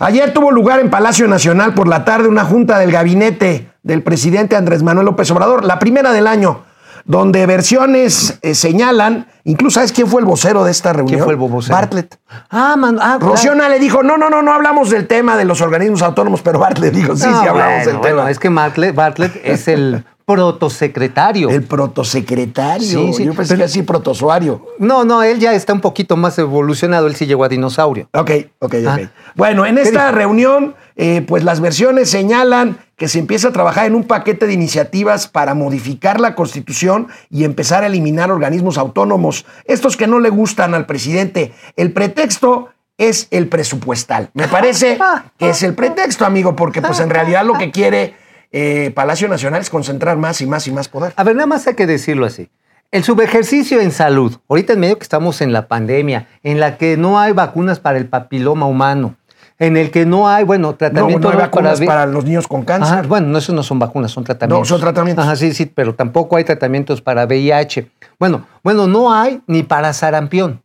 Ayer 0.00 0.32
tuvo 0.32 0.52
lugar 0.52 0.80
en 0.80 0.90
Palacio 0.90 1.26
Nacional 1.26 1.74
por 1.74 1.88
la 1.88 2.04
tarde 2.04 2.28
una 2.28 2.44
junta 2.44 2.78
del 2.78 2.92
gabinete 2.92 3.70
del 3.82 4.02
presidente 4.02 4.54
Andrés 4.54 4.82
Manuel 4.82 5.06
López 5.06 5.30
Obrador, 5.30 5.64
la 5.64 5.78
primera 5.78 6.12
del 6.12 6.26
año, 6.28 6.62
donde 7.04 7.46
versiones 7.46 8.38
eh, 8.42 8.54
señalan, 8.54 9.26
incluso 9.44 9.76
¿sabes 9.76 9.92
quién 9.92 10.06
fue 10.06 10.20
el 10.20 10.26
vocero 10.26 10.62
de 10.62 10.70
esta 10.70 10.92
reunión? 10.92 11.16
¿Quién 11.16 11.24
fue 11.24 11.32
el 11.32 11.38
vocero? 11.38 11.74
Bartlett. 11.74 12.16
Ah, 12.50 12.76
man, 12.76 12.98
ah, 13.00 13.18
claro. 13.18 13.68
Le 13.68 13.78
dijo, 13.80 14.02
no, 14.02 14.16
no, 14.18 14.30
no, 14.30 14.42
no 14.42 14.52
hablamos 14.52 14.90
del 14.90 15.06
tema 15.06 15.36
de 15.36 15.44
los 15.44 15.60
organismos 15.60 16.02
autónomos, 16.02 16.42
pero 16.42 16.58
Bartlett 16.58 16.94
dijo, 16.94 17.16
sí, 17.16 17.26
No, 17.26 17.40
sí 17.42 17.48
hablamos 17.48 17.84
bueno, 17.84 17.86
del 17.86 17.96
bueno, 17.96 18.16
tema. 18.18 18.30
es 18.30 18.38
que 18.38 18.48
Bartlett, 18.50 18.94
Bartlett 18.94 19.40
es 19.42 19.66
el 19.68 20.04
protosecretario. 20.28 21.48
El 21.50 21.62
protosecretario. 21.62 22.86
Sí, 22.86 23.12
sí, 23.14 23.24
Yo 23.24 23.34
pensé 23.34 23.54
pero- 23.54 23.58
que 23.58 23.64
así 23.64 23.82
protozoario. 23.82 24.66
No, 24.78 25.04
no, 25.04 25.22
él 25.22 25.38
ya 25.38 25.54
está 25.54 25.72
un 25.72 25.80
poquito 25.80 26.16
más 26.16 26.38
evolucionado, 26.38 27.06
él 27.06 27.16
sí 27.16 27.26
llegó 27.26 27.44
a 27.44 27.48
dinosaurio. 27.48 28.08
Ok, 28.12 28.30
ok, 28.58 28.74
Ah. 28.86 28.94
ok. 29.00 29.08
Bueno, 29.34 29.64
en 29.66 29.78
esta 29.78 30.10
reunión, 30.12 30.74
eh, 30.96 31.24
pues 31.26 31.44
las 31.44 31.60
versiones 31.60 32.10
señalan 32.10 32.78
que 32.96 33.08
se 33.08 33.18
empieza 33.18 33.48
a 33.48 33.52
trabajar 33.52 33.86
en 33.86 33.94
un 33.94 34.04
paquete 34.04 34.46
de 34.46 34.52
iniciativas 34.52 35.28
para 35.28 35.54
modificar 35.54 36.20
la 36.20 36.34
Constitución 36.34 37.08
y 37.30 37.44
empezar 37.44 37.84
a 37.84 37.86
eliminar 37.86 38.30
organismos 38.30 38.76
autónomos, 38.76 39.46
estos 39.64 39.96
que 39.96 40.06
no 40.06 40.18
le 40.20 40.30
gustan 40.30 40.74
al 40.74 40.84
presidente. 40.86 41.52
El 41.76 41.92
pretexto 41.92 42.68
es 42.98 43.28
el 43.30 43.46
presupuestal. 43.48 44.30
Me 44.34 44.48
parece 44.48 44.98
que 45.38 45.50
es 45.50 45.62
el 45.62 45.74
pretexto, 45.74 46.26
amigo, 46.26 46.56
porque 46.56 46.82
pues 46.82 46.98
en 47.00 47.10
realidad 47.10 47.44
lo 47.44 47.54
que 47.54 47.70
quiere 47.70 48.14
eh, 48.52 48.92
Palacio 48.94 49.28
Nacional 49.28 49.60
es 49.60 49.70
concentrar 49.70 50.16
más 50.16 50.40
y 50.40 50.46
más 50.46 50.66
y 50.66 50.72
más 50.72 50.88
poder. 50.88 51.12
A 51.16 51.24
ver, 51.24 51.36
nada 51.36 51.46
más 51.46 51.66
hay 51.66 51.74
que 51.74 51.86
decirlo 51.86 52.26
así. 52.26 52.50
El 52.90 53.04
subejercicio 53.04 53.80
en 53.80 53.92
salud, 53.92 54.36
ahorita 54.48 54.72
en 54.72 54.80
medio 54.80 54.96
que 54.98 55.02
estamos 55.02 55.42
en 55.42 55.52
la 55.52 55.68
pandemia, 55.68 56.26
en 56.42 56.58
la 56.58 56.78
que 56.78 56.96
no 56.96 57.18
hay 57.18 57.32
vacunas 57.32 57.80
para 57.80 57.98
el 57.98 58.06
papiloma 58.06 58.64
humano, 58.64 59.16
en 59.58 59.76
el 59.76 59.90
que 59.90 60.06
no 60.06 60.28
hay, 60.28 60.44
bueno, 60.44 60.68
No, 60.68 60.74
tratamiento 60.76 61.28
no 61.28 61.34
hay 61.34 61.40
vacunas 61.40 61.80
para 61.80 62.06
los 62.06 62.24
niños 62.24 62.48
con 62.48 62.64
cáncer. 62.64 62.98
Ajá, 62.98 63.06
bueno, 63.06 63.26
no, 63.26 63.38
eso 63.38 63.52
no 63.52 63.62
son 63.62 63.78
vacunas, 63.78 64.10
son 64.10 64.24
tratamientos. 64.24 64.60
No, 64.60 64.64
son 64.64 64.80
tratamientos. 64.80 65.24
Ajá, 65.24 65.36
sí, 65.36 65.52
sí, 65.52 65.66
pero 65.66 65.94
tampoco 65.94 66.36
hay 66.36 66.44
tratamientos 66.44 67.02
para 67.02 67.26
VIH. 67.26 67.90
Bueno, 68.18 68.46
bueno, 68.62 68.86
no 68.86 69.12
hay 69.12 69.42
ni 69.46 69.64
para 69.64 69.92
sarampión. 69.92 70.62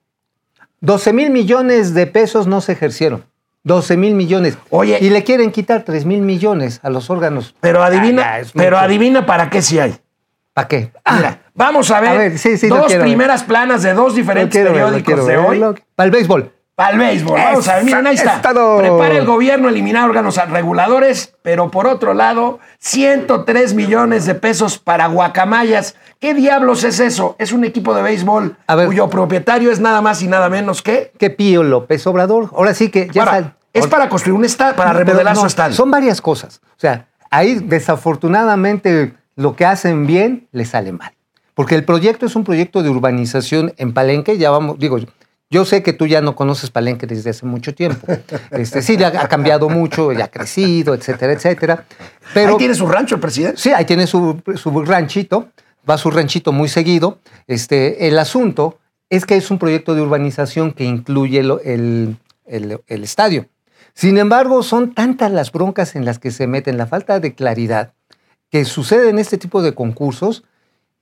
12 0.79 1.11
mil 1.11 1.29
millones 1.29 1.94
de 1.94 2.07
pesos 2.07 2.47
no 2.47 2.61
se 2.61 2.73
ejercieron. 2.73 3.25
12 3.64 3.97
mil 3.97 4.14
millones. 4.16 4.58
Oye. 4.69 4.97
Y 5.02 5.09
le 5.09 5.23
quieren 5.23 5.52
quitar 5.52 5.83
3 5.83 6.06
mil 6.06 6.22
millones 6.22 6.80
a 6.83 6.89
los 6.89 7.09
órganos. 7.09 7.56
Pero 7.61 7.81
adivina, 7.83 8.23
Ah, 8.33 8.39
es 8.39 8.52
pero 8.52 8.78
mucho. 8.78 8.86
adivina 8.86 9.25
para 9.25 9.50
qué 9.50 9.61
sí 9.61 9.80
hay. 9.80 9.95
¿Para 10.53 10.67
qué? 10.67 10.92
Mira, 11.11 11.39
vamos 11.56 11.89
a 11.89 12.00
ver, 12.00 12.09
A 12.11 12.14
ver, 12.14 12.38
sí, 12.38 12.58
sí, 12.58 12.67
lo 12.69 12.78
dos 12.78 12.89
ver. 12.91 13.02
primeras 13.02 13.44
planas 13.44 13.81
de 13.81 13.94
dos 13.94 14.14
diferentes 14.16 14.64
periódicos 14.64 15.25
de 15.25 15.38
hoy. 15.38 15.59
Para 15.95 16.06
el 16.06 16.11
béisbol. 16.11 16.52
Para 16.75 16.91
el 16.91 16.97
béisbol. 17.00 17.39
Vamos 17.39 17.67
a 17.67 17.75
ver, 17.75 17.86
miren, 17.86 18.08
ahí 18.08 18.16
está. 18.16 18.41
Prepara 18.41 19.16
el 19.17 19.25
gobierno 19.25 19.69
eliminar 19.69 20.09
órganos 20.09 20.36
reguladores, 20.50 21.34
pero 21.41 21.69
por 21.72 21.88
otro 21.88 22.14
lado, 22.14 22.59
103 22.80 23.73
millones 23.75 24.25
de 24.25 24.36
pesos 24.36 24.78
para 24.80 25.08
guacamayas. 25.08 25.95
¿Qué 26.23 26.33
diablos 26.33 26.85
es 26.85 27.02
eso? 27.02 27.35
Es 27.38 27.52
un 27.52 27.66
equipo 27.66 27.93
de 27.93 28.02
béisbol 28.02 28.55
A 28.67 28.75
ver. 28.75 28.85
cuyo 28.88 29.09
propietario 29.09 29.69
es 29.73 29.81
nada 29.81 30.02
más 30.02 30.21
y 30.21 30.29
nada 30.29 30.47
menos 30.47 30.81
que. 30.81 31.11
¿Qué 31.19 31.29
Pío 31.29 31.63
López 31.63 32.07
Obrador? 32.07 32.49
Ahora 32.55 32.73
sí 32.73 32.88
que 32.88 33.09
ya 33.11 33.25
Para- 33.25 33.31
sal- 33.41 33.55
es 33.73 33.88
para 33.88 34.07
construir 34.07 34.33
un 34.39 34.45
estadio, 34.45 34.73
para 34.77 34.94
remodelar 34.94 35.35
su 35.35 35.45
estadio. 35.45 35.75
Son 35.75 35.91
varias 35.91 36.21
cosas. 36.21 36.61
O 36.63 36.79
sea, 36.79 37.07
ahí 37.29 37.55
desafortunadamente 37.55 39.11
lo 39.35 39.57
que 39.57 39.66
hacen 39.66 40.07
bien 40.07 40.47
le 40.53 40.63
sale 40.63 40.94
mal. 40.94 41.11
Porque 41.55 41.75
el 41.75 41.83
proyecto 41.83 42.25
es 42.25 42.38
un 42.38 42.45
proyecto 42.45 42.83
de 42.83 42.89
urbanización 42.89 43.73
en 43.75 43.94
Palenque. 43.94 44.38
Ya 44.38 44.49
vamos, 44.49 44.79
digo, 44.79 44.99
yo 45.49 45.66
sé 45.66 45.83
que 45.83 45.91
tú 45.91 46.07
ya 46.07 46.21
no 46.21 46.38
conoces 46.38 46.71
Palenque 46.71 47.05
desde 47.05 47.31
hace 47.31 47.45
mucho 47.45 47.75
tiempo. 47.75 48.07
Este, 48.51 48.81
sí, 48.81 48.95
ya 48.95 49.07
ha 49.09 49.27
cambiado 49.27 49.67
mucho, 49.67 50.13
ya 50.13 50.23
ha 50.23 50.27
crecido, 50.29 50.94
etcétera, 50.94 51.33
etcétera. 51.33 51.83
Pero 52.33 52.51
Ahí 52.51 52.57
tiene 52.59 52.75
su 52.75 52.88
rancho 52.88 53.16
el 53.16 53.21
presidente. 53.21 53.57
Sí, 53.59 53.71
ahí 53.73 53.83
tiene 53.83 54.07
su, 54.07 54.41
su 54.55 54.85
ranchito, 54.85 55.49
va 55.89 55.95
a 55.95 55.97
su 55.97 56.11
ranchito 56.11 56.51
muy 56.51 56.69
seguido. 56.69 57.19
Este, 57.47 58.07
el 58.07 58.17
asunto 58.19 58.79
es 59.09 59.25
que 59.25 59.35
es 59.35 59.51
un 59.51 59.59
proyecto 59.59 59.95
de 59.95 60.01
urbanización 60.01 60.71
que 60.71 60.83
incluye 60.85 61.39
el, 61.39 61.51
el- 61.63 62.17
el- 62.45 62.81
el 62.88 63.03
estadio. 63.03 63.47
Sin 63.93 64.17
embargo, 64.17 64.63
son 64.63 64.93
tantas 64.93 65.31
las 65.31 65.51
broncas 65.51 65.95
en 65.95 66.03
las 66.05 66.17
que 66.19 66.31
se 66.31 66.47
meten, 66.47 66.77
la 66.77 66.88
falta 66.88 67.19
de 67.19 67.35
claridad, 67.35 67.93
que 68.49 68.66
sucede 68.66 69.09
en 69.09 69.19
este 69.19 69.38
tipo 69.38 69.61
de 69.61 69.73
concursos 69.75 70.43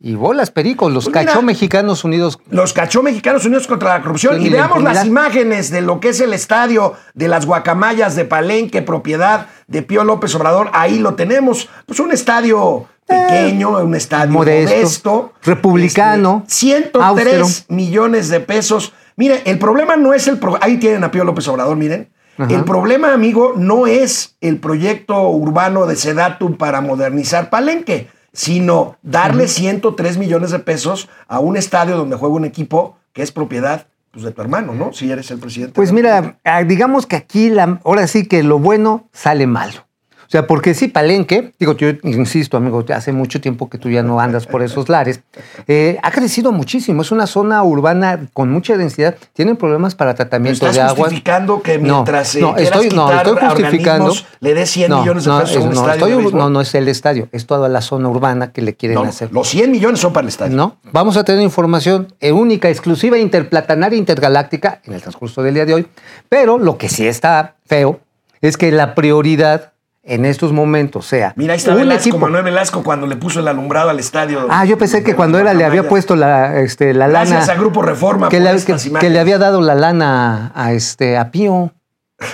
y 0.03 0.15
bolas 0.15 0.49
pericos, 0.51 0.91
los 0.91 1.05
Pues 1.05 1.15
mira, 1.15 1.25
cachó 1.27 1.41
mexicanos 1.43 2.03
unidos. 2.03 2.39
Los 2.49 2.73
cachó 2.73 3.03
Mexicanos 3.03 3.45
Unidos 3.45 3.67
contra 3.67 3.89
la 3.97 4.01
Corrupción. 4.01 4.39
Sí, 4.41 4.47
Y 4.47 4.49
veamos 4.49 4.81
las 4.81 5.05
imágenes 5.05 5.69
de 5.69 5.81
lo 5.81 5.99
que 5.99 6.09
es 6.09 6.19
el 6.21 6.33
estadio 6.33 6.95
de 7.13 7.27
las 7.27 7.45
guacamayas 7.45 8.15
de 8.15 8.25
Palenque, 8.25 8.81
propiedad 8.81 9.47
de 9.67 9.83
Pío 9.83 10.03
López 10.03 10.33
Obrador. 10.33 10.71
Ahí 10.73 10.97
lo 10.97 11.13
tenemos. 11.13 11.69
Pues 11.85 11.99
un 11.99 12.11
estadio 12.11 12.87
pequeño, 13.07 13.77
un 13.79 13.95
estadio 13.95 14.31
modesto, 14.31 14.73
Modesto, 14.75 15.33
republicano, 15.43 16.43
Este, 16.47 16.55
103 16.55 17.03
austero. 17.03 17.47
millones 17.69 18.29
de 18.29 18.39
pesos. 18.39 18.93
Mire, 19.17 19.41
el 19.45 19.59
problema 19.59 19.95
no 19.97 20.13
es 20.13 20.27
el... 20.27 20.37
pro- 20.39 20.57
Ahí 20.61 20.77
tienen 20.77 21.03
a 21.03 21.11
Pío 21.11 21.23
López 21.23 21.47
Obrador, 21.47 21.75
miren. 21.77 22.09
Ajá. 22.37 22.53
El 22.53 22.63
problema, 22.63 23.13
amigo, 23.13 23.53
no 23.57 23.87
es 23.87 24.35
el 24.41 24.57
proyecto 24.59 25.29
urbano 25.29 25.85
de 25.85 25.95
Sedatum 25.95 26.55
para 26.57 26.81
modernizar 26.81 27.49
Palenque, 27.49 28.09
sino 28.33 28.95
darle 29.01 29.47
103 29.49 30.17
millones 30.17 30.51
de 30.51 30.59
pesos 30.59 31.09
a 31.27 31.39
un 31.39 31.57
estadio 31.57 31.97
donde 31.97 32.15
juega 32.15 32.33
un 32.35 32.45
equipo 32.45 32.97
que 33.13 33.21
es 33.21 33.31
propiedad 33.33 33.87
pues, 34.11 34.23
de 34.23 34.31
tu 34.31 34.41
hermano, 34.41 34.73
¿no? 34.73 34.93
Si 34.93 35.11
eres 35.11 35.29
el 35.31 35.39
presidente. 35.39 35.73
Pues 35.73 35.91
mira, 35.91 36.37
ah, 36.45 36.63
digamos 36.63 37.05
que 37.05 37.17
aquí 37.17 37.49
la- 37.49 37.79
ahora 37.83 38.07
sí 38.07 38.25
que 38.25 38.41
lo 38.43 38.57
bueno 38.59 39.09
sale 39.11 39.45
malo. 39.47 39.85
O 40.31 40.33
sea, 40.33 40.47
porque 40.47 40.73
sí, 40.73 40.87
Palenque, 40.87 41.51
digo, 41.59 41.75
yo 41.75 41.89
insisto, 42.03 42.55
amigo, 42.55 42.85
hace 42.95 43.11
mucho 43.11 43.41
tiempo 43.41 43.69
que 43.69 43.77
tú 43.77 43.89
ya 43.89 44.01
no 44.01 44.21
andas 44.21 44.47
por 44.47 44.63
esos 44.63 44.87
lares, 44.87 45.19
eh, 45.67 45.97
ha 46.01 46.09
crecido 46.09 46.53
muchísimo. 46.53 47.01
Es 47.01 47.11
una 47.11 47.27
zona 47.27 47.61
urbana 47.63 48.27
con 48.31 48.49
mucha 48.49 48.77
densidad. 48.77 49.15
Tienen 49.33 49.57
problemas 49.57 49.93
para 49.93 50.11
¿Me 50.11 50.15
tratamiento 50.15 50.65
estás 50.65 50.75
de 50.75 50.81
agua. 50.83 50.95
justificando 51.03 51.61
que 51.61 51.77
No, 51.79 51.95
mientras 51.95 52.33
eh, 52.35 52.39
no, 52.39 52.55
quieras 52.55 52.79
estoy, 52.81 52.95
no, 52.97 53.11
estoy 53.11 53.37
a 53.41 53.49
justificando. 53.49 54.13
le 54.39 54.53
des 54.53 54.69
100 54.69 54.89
No, 54.89 55.01
millones 55.01 55.25
de 55.25 55.31
no, 55.31 55.39
pesos 55.41 55.57
a 55.57 55.59
un 55.59 55.67
es- 55.67 55.75
no, 55.75 55.91
estadio 55.91 56.19
estoy- 56.21 56.33
no, 56.39 56.49
no 56.49 56.61
es 56.61 56.75
el 56.75 56.87
estadio, 56.87 57.27
es 57.33 57.45
toda 57.45 57.67
la 57.67 57.81
zona 57.81 58.07
urbana 58.07 58.53
que 58.53 58.61
le 58.61 58.73
quieren 58.73 58.95
No, 58.95 59.03
hacer. 59.03 59.33
los 59.33 59.49
100 59.49 59.69
millones 59.69 59.99
son 59.99 60.13
para 60.13 60.23
el 60.23 60.29
estadio. 60.29 60.55
No, 60.55 60.77
vamos 60.93 61.17
a 61.17 61.25
tener 61.25 61.41
información 61.41 62.07
eh, 62.21 62.31
única, 62.31 62.69
exclusiva, 62.69 63.17
interplatanaria, 63.17 63.99
intergaláctica 63.99 64.79
en 64.85 64.93
el 64.93 65.01
transcurso 65.01 65.43
del 65.43 65.55
día 65.55 65.65
de 65.65 65.73
hoy. 65.73 65.87
Pero 66.29 66.57
lo 66.57 66.77
que 66.77 66.87
sí 66.87 67.05
está 67.05 67.55
feo 67.65 67.99
es 68.39 68.55
que 68.55 68.71
la 68.71 68.95
prioridad 68.95 69.73
en 70.03 70.25
estos 70.25 70.51
momentos 70.51 71.05
sea 71.05 71.33
Mira, 71.35 71.53
ahí 71.53 71.57
está 71.57 71.71
un 71.71 71.77
Velasco, 71.77 72.01
equipo. 72.01 72.17
Manuel 72.17 72.43
Velasco, 72.43 72.83
cuando 72.83 73.05
le 73.05 73.15
puso 73.17 73.39
el 73.39 73.47
alumbrado 73.47 73.89
al 73.91 73.99
estadio. 73.99 74.47
Ah, 74.49 74.65
yo 74.65 74.77
pensé 74.77 75.03
que 75.03 75.15
cuando 75.15 75.37
era 75.37 75.53
le 75.53 75.63
había 75.63 75.87
puesto 75.87 76.15
la, 76.15 76.59
este, 76.59 76.93
la 76.93 77.07
Gracias 77.07 77.41
lana. 77.47 77.53
a 77.53 77.55
Grupo 77.55 77.81
Reforma 77.83 78.29
que, 78.29 78.39
le, 78.39 78.51
estas 78.53 78.81
que- 78.83 78.89
imágenes. 78.89 79.09
que 79.09 79.13
le 79.13 79.19
había 79.19 79.37
dado 79.37 79.61
la 79.61 79.75
lana 79.75 80.51
a, 80.55 80.73
este, 80.73 81.17
a 81.17 81.29
Pío. 81.31 81.71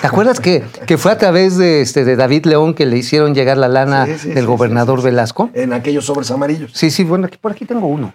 ¿Te 0.02 0.08
acuerdas 0.08 0.40
que, 0.42 0.64
que 0.86 0.98
fue 0.98 1.12
a 1.14 1.18
través 1.18 1.58
de, 1.58 1.82
este, 1.82 2.04
de 2.04 2.16
David 2.18 2.46
León 2.46 2.74
que 2.74 2.86
le 2.86 2.98
hicieron 2.98 3.34
llegar 3.34 3.58
la 3.58 3.68
lana 3.70 4.06
Sí, 4.06 4.18
sí, 4.20 4.28
del 4.30 4.40
sí, 4.40 4.46
gobernador. 4.46 5.02
Velasco? 5.02 5.50
En 5.54 5.72
aquellos 5.74 6.06
sobres 6.06 6.30
amarillos. 6.32 6.72
Sí, 6.74 6.90
sí, 6.92 7.04
bueno, 7.06 7.28
aquí, 7.28 7.38
por 7.38 7.52
aquí 7.54 7.64
tengo 7.66 7.88
uno. 7.88 8.14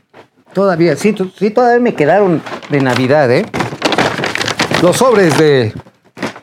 Todavía, 0.52 0.96
sí, 0.96 1.14
sí, 1.38 1.50
todavía 1.50 1.80
me 1.80 1.94
quedaron 1.94 2.42
de 2.70 2.80
Navidad, 2.82 3.30
¿eh? 3.30 3.46
Los 4.82 4.96
sobres 4.98 5.36
de... 5.38 5.72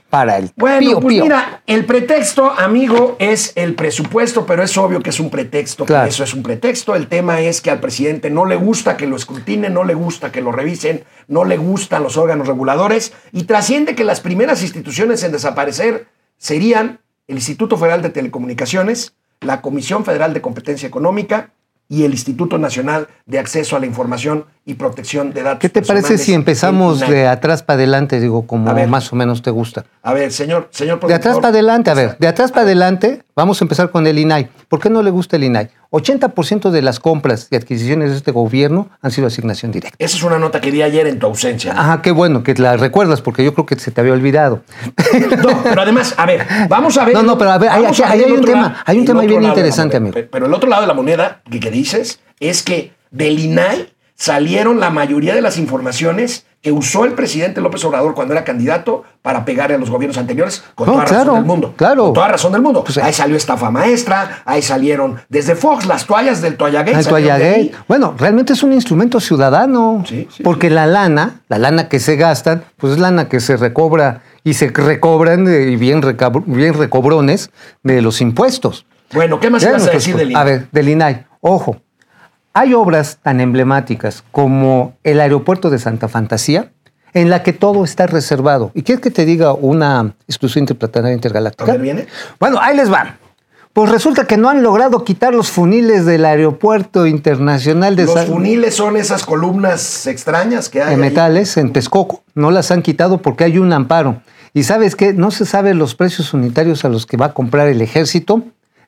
Para 0.09 0.37
el 0.37 0.49
Bueno, 0.55 0.79
pío, 0.79 0.99
pues 0.99 1.13
pío. 1.13 1.23
mira, 1.23 1.61
el 1.67 1.85
pretexto, 1.85 2.49
amigo, 2.51 3.15
es 3.19 3.51
el 3.55 3.75
presupuesto, 3.75 4.45
pero 4.45 4.63
es 4.63 4.75
obvio 4.77 5.01
que 5.01 5.11
es 5.11 5.19
un 5.19 5.29
pretexto, 5.29 5.85
que 5.85 5.93
Claro. 5.93 6.07
eso 6.09 6.23
es 6.23 6.33
un 6.33 6.41
pretexto. 6.41 6.95
El 6.95 7.07
tema 7.07 7.41
es 7.41 7.61
que 7.61 7.69
al 7.69 7.79
presidente 7.79 8.31
no 8.31 8.45
le 8.45 8.55
gusta 8.55 8.97
que 8.97 9.05
lo 9.05 9.15
escrutinen, 9.15 9.73
no 9.73 9.83
le 9.83 9.93
gusta 9.93 10.31
que 10.31 10.41
lo 10.41 10.51
revisen, 10.51 11.03
no 11.27 11.45
le 11.45 11.57
gustan 11.57 12.01
los 12.01 12.17
órganos 12.17 12.47
reguladores 12.47 13.13
y 13.31 13.43
trasciende 13.43 13.93
que 13.93 14.03
las 14.03 14.19
primeras 14.19 14.63
instituciones 14.63 15.21
en 15.23 15.31
desaparecer 15.31 16.07
serían 16.37 17.01
el 17.27 17.35
Instituto 17.35 17.77
Federal 17.77 18.01
de 18.01 18.09
Telecomunicaciones, 18.09 19.13
la 19.41 19.61
Comisión 19.61 20.05
Federal 20.05 20.33
de 20.33 20.41
Competencia 20.41 20.87
Económica 20.87 21.51
y 21.89 22.03
el 22.03 22.11
Instituto 22.11 22.59
Nacional 22.59 23.07
de 23.25 23.39
Acceso 23.39 23.75
a 23.75 23.79
la 23.79 23.87
Información 23.87 24.45
y 24.63 24.75
Protección 24.75 25.33
de 25.33 25.41
Datos. 25.41 25.59
¿Qué 25.59 25.69
te 25.69 25.81
parece 25.81 26.19
si 26.19 26.33
empezamos 26.33 26.99
de 26.99 27.27
atrás 27.27 27.63
para 27.63 27.75
adelante, 27.77 28.19
digo, 28.19 28.45
como 28.45 28.71
ver. 28.75 28.87
más 28.87 29.11
o 29.11 29.15
menos 29.15 29.41
te 29.41 29.49
gusta? 29.49 29.85
A 30.03 30.13
ver, 30.13 30.31
señor, 30.31 30.69
señor 30.71 31.05
De 31.05 31.15
atrás 31.15 31.37
para 31.37 31.49
adelante, 31.49 31.89
a 31.89 31.95
ver, 31.95 32.15
de 32.19 32.27
atrás 32.27 32.51
para 32.51 32.61
adelante, 32.61 33.23
vamos 33.35 33.59
a 33.59 33.65
empezar 33.65 33.89
con 33.89 34.05
el 34.05 34.19
INAI. 34.19 34.49
¿Por 34.67 34.79
qué 34.79 34.91
no 34.91 35.01
le 35.01 35.09
gusta 35.09 35.35
el 35.35 35.45
INAI? 35.45 35.71
80% 35.91 36.69
de 36.69 36.81
las 36.81 36.99
compras 36.99 37.47
y 37.49 37.55
adquisiciones 37.55 38.11
de 38.11 38.17
este 38.17 38.31
gobierno 38.31 38.89
han 39.01 39.11
sido 39.11 39.27
asignación 39.27 39.71
directa. 39.71 39.95
Esa 39.99 40.17
es 40.17 40.23
una 40.23 40.37
nota 40.37 40.61
que 40.61 40.71
di 40.71 40.81
ayer 40.81 41.07
en 41.07 41.17
tu 41.19 41.25
ausencia. 41.25 41.73
Ajá, 41.75 42.01
qué 42.01 42.11
bueno 42.11 42.43
que 42.43 42.53
la 42.55 42.77
recuerdas, 42.77 43.21
porque 43.21 43.43
yo 43.43 43.53
creo 43.53 43.65
que 43.65 43.75
se 43.77 43.91
te 43.91 43.99
había 44.01 44.13
olvidado. 44.13 44.61
No, 45.43 45.63
pero 45.63 45.81
además, 45.81 46.13
a 46.17 46.25
ver, 46.25 46.45
vamos 46.67 46.97
a 46.97 47.05
ver. 47.05 47.13
No, 47.15 47.23
no, 47.23 47.37
pero 47.37 47.51
a 47.51 47.57
ver, 47.57 47.69
hay 47.69 48.21
el 48.23 48.33
un 48.33 48.45
tema, 48.45 48.61
lado- 48.61 48.75
hay 48.85 48.99
un 48.99 49.05
tema 49.05 49.21
bien 49.21 49.43
interesante, 49.43 49.97
amigo. 49.97 50.15
Pero 50.31 50.45
el 50.45 50.53
otro 50.53 50.69
lado 50.69 50.81
de 50.83 50.87
la 50.87 50.93
moneda 50.93 51.41
que, 51.49 51.59
que 51.59 51.71
dices 51.71 52.19
es 52.39 52.61
que 52.63 52.93
del 53.11 53.39
INAI 53.39 53.89
salieron 54.15 54.79
la 54.79 54.89
mayoría 54.89 55.33
de 55.33 55.41
las 55.41 55.57
informaciones 55.57 56.45
que 56.61 56.71
usó 56.73 57.05
el 57.05 57.13
presidente 57.13 57.61
López 57.61 57.83
Obrador 57.85 58.13
cuando 58.13 58.33
era 58.33 58.43
candidato 58.43 59.03
para 59.21 59.45
pegarle 59.45 59.75
a 59.75 59.79
los 59.79 59.89
gobiernos 59.89 60.17
anteriores 60.17 60.63
con 60.75 60.87
No, 60.87 60.93
toda 60.93 61.05
claro, 61.05 61.23
razón 61.23 61.35
del 61.35 61.45
mundo. 61.45 61.73
claro. 61.77 62.03
Con 62.05 62.13
toda 62.13 62.27
razón 62.27 62.51
del 62.51 62.61
mundo. 62.61 62.83
Pues, 62.83 62.97
ahí 62.97 63.13
salió 63.13 63.37
estafa 63.37 63.71
maestra, 63.71 64.41
ahí 64.45 64.61
salieron 64.61 65.19
desde 65.29 65.55
Fox 65.55 65.85
las 65.85 66.05
toallas 66.05 66.41
del 66.41 66.57
Toallagate. 66.57 67.13
Ahí. 67.55 67.71
Bueno, 67.87 68.13
realmente 68.17 68.53
es 68.53 68.63
un 68.63 68.73
instrumento 68.73 69.19
ciudadano. 69.21 70.03
Sí, 70.07 70.27
sí, 70.35 70.43
porque 70.43 70.69
la 70.69 70.85
lana, 70.85 71.41
la 71.47 71.57
lana 71.59 71.87
que 71.87 71.99
se 71.99 72.17
gastan, 72.17 72.63
pues 72.77 72.93
es 72.93 72.99
lana 72.99 73.29
que 73.29 73.39
se 73.39 73.55
recobra 73.55 74.21
y 74.43 74.53
se 74.55 74.67
recobran 74.69 75.45
de- 75.45 75.71
y 75.71 75.75
bien, 75.77 76.01
bien 76.45 76.73
recobrones 76.73 77.51
de 77.83 78.01
los 78.01 78.19
impuestos. 78.21 78.85
Bueno, 79.13 79.39
¿qué 79.39 79.49
más 79.49 79.63
ibas 79.63 79.87
a 79.87 79.91
decir 79.91 80.15
del 80.15 80.35
A 80.35 80.41
INE? 80.41 80.43
ver, 80.43 80.67
del 80.71 80.89
INAI. 80.89 81.25
Ojo, 81.41 81.77
hay 82.53 82.73
obras 82.73 83.19
tan 83.21 83.39
emblemáticas 83.41 84.23
como 84.31 84.93
el 85.03 85.19
aeropuerto 85.21 85.69
de 85.69 85.79
Santa 85.79 86.07
Fantasía, 86.07 86.71
en 87.13 87.29
la 87.29 87.41
que 87.43 87.53
todo 87.53 87.83
está 87.83 88.05
reservado. 88.07 88.71
¿Y 88.75 88.83
quieres 88.83 89.01
que 89.01 89.11
te 89.11 89.25
diga 89.25 89.53
una 89.53 90.13
exclusión 90.27 90.63
interplanetaria 90.63 91.13
intergaláctica? 91.13 91.73
¿viene? 91.75 92.07
Bueno, 92.39 92.59
ahí 92.61 92.75
les 92.75 92.91
va. 92.91 93.17
Pues 93.73 93.91
resulta 93.91 94.25
que 94.25 94.35
no 94.37 94.49
han 94.49 94.61
logrado 94.63 95.03
quitar 95.03 95.33
los 95.33 95.49
funiles 95.49 96.05
del 96.05 96.25
aeropuerto 96.25 97.05
internacional 97.07 97.95
de 97.95 98.05
Los 98.05 98.13
San- 98.15 98.27
funiles 98.27 98.75
son 98.75 98.97
esas 98.97 99.25
columnas 99.25 100.05
extrañas 100.07 100.69
que 100.69 100.81
hay. 100.81 100.95
ahí. 100.95 100.99
metales 100.99 101.55
en 101.57 101.71
Texcoco. 101.71 102.23
No 102.35 102.51
las 102.51 102.71
han 102.71 102.81
quitado 102.81 103.21
porque 103.21 103.43
hay 103.43 103.57
un 103.59 103.71
amparo. 103.71 104.21
Y 104.53 104.63
sabes 104.63 104.95
qué, 104.95 105.13
no 105.13 105.29
se 105.31 105.45
sabe 105.45 105.75
los 105.75 105.93
precios 105.95 106.33
unitarios 106.33 106.83
a 106.83 106.89
los 106.89 107.05
que 107.05 107.15
va 107.17 107.27
a 107.27 107.33
comprar 107.33 107.67
el 107.67 107.81
ejército 107.81 108.43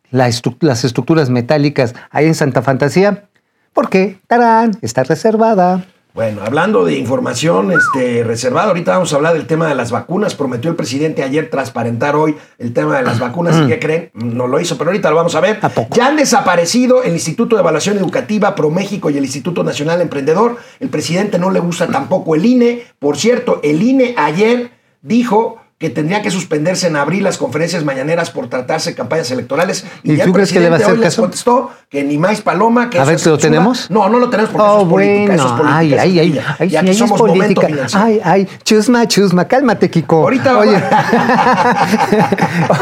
la 0.10 0.28
estru- 0.28 0.58
las 0.60 0.84
estructuras 0.84 1.30
metálicas 1.30 1.94
ahí 2.10 2.26
en 2.26 2.36
Santa 2.36 2.62
Fantasía. 2.62 3.26
Porque, 3.74 4.20
tarán, 4.28 4.78
está 4.82 5.04
reservada. 5.04 5.86
Bueno, 6.14 6.42
hablando 6.44 6.84
de 6.84 6.98
información 6.98 7.72
este, 7.72 8.26
reservada, 8.26 8.68
ahorita 8.68 8.92
vamos 8.92 9.14
a 9.14 9.16
hablar 9.16 9.34
del 9.34 9.48
tema 9.48 9.70
de 9.70 9.76
las 9.76 9.92
vacunas. 9.92 10.36
Prometió 10.36 10.70
el 10.70 10.76
presidente 10.76 11.24
ayer 11.24 11.50
transparentar 11.50 12.18
hoy 12.18 12.36
el 12.58 12.74
tema 12.74 12.98
de 12.98 13.04
las 13.04 13.20
vacunas. 13.20 13.56
¿Y 13.62 13.68
qué 13.68 13.80
creen? 13.80 14.12
No 14.14 14.46
lo 14.46 14.60
hizo, 14.60 14.78
pero 14.78 14.90
ahorita 14.90 15.10
lo 15.10 15.16
vamos 15.16 15.36
a 15.36 15.40
ver. 15.40 15.60
¿A 15.62 15.70
poco? 15.70 15.96
Ya 15.96 16.08
han 16.08 16.18
desaparecido 16.18 17.02
el 17.04 17.14
Instituto 17.14 17.56
de 17.56 17.62
Evaluación 17.62 17.98
Educativa 17.98 18.56
ProMéxico 18.56 19.10
y 19.10 19.18
el 19.18 19.24
Instituto 19.24 19.64
Nacional 19.64 20.02
Emprendedor. 20.02 20.58
El 20.82 20.90
presidente 20.90 21.40
no 21.40 21.50
le 21.50 21.62
gusta 21.62 21.88
tampoco 21.88 22.36
el 22.36 22.46
INE. 22.46 22.84
Por 23.00 23.16
cierto, 23.16 23.62
el 23.64 23.82
INE 23.82 24.14
ayer 24.18 24.72
dijo 25.02 25.61
que 25.82 25.90
tendría 25.90 26.22
que 26.22 26.30
suspenderse 26.30 26.86
en 26.86 26.96
abril 26.96 27.24
las 27.24 27.40
conferencias 27.40 27.84
mañaneras 27.84 28.30
por 28.30 28.48
tratarse 28.48 28.92
de 28.92 28.96
campañas 28.96 29.32
electorales. 29.32 29.84
¿Y 30.04 30.16
ya 30.16 30.26
tú 30.26 30.32
crees 30.32 30.54
que 30.54 30.60
le 30.60 30.70
va 30.70 30.76
a 30.76 30.78
hacer 30.78 30.92
hoy 30.92 30.98
les 31.00 31.06
caso? 31.08 31.24
contestó 31.24 31.72
que 31.90 32.04
ni 32.04 32.20
más 32.20 32.40
paloma, 32.42 32.88
que 32.92 33.00
A 33.00 33.02
eso 33.02 33.08
ver, 33.08 33.16
es 33.16 33.26
¿lo 33.26 33.32
censura. 33.34 33.50
tenemos? 33.52 33.90
No, 33.90 34.08
no 34.08 34.20
lo 34.20 34.30
tenemos 34.30 34.52
porque 34.52 34.64
eso 34.64 34.78
Oh, 34.78 34.82
es 34.84 34.88
política. 34.90 35.34
eso 35.34 35.46
es 35.48 35.52
bueno. 35.54 35.58
política. 35.58 35.78
Ay, 35.78 35.88
eso 35.88 35.96
es 35.96 36.02
ay, 36.04 36.20
ay. 36.20 36.30
política. 36.30 36.56
Ay, 36.60 36.70
y 36.70 36.76
aquí 36.76 36.94
somos 36.94 37.20
momento 37.20 37.40
política. 37.42 37.68
financiero. 37.68 38.06
Ay, 38.06 38.22
ay, 38.24 38.48
chusma, 38.64 39.08
chusma, 39.08 39.48
cálmate, 39.48 39.90
Kiko. 39.90 40.18
Ahorita 40.22 40.58
Oye, 40.60 40.78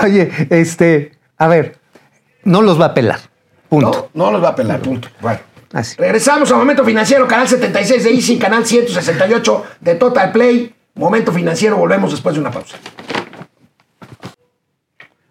oye, 0.04 0.32
este, 0.50 1.12
a 1.38 1.48
ver, 1.48 1.78
no 2.44 2.62
los 2.62 2.80
va 2.80 2.88
a 2.88 2.94
pelar. 2.94 3.20
Punto. 3.70 4.10
No, 4.14 4.26
no 4.26 4.32
los 4.34 4.44
va 4.44 4.50
a 4.50 4.56
pelar, 4.56 4.82
punto. 4.82 5.08
Bueno. 5.22 5.40
Así. 5.72 5.96
Regresamos 5.98 6.52
a 6.52 6.56
Momento 6.58 6.84
Financiero, 6.84 7.28
canal 7.28 7.48
76 7.48 8.04
de 8.04 8.12
Easy, 8.14 8.38
canal 8.40 8.66
168 8.66 9.64
de 9.82 9.96
Total 9.96 10.32
Play. 10.32 10.74
Momento 10.96 11.32
Financiero, 11.32 11.78
volvemos 11.78 12.12
después 12.12 12.36
de 12.36 12.42
una 12.42 12.52
pausa. 12.52 12.78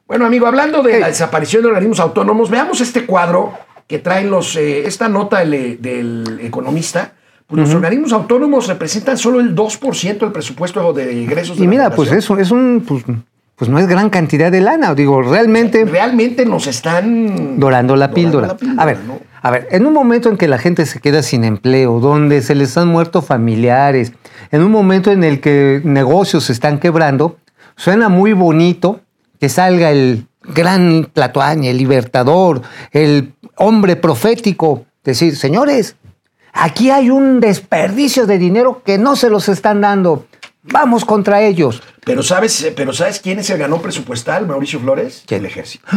Bueno, 0.07 0.25
amigo, 0.25 0.47
hablando 0.47 0.83
de 0.83 0.99
la 0.99 1.09
desaparición 1.09 1.63
de 1.63 1.69
organismos 1.69 2.01
autónomos, 2.01 2.49
veamos 2.49 2.81
este 2.81 3.05
cuadro 3.05 3.53
que 3.87 3.99
traen 3.99 4.31
los, 4.31 4.57
eh, 4.57 4.87
esta 4.87 5.09
nota 5.09 5.41
del, 5.41 5.81
del 5.83 6.41
economista. 6.43 7.13
Pues 7.47 7.63
los 7.63 7.75
organismos 7.75 8.13
autónomos 8.13 8.67
representan 8.69 9.17
solo 9.17 9.41
el 9.41 9.55
2% 9.55 10.19
del 10.19 10.33
presupuesto 10.33 10.93
de 10.93 11.15
ingresos 11.15 11.57
de 11.57 11.63
Y 11.63 11.67
la 11.67 11.71
mira, 11.71 11.91
pues 11.91 12.11
federación. 12.11 12.41
eso 12.41 12.43
es 12.43 12.51
un, 12.51 12.85
pues, 12.87 13.05
pues 13.59 13.69
no 13.69 13.79
es 13.79 13.89
gran 13.89 14.09
cantidad 14.09 14.53
de 14.53 14.61
lana. 14.61 14.95
Digo, 14.95 15.21
realmente 15.21 15.85
Realmente 15.85 16.47
nos 16.47 16.67
están... 16.69 17.59
dorando 17.59 17.97
la 17.97 18.13
píldora. 18.13 18.47
la 18.49 18.57
píldora, 18.57 18.83
A 18.83 18.87
ver, 18.87 18.99
¿no? 19.01 19.19
a 19.43 19.51
ver, 19.51 19.69
en 19.73 19.85
un 19.85 19.93
momento 19.93 20.29
en 20.29 20.37
que 20.37 20.47
la 20.47 20.59
gente 20.59 20.87
se 20.87 21.01
queda 21.01 21.23
sin 21.23 21.43
empleo, 21.45 21.99
donde 21.99 22.41
se 22.41 22.55
les 22.55 22.77
han 22.77 22.89
muerto 22.89 23.21
familiares, 23.21 24.13
en 24.53 24.63
un 24.63 24.71
momento 24.71 25.11
en 25.11 25.25
el 25.25 25.41
que 25.41 25.81
negocios 25.85 26.45
se 26.45 26.53
están 26.53 26.79
quebrando, 26.79 27.37
suena 27.77 28.09
muy 28.09 28.33
bonito 28.33 29.01
que 29.41 29.49
salga 29.49 29.91
el 29.91 30.27
gran 30.55 31.07
Tlatoani, 31.13 31.69
el 31.69 31.79
libertador, 31.79 32.63
el 32.93 33.35
hombre 33.57 33.97
profético, 33.97 34.85
decir, 35.03 35.37
señores, 35.37 35.97
aquí 36.53 36.91
hay 36.91 37.11
un 37.11 37.41
desperdicio 37.41 38.27
de 38.27 38.39
dinero 38.39 38.83
que 38.85 38.99
no 38.99 39.17
se 39.17 39.31
los 39.31 39.49
están 39.49 39.81
dando. 39.81 40.27
Vamos 40.73 41.05
contra 41.05 41.41
ellos. 41.43 41.83
Pero 42.05 42.23
¿sabes, 42.23 42.73
pero 42.75 42.93
¿sabes 42.95 43.21
quién 43.21 43.39
es 43.39 43.51
el 43.51 43.59
ganón 43.59 43.83
presupuestal, 43.83 44.47
Mauricio 44.47 44.81
Flores? 44.81 45.25
¿Quién? 45.27 45.41
El 45.41 45.47
ejército. 45.47 45.87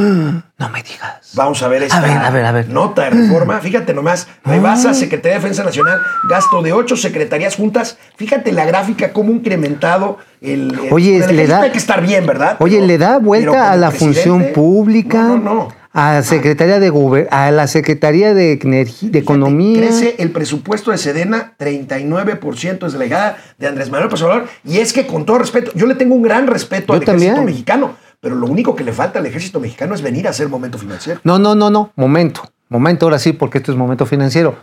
No 0.62 0.70
me 0.70 0.84
digas. 0.84 1.32
Vamos 1.34 1.64
a 1.64 1.68
ver 1.68 1.82
esta 1.82 1.98
A 1.98 2.02
ver, 2.02 2.12
a 2.18 2.30
ver, 2.30 2.46
a 2.46 2.52
ver. 2.52 2.70
nota 2.70 3.04
de 3.06 3.10
reforma. 3.10 3.60
Fíjate 3.60 3.96
nomás, 3.96 4.28
rebasa 4.46 4.94
Secretaría 4.94 5.38
de 5.38 5.42
Defensa 5.42 5.64
Nacional, 5.64 6.00
gasto 6.30 6.62
de 6.62 6.72
ocho 6.72 6.96
secretarías 6.96 7.56
juntas. 7.56 7.98
Fíjate 8.16 8.52
la 8.52 8.66
gráfica, 8.66 9.12
cómo 9.12 9.32
incrementado 9.32 10.20
el... 10.40 10.72
el- 10.84 10.94
Oye, 10.94 11.18
el 11.18 11.36
le 11.36 11.48
da- 11.48 11.62
Hay 11.62 11.72
que 11.72 11.80
estar 11.80 12.02
bien, 12.06 12.28
¿verdad? 12.28 12.58
Oye, 12.60 12.76
Pero- 12.76 12.86
le 12.88 12.98
da 13.00 13.18
vuelta 13.18 13.72
a 13.72 13.76
la 13.76 13.90
presidente, 13.90 14.22
función 14.22 14.54
pública, 14.54 15.24
No, 15.24 15.38
no, 15.40 15.54
no. 15.56 15.68
A 15.94 16.14
la 16.14 16.24
Secretaría 16.24 16.80
de 16.80 16.90
Gober- 16.92 17.28
a 17.32 17.52
la 17.52 17.68
Secretaría 17.68 18.34
de, 18.34 18.54
Energía- 18.62 19.10
de 19.10 19.20
Economía. 19.20 19.78
Crece 19.82 20.16
el 20.20 20.32
presupuesto 20.32 20.92
de 20.92 20.98
Sedena, 20.98 21.54
39% 21.58 22.86
es 22.88 22.94
delegada 22.94 23.38
de 23.58 23.68
Andrés 23.68 23.90
Manuel 23.90 24.06
López 24.06 24.22
Obrador. 24.22 24.48
Y 24.64 24.78
es 24.78 24.94
que, 24.94 25.06
con 25.06 25.26
todo 25.26 25.40
respeto, 25.40 25.72
yo 25.76 25.86
le 25.88 25.96
tengo 25.96 26.16
un 26.16 26.22
gran 26.22 26.48
respeto 26.48 26.94
Yo 26.94 26.94
al 26.94 27.02
ejército 27.04 27.44
mexicano, 27.44 27.96
pero 28.20 28.36
lo 28.36 28.48
único 28.48 28.76
que 28.76 28.84
le 28.84 28.94
falta 28.94 29.20
al 29.20 29.26
ejército 29.26 29.60
mexicano 29.60 29.94
es 29.96 30.02
venir 30.02 30.28
a 30.28 30.30
hacer 30.30 30.48
momento 30.48 30.78
financiero. 30.78 31.20
No, 31.24 31.40
no, 31.40 31.56
no, 31.56 31.70
no. 31.70 31.92
Momento. 31.96 32.42
Momento, 32.70 33.06
ahora 33.08 33.20
sí, 33.20 33.34
porque 33.34 33.58
esto 33.58 33.72
es 33.74 33.78
momento 33.78 34.06
financiero. 34.06 34.56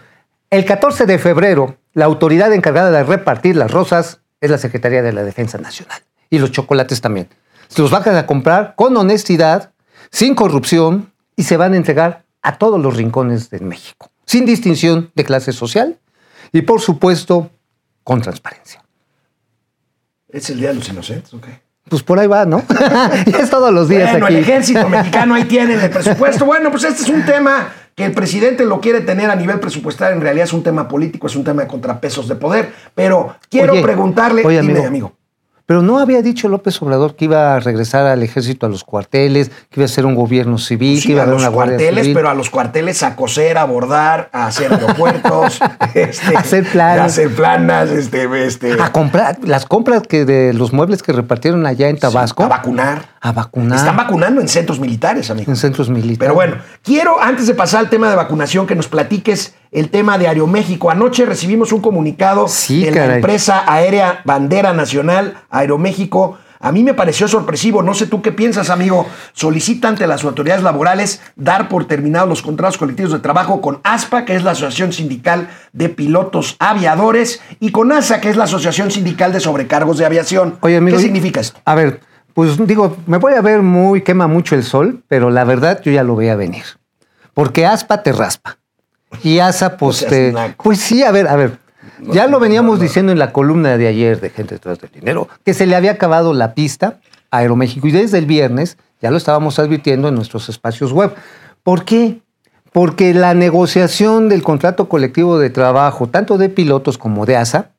El 0.51 0.65
14 0.65 1.05
de 1.05 1.19
febrero, 1.19 1.77
la 1.93 2.07
autoridad 2.07 2.51
encargada 2.55 2.91
de 2.91 3.03
repartir 3.03 3.55
las 3.57 3.71
rosas 3.71 4.21
es 4.41 4.51
la 4.51 4.57
Secretaría 4.57 5.03
de 5.03 5.13
la 5.13 5.23
Defensa 5.25 5.59
Nacional. 5.59 6.01
Y 6.31 6.39
los 6.39 6.53
chocolates 6.53 7.03
también. 7.03 7.29
Se 7.69 7.83
los 7.83 7.91
van 7.91 8.09
a 8.17 8.25
comprar 8.25 8.73
con 8.77 8.97
honestidad, 8.97 9.73
sin 10.11 10.35
corrupción, 10.35 11.13
y 11.39 11.45
se 11.45 11.57
van 11.57 11.73
a 11.73 11.77
entregar 11.77 12.25
a 12.43 12.59
todos 12.59 12.81
los 12.83 12.97
rincones 12.97 13.49
de 13.49 13.61
México, 13.61 14.11
sin 14.27 14.45
distinción 14.45 15.13
de 15.15 15.25
clase 15.25 15.53
social 15.53 15.97
y, 16.53 16.63
por 16.63 16.81
supuesto, 16.81 17.49
con 18.03 18.21
transparencia. 18.21 18.85
¿Es 20.29 20.51
el 20.51 20.59
Día 20.59 20.71
de 20.71 20.75
los 20.75 20.89
Inocentes? 20.89 21.33
¿ok? 21.33 21.47
Pues 21.89 22.03
por 22.03 22.19
ahí 22.19 22.27
va, 22.27 22.45
¿no? 22.45 22.65
Es 23.39 23.49
todos 23.51 23.73
los 23.73 23.89
días 23.89 24.11
Bueno, 24.11 24.27
aquí. 24.27 24.35
el 24.35 24.41
ejército 24.41 24.89
mexicano 24.91 25.35
ahí 25.35 25.45
tienen 25.45 25.79
el 25.79 25.91
presupuesto. 25.91 26.45
Bueno, 26.45 26.73
pues 26.73 26.83
este 26.83 27.03
es 27.05 27.09
un 27.09 27.25
tema 27.25 27.69
que 27.95 28.05
el 28.05 28.13
presidente 28.13 28.65
lo 28.65 28.81
quiere 28.81 29.01
tener 29.03 29.31
a 29.31 29.37
nivel 29.37 29.61
presupuestal. 29.61 30.15
En 30.15 30.21
realidad 30.21 30.45
es 30.45 30.53
un 30.53 30.65
tema 30.65 30.89
político, 30.89 31.29
es 31.29 31.37
un 31.37 31.45
tema 31.45 31.63
de 31.63 31.69
contrapesos 31.69 32.27
de 32.27 32.35
poder. 32.35 32.75
Pero 32.97 33.37
quiero 33.49 33.75
Oye, 33.75 33.83
preguntarle, 33.83 34.45
oye, 34.45 34.61
dime, 34.61 34.85
amigo. 34.85 35.13
Pero 35.69 35.83
no 35.83 35.99
había 35.99 36.23
dicho 36.23 36.49
López 36.49 36.81
Obrador 36.81 37.15
que 37.15 37.27
iba 37.27 37.55
a 37.55 37.61
regresar 37.61 38.07
al 38.07 38.23
ejército 38.23 38.65
a 38.65 38.71
los 38.71 38.85
cuarteles, 38.85 39.51
que 39.69 39.81
iba 39.81 39.85
a 39.85 39.89
ser 39.89 40.07
un 40.07 40.15
gobierno 40.15 40.57
civil, 40.57 41.03
que 41.03 41.13
iba 41.13 41.21
a 41.21 41.25
haber 41.25 41.37
una 41.37 41.49
guardia 41.49 41.77
cuarteles, 41.77 42.05
civil. 42.05 42.15
pero 42.17 42.31
a 42.31 42.35
los 42.35 42.49
cuarteles 42.49 43.03
a 43.03 43.15
coser, 43.15 43.59
a 43.59 43.65
bordar, 43.65 44.31
a 44.33 44.47
hacer 44.47 44.73
aeropuertos, 44.73 45.61
este, 45.95 46.35
A 46.35 46.41
hacer 46.41 46.65
planes. 46.65 47.01
a 47.03 47.05
hacer 47.05 47.35
planas, 47.35 47.91
este, 47.91 48.47
este, 48.47 48.81
A 48.81 48.93
comprar, 48.93 49.41
las 49.45 49.67
compras 49.67 50.05
que 50.09 50.25
de 50.25 50.55
los 50.55 50.73
muebles 50.73 51.03
que 51.03 51.13
repartieron 51.13 51.67
allá 51.67 51.91
en 51.91 51.99
Tabasco, 51.99 52.45
a 52.45 52.49
vacunar. 52.49 53.05
a 53.21 53.33
vacunar 53.33 53.77
Están 53.79 53.99
vacunando 53.99 54.41
en 54.41 54.49
centros 54.49 54.81
militares, 54.81 55.31
amigo. 55.31 55.51
en 55.51 55.57
centros 55.59 55.91
militares. 55.91 56.19
Pero 56.19 56.33
bueno, 56.33 56.57
quiero, 56.83 57.21
antes 57.21 57.47
de 57.47 57.53
pasar 57.53 57.81
al 57.81 57.91
tema 57.91 58.09
de 58.09 58.17
vacunación, 58.17 58.67
que 58.67 58.75
nos 58.75 58.89
platiques 58.89 59.53
el 59.73 59.91
tema 59.91 60.19
de 60.19 60.29
Aeroméxico. 60.29 60.91
Anoche 60.91 61.27
recibimos 61.27 61.73
un 61.73 61.81
comunicado 61.81 62.49
Sí, 62.49 62.85
de 62.85 62.91
la 62.91 62.97
caray. 62.97 63.17
empresa 63.17 63.65
aérea 63.67 64.21
Bandera 64.25 64.73
Nacional, 64.73 65.39
Aeroméxico. 65.51 66.39
A 66.61 66.73
mí 66.73 66.83
me 66.83 66.93
pareció 66.93 67.29
sorpresivo, 67.29 67.83
no 67.85 67.95
sé 67.95 68.09
tú 68.09 68.21
qué 68.21 68.33
piensas, 68.33 68.69
amigo. 68.69 69.07
Solicita 69.33 69.87
ante 69.87 70.09
las 70.09 70.25
autoridades 70.25 70.65
laborales 70.65 71.21
dar 71.37 71.69
por 71.69 71.85
terminados 71.87 72.29
los 72.29 72.43
contratos 72.43 72.79
colectivos 72.79 73.13
de 73.13 73.21
trabajo 73.21 73.61
con 73.61 73.79
ASPA, 73.85 74.25
que 74.25 74.35
es 74.35 74.43
la 74.43 74.51
Asociación 74.51 74.93
Sindical 74.93 75.49
de 75.73 75.89
Pilotos 75.89 76.57
Aviadores, 76.59 77.41
y 77.61 77.71
con 77.71 77.93
ASA, 77.93 78.21
que 78.21 78.29
es 78.31 78.37
la 78.37 78.45
Asociación 78.45 78.91
Sindical 78.91 79.33
de 79.33 79.39
Sobrecargos 79.39 79.99
de 79.99 80.07
Aviación. 80.07 80.57
Oye, 80.63 80.79
amigo, 80.79 80.97
¿Qué 80.97 81.03
significa 81.05 81.39
esto? 81.39 81.61
A 81.65 81.77
ver, 81.77 82.01
pues 82.35 82.57
digo, 82.67 82.97
me 83.07 83.19
voy 83.19 83.35
a 83.35 83.41
ver 83.41 83.63
muy, 83.63 84.03
quema 84.03 84.27
mucho 84.27 84.57
el 84.57 84.65
sol, 84.65 85.05
pero 85.07 85.31
la 85.31 85.45
verdad 85.45 85.81
yo 85.85 85.93
ya 85.93 86.03
lo 86.03 86.17
veía 86.17 86.35
venir. 86.35 86.65
Porque 87.35 87.67
aspa 87.67 88.03
te 88.03 88.11
raspa. 88.11 88.58
Y 89.23 89.39
asa, 89.39 89.77
pues 89.77 89.97
seas 89.97 90.11
te. 90.11 90.33
naco. 90.33 90.65
Pues 90.65 90.81
sí, 90.81 91.03
a 91.03 91.11
ver, 91.11 91.29
a 91.29 91.37
ver. 91.37 91.59
ya 92.01 92.27
lo 92.27 92.41
veníamos 92.41 92.81
diciendo 92.81 93.13
en 93.13 93.19
la 93.19 93.33
columna 93.33 93.77
de 93.77 93.87
ayer 93.87 94.21
de 94.21 94.31
Gente 94.31 94.57
detrás 94.57 94.79
del 94.81 94.91
dinero, 94.91 95.29
que 95.45 95.55
se 95.55 95.67
le 95.67 95.77
había 95.77 95.93
acabado 95.93 96.35
la 96.35 96.55
pista 96.55 97.01
a 97.31 97.39
Aeroméxico. 97.39 97.87
Y 97.89 97.93
desde 97.93 98.19
el 98.19 98.27
viernes 98.27 98.77
ya 99.01 99.11
lo 99.11 99.17
estábamos 99.17 99.59
advirtiendo 99.59 100.09
en 100.09 100.15
nuestros 100.15 100.49
espacios 100.49 100.93
web. 100.93 101.15
¿Por 101.63 101.85
qué? 101.85 102.21
Porque 102.73 103.15
la 103.15 103.35
negociación 103.35 104.29
del 104.29 104.43
contrato 104.43 104.89
colectivo 104.89 105.39
de 105.39 105.51
trabajo, 105.51 106.09
tanto 106.09 106.39
de 106.39 106.49
pilotos 106.49 106.99
como 106.99 107.27
de 107.27 107.37
ASA, 107.37 107.71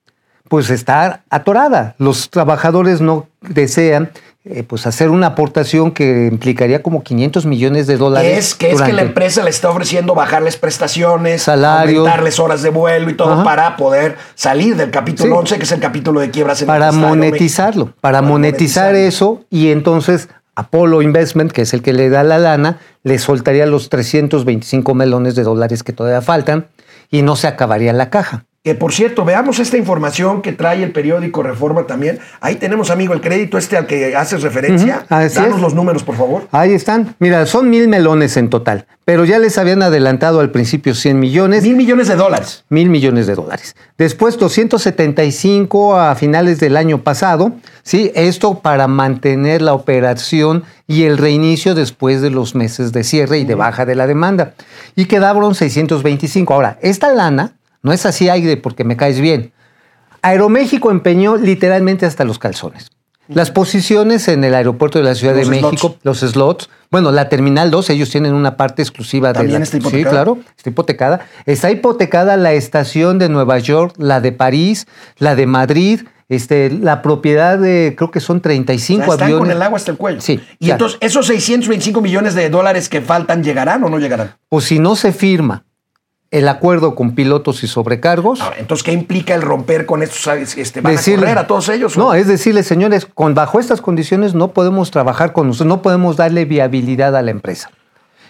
pues 0.48 0.70
está 0.70 1.24
atorada. 1.30 1.96
Los 2.00 2.30
trabajadores 2.30 3.02
no 3.02 3.28
desean 3.42 4.12
eh, 4.52 4.64
pues 4.64 4.88
hacer 4.88 5.10
una 5.12 5.28
aportación 5.28 5.92
que 5.92 6.28
implicaría 6.32 6.82
como 6.82 7.04
500 7.04 7.46
millones 7.46 7.86
de 7.86 7.98
dólares. 7.98 8.38
Es 8.38 8.56
que, 8.56 8.72
es 8.72 8.82
que 8.82 8.94
la 8.94 9.04
empresa 9.04 9.44
le 9.44 9.52
está 9.52 9.70
ofreciendo 9.70 10.16
bajarles 10.16 10.58
prestaciones, 10.58 11.44
Salarios. 11.44 12.00
aumentarles 12.00 12.40
horas 12.40 12.64
de 12.64 12.70
vuelo 12.70 13.10
y 13.10 13.14
todo 13.14 13.34
Ajá. 13.34 13.44
para 13.44 13.78
poder 13.78 14.18
salir 14.34 14.76
del 14.76 14.90
capítulo 14.90 15.36
Sí. 15.36 15.40
11, 15.40 15.58
que 15.58 15.64
es 15.64 15.72
el 15.72 15.80
capítulo 15.80 16.20
de 16.20 16.32
quiebras 16.32 16.62
en 16.62 16.68
para 16.68 16.92
monetizarlo, 16.92 17.94
para, 18.02 18.22
monetizar 18.22 18.86
monetizarlo. 18.92 18.98
eso 18.98 19.46
y 19.52 19.70
entonces 19.70 20.30
Apollo 20.56 21.02
Investment, 21.04 21.52
que 21.52 21.62
es 21.62 21.74
el 21.74 21.82
que 21.82 21.94
le 21.94 22.10
da 22.10 22.24
la 22.24 22.38
lana, 22.40 22.80
le 23.04 23.20
soltaría 23.20 23.66
los 23.66 23.90
325 23.90 24.94
melones 24.96 25.36
de 25.36 25.44
dólares 25.44 25.84
que 25.84 25.94
todavía 25.94 26.22
faltan 26.22 26.66
y 27.12 27.22
no 27.22 27.36
se 27.36 27.48
acabaría 27.48 27.94
la 27.94 28.10
caja. 28.10 28.46
Que 28.70 28.76
por 28.76 28.94
cierto, 28.94 29.26
veamos 29.26 29.58
esta 29.58 29.78
información 29.78 30.44
que 30.44 30.54
trae 30.54 30.84
el 30.84 30.92
periódico 30.92 31.42
Reforma 31.42 31.88
también. 31.88 32.20
Ahí 32.40 32.58
tenemos, 32.58 32.92
amigo, 32.92 33.16
el 33.16 33.20
crédito 33.20 33.58
este 33.58 33.78
al 33.78 33.88
que 33.88 34.16
haces 34.16 34.44
referencia. 34.44 35.06
Ujú, 35.06 35.16
así 35.16 35.38
Danos 35.38 35.56
es. 35.56 35.62
los 35.64 35.74
números, 35.74 36.04
por 36.04 36.16
favor. 36.16 36.48
Ahí 36.52 36.74
están. 36.74 37.16
Mira, 37.18 37.48
son 37.48 37.72
mil 37.72 37.88
melones 37.88 38.38
en 38.38 38.48
total, 38.52 38.86
pero 39.06 39.26
ya 39.26 39.40
les 39.40 39.58
habían 39.58 39.82
adelantado 39.82 40.40
al 40.40 40.52
principio 40.52 40.94
100 40.94 41.20
millones. 41.20 41.64
Mil 41.64 41.76
millones 41.78 42.10
de 42.10 42.16
dólares. 42.16 42.64
mil 42.70 42.92
millones 42.92 43.26
de 43.26 43.34
dólares. 43.34 43.76
Después 43.98 44.38
275 44.38 45.98
a 45.98 46.14
finales 46.14 46.60
del 46.60 46.78
año 46.78 47.02
pasado, 47.02 47.54
¿sí? 47.82 48.12
Esto 48.14 48.60
para 48.60 48.88
mantener 48.88 49.64
la 49.64 49.74
operación 49.74 50.64
y 50.86 51.06
el 51.06 51.18
reinicio 51.18 51.74
después 51.74 52.22
de 52.22 52.30
los 52.30 52.54
meses 52.54 52.92
de 52.92 53.04
cierre 53.04 53.40
y 53.40 53.46
de 53.46 53.56
baja 53.56 53.88
de 53.88 53.96
la 53.96 54.06
demanda. 54.06 54.54
Y 54.96 55.06
quedaron 55.06 55.56
625. 55.56 56.54
Ahora, 56.54 56.78
esta 56.84 57.12
lana 57.12 57.54
no 57.82 57.92
es 57.94 58.06
así 58.06 58.30
aire 58.30 58.58
porque 58.58 58.84
me 58.84 58.98
caes 58.98 59.20
bien. 59.20 59.52
Aeroméxico 60.22 60.92
empeñó 60.92 61.38
literalmente 61.38 62.06
hasta 62.06 62.24
los 62.26 62.40
calzones. 62.40 62.90
Las 63.28 63.52
posiciones 63.52 64.28
en 64.28 64.44
el 64.44 64.56
aeropuerto 64.56 64.98
de 64.98 65.06
la 65.06 65.14
Ciudad 65.14 65.36
Los 65.36 65.46
de 65.46 65.52
México, 65.52 65.78
slots. 65.78 66.00
los 66.04 66.20
slots, 66.22 66.70
bueno, 66.90 67.12
la 67.12 67.30
Terminal 67.30 67.70
2, 67.70 67.92
ellos 67.92 68.10
tienen 68.10 68.34
una 68.34 68.58
parte 68.58 68.82
exclusiva 68.82 69.28
de 69.30 69.34
¿También 69.36 69.60
la... 69.60 69.64
está 69.66 69.78
Sí, 69.78 69.82
hipotecada? 69.82 70.12
claro, 70.12 70.40
está 70.58 70.70
hipotecada. 70.72 71.20
Está 71.46 71.70
hipotecada 71.70 72.38
la 72.38 72.54
estación 72.54 73.20
de 73.20 73.30
Nueva 73.30 73.60
York, 73.60 73.94
la 74.00 74.20
de 74.20 74.32
París, 74.32 74.88
la 75.20 75.36
de 75.36 75.46
Madrid, 75.46 76.02
este, 76.28 76.72
la 76.72 77.04
propiedad 77.04 77.60
de, 77.60 77.94
creo 77.96 78.10
que 78.10 78.20
son 78.20 78.38
O 78.38 78.42
35 78.42 79.04
sea, 79.04 79.14
están 79.14 79.26
aviones. 79.28 79.40
con 79.48 79.52
el 79.56 79.62
agua 79.62 79.78
hasta 79.78 79.92
el 79.92 79.98
cuello. 79.98 80.22
Sí, 80.22 80.42
Y 80.58 80.72
entonces, 80.72 80.98
¿esos 81.00 81.28
625 81.28 82.02
millones 82.02 82.34
de 82.34 82.50
dólares 82.50 82.90
que 82.90 83.02
faltan 83.02 83.44
llegarán 83.44 83.84
o 83.84 83.90
no 83.90 84.00
llegarán? 84.00 84.34
O 84.50 84.60
si 84.60 84.80
no 84.80 84.96
se 84.96 85.12
firma 85.14 85.66
el 86.32 86.48
acuerdo 86.48 86.94
con 86.96 87.16
pilotos 87.16 87.64
y 87.64 87.68
sobrecargos, 87.68 88.40
Ahora, 88.42 88.58
entonces, 88.60 88.84
¿qué 88.84 88.92
implica 88.94 89.34
el 89.34 89.42
romper 89.42 89.86
con 89.86 90.04
estos? 90.04 90.28
Este, 90.58 90.82
¿Van 90.82 90.94
decirle- 90.96 91.18
a 91.26 91.30
correr 91.32 91.38
a 91.40 91.48
todos 91.48 91.70
ellos? 91.70 91.98
o- 91.98 92.00
No, 92.00 92.14
es 92.14 92.28
decirles, 92.28 92.68
señores, 92.68 93.06
con, 93.06 93.34
bajo 93.34 93.60
estas 93.60 93.82
condiciones 93.82 94.36
no 94.36 94.50
podemos 94.54 94.92
trabajar 94.92 95.34
con 95.34 95.50
ustedes, 95.50 95.68
no 95.68 95.82
podemos 95.82 96.18
darle 96.18 96.46
viabilidad 96.46 97.16
a 97.16 97.22
la 97.24 97.32
empresa. 97.32 97.72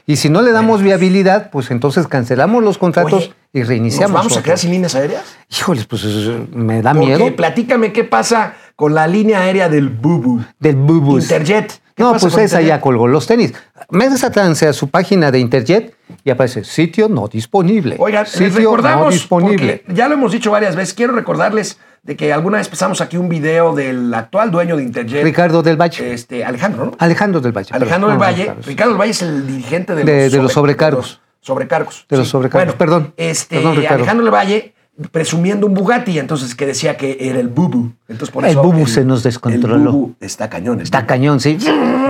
Y 0.05 0.15
si 0.15 0.29
no 0.29 0.41
le 0.41 0.51
damos 0.51 0.81
viabilidad, 0.81 1.51
pues 1.51 1.69
entonces 1.69 2.07
cancelamos 2.07 2.63
los 2.63 2.79
contratos 2.79 3.25
Oye, 3.25 3.33
y 3.53 3.59
¿Nos 3.59 3.67
reiniciamos. 3.67 4.13
vamos 4.13 4.37
a 4.37 4.41
quedar 4.41 4.57
sin 4.57 4.71
líneas 4.71 4.95
aéreas? 4.95 5.23
Híjoles, 5.51 5.85
pues 5.85 6.03
me 6.51 6.81
da 6.81 6.93
Porque 6.93 7.05
miedo 7.05 7.35
platícame 7.35 7.93
qué 7.93 8.03
pasa 8.05 8.55
con 8.75 8.95
la 8.95 9.05
línea 9.07 9.41
aérea 9.41 9.69
del 9.69 9.89
Bubu. 9.89 10.39
del 10.59 10.77
bubus. 10.77 11.23
Interjet. 11.23 11.79
¿Qué 11.99 12.03
No, 12.05 12.11
pues 12.11 12.23
esa 12.23 12.41
Interjet? 12.43 12.67
ya 12.67 12.79
colgó 12.81 13.07
los 13.09 13.27
tenis. 13.27 13.53
Métanse 13.89 14.67
a 14.67 14.73
su 14.73 14.87
página 14.89 15.31
de 15.31 15.39
Interjet 15.39 15.95
y 16.23 16.29
aparece 16.29 16.63
sitio 16.63 17.09
no 17.09 17.27
disponible. 17.27 17.97
Oigan, 17.99 18.25
sitio 18.25 18.55
recordamos, 18.57 19.05
no 19.07 19.11
disponible. 19.11 19.83
ya 19.87 20.07
lo 20.07 20.13
hemos 20.13 20.31
dicho 20.31 20.49
varias 20.51 20.75
veces, 20.75 20.93
quiero 20.93 21.13
recordarles 21.13 21.77
de 22.03 22.15
que 22.15 22.31
alguna 22.31 22.59
vez 22.59 22.69
pasamos 22.69 23.01
aquí 23.01 23.17
un 23.17 23.27
video 23.27 23.75
del 23.75 24.13
actual 24.13 24.49
dueño 24.49 24.77
de 24.77 24.83
Interjet. 24.83 25.23
Ricardo 25.25 25.61
del 25.61 25.75
Valle. 25.75 26.13
Este, 26.13 26.45
Alejandro, 26.45 26.85
¿no? 26.85 26.91
Alejandro 26.99 27.41
del 27.41 27.51
Valle. 27.51 27.69
Alejandro 27.73 28.09
perdón. 28.17 28.35
del 28.35 28.47
Valle. 28.47 28.61
Ricardo 28.65 28.91
del 28.93 29.01
Valle 29.01 29.11
es 29.11 29.21
el 29.21 29.45
dirigente 29.47 29.95
de, 29.95 30.03
De- 30.05 30.29
de 30.29 30.37
los 30.41 30.53
sobrecargos. 30.53 31.05
de 31.05 31.09
los 31.41 31.47
sobrecargos. 31.47 32.05
De 32.09 32.17
los 32.17 32.27
sobrecargos, 32.29 32.75
perdón. 32.75 33.13
Este, 33.17 33.57
Perdón. 33.57 33.77
Alejandro 33.89 34.23
del 34.25 34.33
Valle 34.33 34.73
presumiendo 35.11 35.65
un 35.65 35.73
Bugatti, 35.73 36.19
entonces 36.19 36.55
que 36.55 36.65
decía 36.65 36.97
que 36.97 37.17
era 37.19 37.39
el 37.39 37.47
Bubu. 37.47 37.91
Entonces 38.07 38.31
por 38.31 38.43
El 38.43 38.51
eso 38.51 38.61
Bubu 38.61 38.85
se 38.85 39.05
nos 39.05 39.23
descontroló. 39.23 39.75
El 39.75 39.87
Bubu 39.87 40.15
está 40.19 40.49
cañón. 40.49 40.81
Está 40.81 41.05
cañón, 41.05 41.39
sí. 41.39 41.57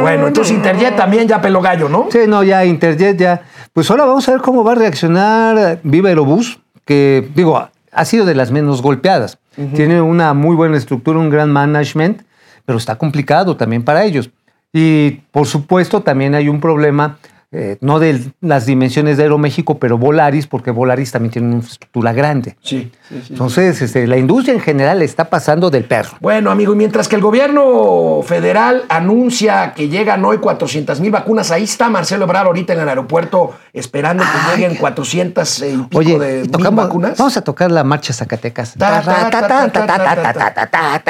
Bueno, 0.01 0.27
entonces 0.27 0.55
Interjet 0.55 0.95
también 0.95 1.27
ya 1.27 1.41
peló 1.41 1.61
gallo, 1.61 1.89
¿no? 1.89 2.07
Sí, 2.11 2.19
no, 2.27 2.43
ya 2.43 2.65
Interjet 2.65 3.17
ya. 3.17 3.41
Pues 3.73 3.89
ahora 3.91 4.05
vamos 4.05 4.27
a 4.27 4.31
ver 4.31 4.41
cómo 4.41 4.63
va 4.63 4.71
a 4.71 4.75
reaccionar 4.75 5.79
Viva 5.83 6.09
Aerobús, 6.09 6.59
que 6.85 7.29
digo, 7.35 7.69
ha 7.91 8.05
sido 8.05 8.25
de 8.25 8.35
las 8.35 8.51
menos 8.51 8.81
golpeadas. 8.81 9.37
Tiene 9.75 10.01
una 10.01 10.33
muy 10.33 10.55
buena 10.55 10.77
estructura, 10.77 11.19
un 11.19 11.29
gran 11.29 11.51
management, 11.51 12.21
pero 12.65 12.77
está 12.77 12.95
complicado 12.95 13.57
también 13.57 13.83
para 13.83 14.05
ellos. 14.05 14.29
Y 14.71 15.21
por 15.31 15.47
supuesto 15.47 16.01
también 16.01 16.33
hay 16.33 16.47
un 16.47 16.61
problema, 16.61 17.17
eh, 17.51 17.77
no 17.81 17.97
de 17.99 18.31
las 18.41 18.67
dimensiones 18.67 19.17
de 19.17 19.23
Aeroméxico, 19.23 19.79
pero 19.79 19.97
Volaris, 19.97 20.45
porque 20.45 20.69
Volaris 20.69 21.11
también 21.11 21.31
tiene 21.31 21.47
una 21.47 21.57
infraestructura 21.57 22.13
grande. 22.13 22.55
Sí, 22.61 22.91
sí, 23.07 23.21
sí. 23.25 23.33
Entonces, 23.33 23.81
este, 23.81 24.05
la 24.05 24.17
industria 24.17 24.53
en 24.53 24.59
general 24.59 25.01
está 25.01 25.31
pasando 25.31 25.71
del 25.71 25.85
perro. 25.85 26.11
Bueno, 26.21 26.51
amigo, 26.51 26.73
y 26.73 26.75
mientras 26.75 27.07
que 27.07 27.15
el 27.15 27.23
gobierno 27.23 28.21
federal 28.23 28.83
anuncia 28.87 29.73
que 29.75 29.89
llegan 29.89 30.23
hoy 30.25 30.37
400 30.37 30.99
mil 30.99 31.09
vacunas, 31.09 31.49
ahí 31.49 31.63
está 31.63 31.89
Marcelo 31.89 32.25
Ebrard 32.25 32.45
ahorita 32.45 32.73
en 32.73 32.81
el 32.81 32.89
aeropuerto 32.89 33.55
esperando 33.73 34.23
que 34.23 34.29
Ay. 34.29 34.61
lleguen 34.61 34.75
400 34.77 35.59
y 35.63 35.77
pico 35.77 35.97
Oye, 35.97 36.19
de 36.19 36.43
mil 36.55 36.69
vacunas. 36.71 37.17
vamos 37.17 37.35
a 37.35 37.41
tocar 37.41 37.71
la 37.71 37.83
marcha 37.83 38.13
Zacatecas. 38.13 38.75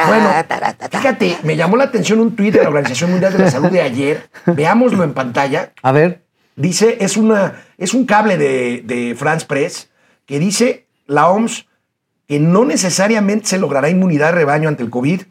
Bueno, 0.08 0.30
fíjate, 0.90 1.38
me 1.44 1.56
llamó 1.56 1.76
la 1.76 1.86
atención 1.86 2.20
un 2.20 2.36
tuit 2.36 2.54
de 2.54 2.64
la 2.64 2.70
Organización 2.70 3.12
Mundial 3.12 3.34
de 3.34 3.40
la 3.40 3.52
Salud 3.52 3.70
de 3.70 3.82
ayer. 3.82 4.30
Veámoslo 4.46 5.04
en 5.04 5.14
pantalla. 5.14 5.72
A 5.84 5.92
ver, 5.92 6.22
Dice, 6.60 6.98
es, 7.00 7.16
una, 7.16 7.64
es 7.78 7.94
un 7.94 8.06
cable 8.06 8.38
de, 8.38 8.84
de 8.86 9.16
France 9.16 9.46
Press 9.48 9.90
que 10.26 10.40
dice 10.40 10.88
la 11.08 11.30
OMS 11.30 11.66
que 12.28 12.40
no 12.40 12.66
necesariamente 12.66 13.48
se 13.48 13.58
logrará 13.58 13.90
inmunidad 13.90 14.28
de 14.28 14.34
rebaño 14.34 14.68
ante 14.68 14.84
el 14.84 14.90
COVID 14.90 15.22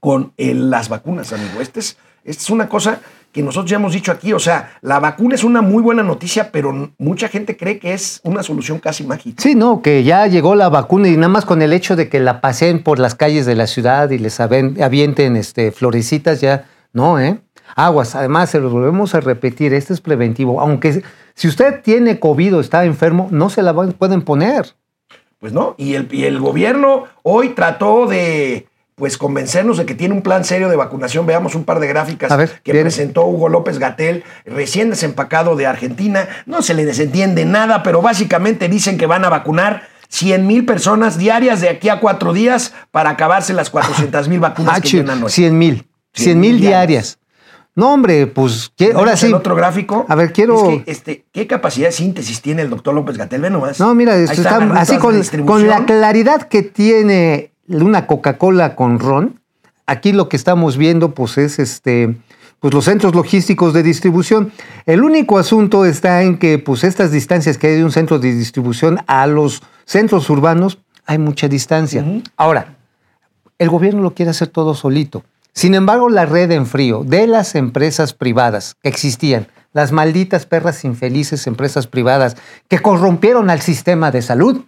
con 0.00 0.32
eh, 0.36 0.52
las 0.54 0.88
vacunas, 0.88 1.32
amigo. 1.32 1.60
Esta 1.60 1.78
es, 1.78 1.96
esta 2.24 2.42
es 2.42 2.50
una 2.50 2.68
cosa 2.68 3.00
que 3.30 3.44
nosotros 3.44 3.70
ya 3.70 3.76
hemos 3.76 3.92
dicho 3.92 4.10
aquí. 4.10 4.32
O 4.32 4.40
sea, 4.40 4.72
la 4.82 4.98
vacuna 4.98 5.36
es 5.36 5.44
una 5.44 5.62
muy 5.62 5.82
buena 5.82 6.02
noticia, 6.02 6.50
pero 6.50 6.92
mucha 6.98 7.28
gente 7.28 7.56
cree 7.56 7.78
que 7.78 7.94
es 7.94 8.20
una 8.24 8.42
solución 8.42 8.80
casi 8.80 9.04
mágica. 9.04 9.40
Sí, 9.40 9.54
no, 9.54 9.82
que 9.82 10.02
ya 10.02 10.26
llegó 10.26 10.56
la 10.56 10.68
vacuna 10.68 11.06
y 11.08 11.16
nada 11.16 11.28
más 11.28 11.44
con 11.44 11.62
el 11.62 11.72
hecho 11.72 11.94
de 11.94 12.08
que 12.08 12.18
la 12.18 12.40
paseen 12.40 12.82
por 12.82 12.98
las 12.98 13.14
calles 13.14 13.46
de 13.46 13.54
la 13.54 13.68
ciudad 13.68 14.10
y 14.10 14.18
les 14.18 14.40
avienten 14.40 15.36
este, 15.36 15.70
florecitas, 15.70 16.40
ya 16.40 16.66
no, 16.92 17.20
¿eh? 17.20 17.38
Aguas, 17.76 18.14
además 18.14 18.50
se 18.50 18.60
lo 18.60 18.70
volvemos 18.70 19.14
a 19.14 19.20
repetir, 19.20 19.72
este 19.74 19.92
es 19.92 20.00
preventivo. 20.00 20.60
Aunque 20.60 21.02
si 21.34 21.48
usted 21.48 21.80
tiene 21.82 22.18
COVID 22.18 22.56
o 22.56 22.60
está 22.60 22.84
enfermo, 22.84 23.28
no 23.30 23.50
se 23.50 23.62
la 23.62 23.72
pueden 23.74 24.22
poner. 24.22 24.74
Pues 25.38 25.52
no, 25.52 25.74
y 25.78 25.94
el, 25.94 26.08
y 26.12 26.24
el 26.24 26.38
gobierno 26.38 27.04
hoy 27.22 27.50
trató 27.50 28.06
de 28.06 28.66
pues 28.94 29.16
convencernos 29.16 29.78
de 29.78 29.86
que 29.86 29.94
tiene 29.94 30.12
un 30.12 30.20
plan 30.20 30.44
serio 30.44 30.68
de 30.68 30.76
vacunación. 30.76 31.24
Veamos 31.24 31.54
un 31.54 31.64
par 31.64 31.80
de 31.80 31.86
gráficas 31.86 32.36
ver, 32.36 32.60
que 32.62 32.72
bien. 32.72 32.84
presentó 32.84 33.24
Hugo 33.24 33.48
López 33.48 33.78
Gatel, 33.78 34.24
recién 34.44 34.90
desempacado 34.90 35.56
de 35.56 35.66
Argentina. 35.66 36.28
No 36.44 36.60
se 36.60 36.74
le 36.74 36.84
desentiende 36.84 37.46
nada, 37.46 37.82
pero 37.82 38.02
básicamente 38.02 38.68
dicen 38.68 38.98
que 38.98 39.06
van 39.06 39.24
a 39.24 39.30
vacunar 39.30 39.88
100 40.10 40.46
mil 40.46 40.66
personas 40.66 41.16
diarias 41.16 41.62
de 41.62 41.70
aquí 41.70 41.88
a 41.88 42.00
cuatro 42.00 42.34
días 42.34 42.74
para 42.90 43.08
acabarse 43.08 43.54
las 43.54 43.70
400 43.70 44.28
mil 44.28 44.40
vacunas 44.40 44.76
Ah, 44.76 44.80
que 44.82 44.88
llenan 44.90 45.22
hoy. 45.22 45.30
100 45.30 45.56
mil. 45.56 45.74
100 46.12 46.24
100 46.24 46.40
mil 46.40 46.52
mil 46.52 46.60
diarias. 46.60 47.18
No, 47.80 47.94
hombre, 47.94 48.26
pues 48.26 48.70
¿qué? 48.76 48.92
ahora 48.92 49.16
sí. 49.16 49.28
El 49.28 49.34
otro 49.34 49.54
gráfico. 49.54 50.04
A 50.06 50.14
ver, 50.14 50.34
quiero. 50.34 50.70
Es 50.70 50.84
que, 50.84 50.90
este, 50.90 51.24
¿Qué 51.32 51.46
capacidad 51.46 51.88
de 51.88 51.92
síntesis 51.92 52.42
tiene 52.42 52.60
el 52.60 52.68
doctor 52.68 52.94
López 52.94 53.16
Gatel? 53.16 53.40
Ve 53.40 53.48
nomás. 53.48 53.80
No, 53.80 53.94
mira, 53.94 54.16
esto 54.16 54.42
está 54.42 54.58
así 54.78 54.98
con 54.98 55.66
la 55.66 55.86
claridad 55.86 56.42
que 56.42 56.62
tiene 56.62 57.52
una 57.68 58.06
Coca-Cola 58.06 58.76
con 58.76 58.98
ron. 58.98 59.40
Aquí 59.86 60.12
lo 60.12 60.28
que 60.28 60.36
estamos 60.36 60.76
viendo, 60.76 61.14
pues, 61.14 61.38
es 61.38 61.58
este, 61.58 62.16
pues, 62.60 62.74
los 62.74 62.84
centros 62.84 63.14
logísticos 63.14 63.72
de 63.72 63.82
distribución. 63.82 64.52
El 64.84 65.02
único 65.02 65.38
asunto 65.38 65.86
está 65.86 66.22
en 66.22 66.36
que, 66.36 66.58
pues, 66.58 66.84
estas 66.84 67.10
distancias 67.10 67.56
que 67.56 67.68
hay 67.68 67.76
de 67.76 67.84
un 67.84 67.92
centro 67.92 68.18
de 68.18 68.34
distribución 68.34 68.98
a 69.06 69.26
los 69.26 69.62
centros 69.86 70.28
urbanos, 70.28 70.78
hay 71.06 71.16
mucha 71.16 71.48
distancia. 71.48 72.04
Ahora, 72.36 72.76
el 73.58 73.70
gobierno 73.70 74.02
lo 74.02 74.14
quiere 74.14 74.32
hacer 74.32 74.48
todo 74.48 74.74
solito. 74.74 75.24
Sin 75.52 75.74
embargo, 75.74 76.08
la 76.08 76.26
red 76.26 76.50
en 76.50 76.66
frío 76.66 77.02
de 77.04 77.26
las 77.26 77.54
empresas 77.54 78.12
privadas 78.12 78.76
que 78.82 78.88
existían, 78.88 79.48
las 79.72 79.92
malditas 79.92 80.46
perras 80.46 80.84
infelices 80.84 81.46
empresas 81.46 81.86
privadas 81.86 82.36
que 82.68 82.80
corrompieron 82.80 83.50
al 83.50 83.60
sistema 83.60 84.10
de 84.10 84.22
salud, 84.22 84.62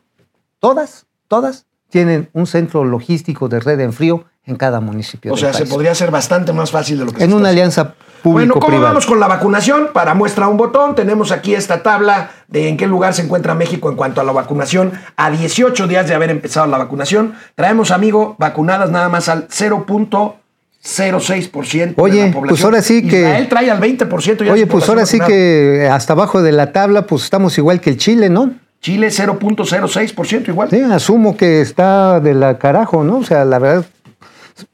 todas, 0.61 1.07
todas 1.29 1.67
tienen 1.91 2.31
un 2.33 2.47
centro 2.47 2.85
logístico 2.85 3.49
de 3.49 3.61
red 3.61 3.81
en 3.81 3.93
frío 3.93 4.25
en 4.45 4.57
cada 4.57 4.81
municipio. 4.81 5.33
O 5.33 5.37
sea, 5.37 5.53
se 5.53 5.67
podría 5.67 5.93
hacer 5.93 6.11
bastante 6.11 6.53
más 6.53 6.71
fácil 6.71 6.99
de 6.99 7.05
lo 7.05 7.13
que 7.13 7.23
En 7.23 7.33
una 7.33 7.51
alianza 7.51 7.95
bueno, 8.25 8.55
¿cómo 8.55 8.81
vamos 8.81 9.07
con 9.07 9.19
la 9.19 9.27
vacunación? 9.27 9.89
Para 9.93 10.15
muestra 10.15 10.47
un 10.47 10.57
botón, 10.57 10.95
tenemos 10.95 11.33
aquí 11.33 11.55
esta 11.55 11.83
tabla 11.83 12.31
de 12.47 12.69
en 12.69 12.77
qué 12.77 12.87
lugar 12.87 13.15
se 13.15 13.23
encuentra 13.23 13.55
México 13.55 13.91
en 13.91 13.97
cuanto 13.97 14.21
a 14.21 14.25
la 14.25 14.31
vacunación. 14.31 14.93
A 15.17 15.31
18 15.31 15.89
días 15.89 16.07
de 16.07 16.15
haber 16.15 16.31
empezado 16.31 16.67
la 16.67 16.79
vacunación, 16.79 17.35
traemos, 17.57 17.91
amigo, 17.91 18.37
vacunadas 18.39 18.91
nada 18.91 19.09
más 19.09 19.29
al 19.29 19.47
0.06% 20.85 21.95
Oye, 21.97 22.21
de 22.21 22.27
la 22.27 22.33
población. 22.33 22.49
pues 22.49 22.65
ahora 22.65 22.83
sí 22.83 23.07
que. 23.07 23.21
Israel 23.21 23.49
trae 23.49 23.71
al 23.71 23.81
20%. 23.81 24.45
Ya 24.45 24.53
Oye, 24.53 24.67
pues 24.67 24.89
ahora 24.89 25.07
sí 25.07 25.21
que 25.21 25.89
hasta 25.91 26.13
abajo 26.15 26.43
de 26.43 26.53
la 26.53 26.73
tabla, 26.73 27.07
pues 27.07 27.25
estamos 27.25 27.57
igual 27.59 27.81
que 27.81 27.91
el 27.91 27.97
Chile, 27.99 28.29
¿no? 28.29 28.55
Chile 28.81 29.09
0.06% 29.09 30.49
igual. 30.49 30.71
Sí, 30.71 30.81
asumo 30.81 31.37
que 31.37 31.61
está 31.61 32.19
de 32.19 32.35
la 32.35 32.59
carajo, 32.59 33.05
¿no? 33.05 33.19
O 33.19 33.25
sea, 33.25 33.45
la 33.45 33.61
verdad, 33.61 33.85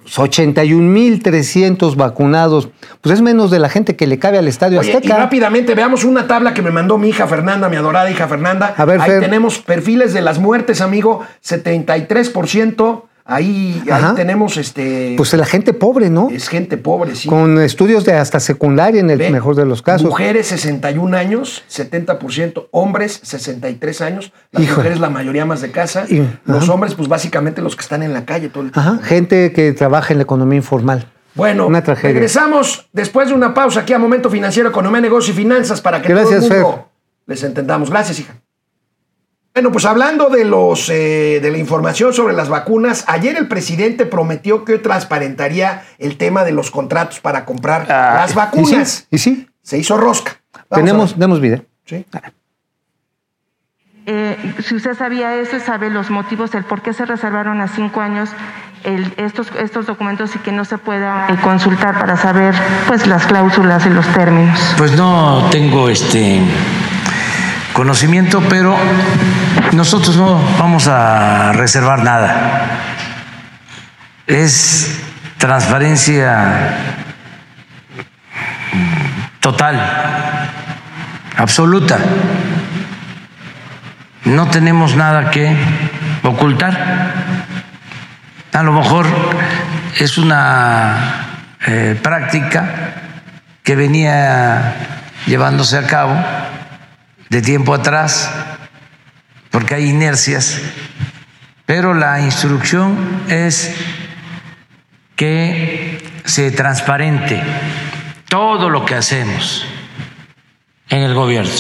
81.300 0.07 1.95
vacunados. 1.95 2.71
Pues 3.03 3.17
es 3.17 3.21
menos 3.23 3.51
de 3.51 3.59
la 3.59 3.69
gente 3.69 3.97
que 3.97 4.07
le 4.07 4.19
cabe 4.19 4.39
al 4.39 4.49
Estadio 4.49 4.81
Azteca. 4.81 5.01
Y 5.03 5.09
rápidamente 5.11 5.75
veamos 5.75 6.05
una 6.05 6.27
tabla 6.27 6.55
que 6.55 6.63
me 6.63 6.71
mandó 6.71 6.97
mi 6.97 7.11
hija 7.11 7.27
Fernanda, 7.27 7.69
mi 7.69 7.77
adorada 7.77 8.11
hija 8.11 8.27
Fernanda. 8.29 8.75
A 8.77 8.85
ver, 8.87 8.99
Ahí 9.01 9.21
tenemos 9.21 9.59
perfiles 9.59 10.15
de 10.15 10.23
las 10.23 10.39
muertes, 10.39 10.81
amigo. 10.81 11.23
73%. 11.45 13.03
Ahí, 13.31 13.85
tenemos 14.17 14.57
este. 14.57 15.13
Pues 15.19 15.35
la 15.35 15.45
gente 15.45 15.75
pobre, 15.75 16.09
¿no? 16.09 16.31
Es 16.31 16.49
gente 16.49 16.79
pobre, 16.79 17.15
sí. 17.15 17.29
Con 17.29 17.61
estudios 17.61 18.07
de 18.07 18.15
hasta 18.15 18.41
secundaria 18.41 19.03
en 19.03 19.11
el 19.11 19.31
mejor 19.31 19.55
de 19.55 19.67
los 19.67 19.83
casos. 19.83 20.09
Mujeres 20.09 20.47
61 20.47 21.15
años, 21.15 21.63
70%, 21.71 22.69
hombres 22.71 23.21
63 23.23 24.01
años, 24.01 24.33
las 24.51 24.63
mujeres 24.63 24.99
la 24.99 25.11
mayoría 25.11 25.45
más 25.45 25.61
de 25.61 25.71
casa, 25.71 26.07
los 26.47 26.71
hombres 26.71 26.95
pues 26.95 27.07
básicamente 27.07 27.61
los 27.61 27.77
que 27.77 27.83
están 27.83 28.03
en 28.03 28.15
la 28.15 28.25
calle 28.25 28.49
todo 28.49 28.65
el 28.65 28.73
tiempo. 28.73 28.81
Ajá. 28.91 29.03
Gente 29.03 29.53
que 29.53 29.75
trabaja 29.75 30.15
en 30.15 30.19
la 30.21 30.23
economía 30.23 30.57
informal. 30.57 31.13
Bueno, 31.35 31.67
una 31.67 31.83
regresamos 31.83 32.89
después 32.95 33.29
de 33.29 33.35
una 33.35 33.53
pausa 33.53 33.81
aquí 33.81 33.93
a 33.93 33.99
Momento 33.99 34.31
Financiero, 34.31 34.71
Economía, 34.71 35.03
Negocio 35.03 35.35
y 35.35 35.37
Finanzas 35.37 35.83
para 35.83 36.01
que 36.01 36.15
todo 36.15 36.31
el 36.31 36.41
mundo 36.41 36.89
les 37.27 37.45
entendamos. 37.45 37.91
Gracias, 37.91 38.21
hija. 38.21 38.41
Bueno, 39.59 39.73
pues 39.73 39.87
hablando 39.87 40.31
de, 40.31 40.45
los, 40.45 40.89
eh, 40.89 41.41
de 41.43 41.51
la 41.51 41.59
información 41.59 42.15
sobre 42.15 42.33
las 42.33 42.49
vacunas, 42.49 43.03
ayer 43.09 43.35
el 43.37 43.49
presidente 43.49 44.07
prometió 44.07 44.65
que 44.65 44.79
transparentaría 44.79 45.83
el 45.99 46.17
tema 46.17 46.45
de 46.45 46.53
los 46.53 46.71
contratos 46.71 47.19
para 47.19 47.45
comprar 47.45 47.91
ah, 47.91 48.19
las 48.21 48.37
vacunas. 48.37 49.09
¿Y 49.11 49.19
sí? 49.19 49.49
Se 49.61 49.77
hizo 49.77 49.97
rosca. 49.97 50.41
Tenemos, 50.71 51.15
tenemos 51.15 51.41
video. 51.41 51.65
Sí. 51.87 52.07
Eh, 54.07 54.37
si 54.65 54.77
usted 54.77 54.97
sabía 54.97 55.35
eso, 55.35 55.59
sabe 55.59 55.91
los 55.91 56.09
motivos, 56.09 56.55
el 56.55 56.63
por 56.63 56.81
qué 56.81 56.93
se 56.93 57.05
reservaron 57.05 57.61
a 57.61 57.67
cinco 57.67 58.01
años 58.01 58.31
estos, 59.17 59.51
estos 59.59 59.87
documentos 59.87 60.37
y 60.37 60.39
que 60.39 60.53
no 60.53 60.65
se 60.65 60.79
pueda 60.79 61.27
eh, 61.29 61.37
consultar 61.43 61.99
para 61.99 62.17
saber 62.17 62.55
pues 62.87 63.09
las 63.09 63.27
cláusulas 63.27 63.85
y 63.87 63.91
los 63.91 64.07
términos. 64.15 64.57
Pues 64.77 64.97
no 64.97 65.49
tengo 65.51 65.89
este 65.89 66.43
conocimiento, 67.79 68.43
pero 68.49 68.77
nosotros 69.71 70.17
no 70.17 70.43
vamos 70.59 70.89
a 70.89 71.53
reservar 71.53 72.03
nada. 72.03 72.71
Es 74.27 75.01
transparencia 75.39 76.77
total, 79.39 79.81
absoluta. 81.37 81.99
No 84.25 84.49
tenemos 84.49 84.97
nada 84.97 85.31
que 85.31 85.57
ocultar. 86.25 87.13
A 88.55 88.63
lo 88.65 88.73
mejor 88.73 89.07
es 90.01 90.19
una 90.19 91.29
eh, 91.65 91.97
práctica 92.03 92.93
que 93.63 93.77
venía 93.77 94.75
llevándose 95.27 95.79
a 95.79 95.87
cabo 95.87 96.17
de 97.29 97.43
tiempo 97.43 97.75
atrás, 97.75 98.31
porque 99.51 99.75
hay 99.75 99.89
inercias, 99.89 100.61
pero 101.67 101.95
la 101.95 102.21
instrucción 102.21 103.25
es 103.29 103.75
que 105.17 106.03
se 106.25 106.51
transparente 106.51 107.43
todo 108.29 108.71
lo 108.71 108.85
que 108.85 108.95
hacemos 108.95 109.67
en 110.89 111.03
el 111.03 111.15
gobierno. 111.15 111.51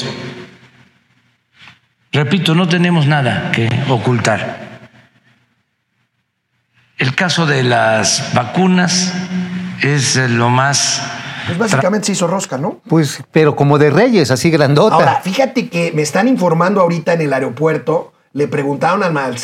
Repito, 2.12 2.54
no 2.54 2.68
tenemos 2.68 3.06
nada 3.06 3.52
que 3.52 3.68
ocultar. 3.88 4.68
El 6.96 7.14
caso 7.14 7.46
de 7.46 7.62
las 7.62 8.32
vacunas 8.34 9.14
es 9.82 10.16
lo 10.16 10.50
más 10.50 11.02
pues 11.48 11.58
básicamente 11.58 12.06
se 12.06 12.12
hizo 12.12 12.26
rosca, 12.26 12.58
¿no? 12.58 12.80
Pues, 12.88 13.22
pero 13.32 13.56
como 13.56 13.78
de 13.78 13.90
reyes, 13.90 14.30
así 14.30 14.50
grandota. 14.50 14.94
Ahora, 14.94 15.20
fíjate 15.22 15.68
que 15.68 15.92
me 15.92 16.02
están 16.02 16.28
informando 16.28 16.80
ahorita 16.80 17.14
en 17.14 17.22
el 17.22 17.32
aeropuerto, 17.32 18.12
le 18.32 18.46
preguntaron 18.46 19.02
al, 19.02 19.38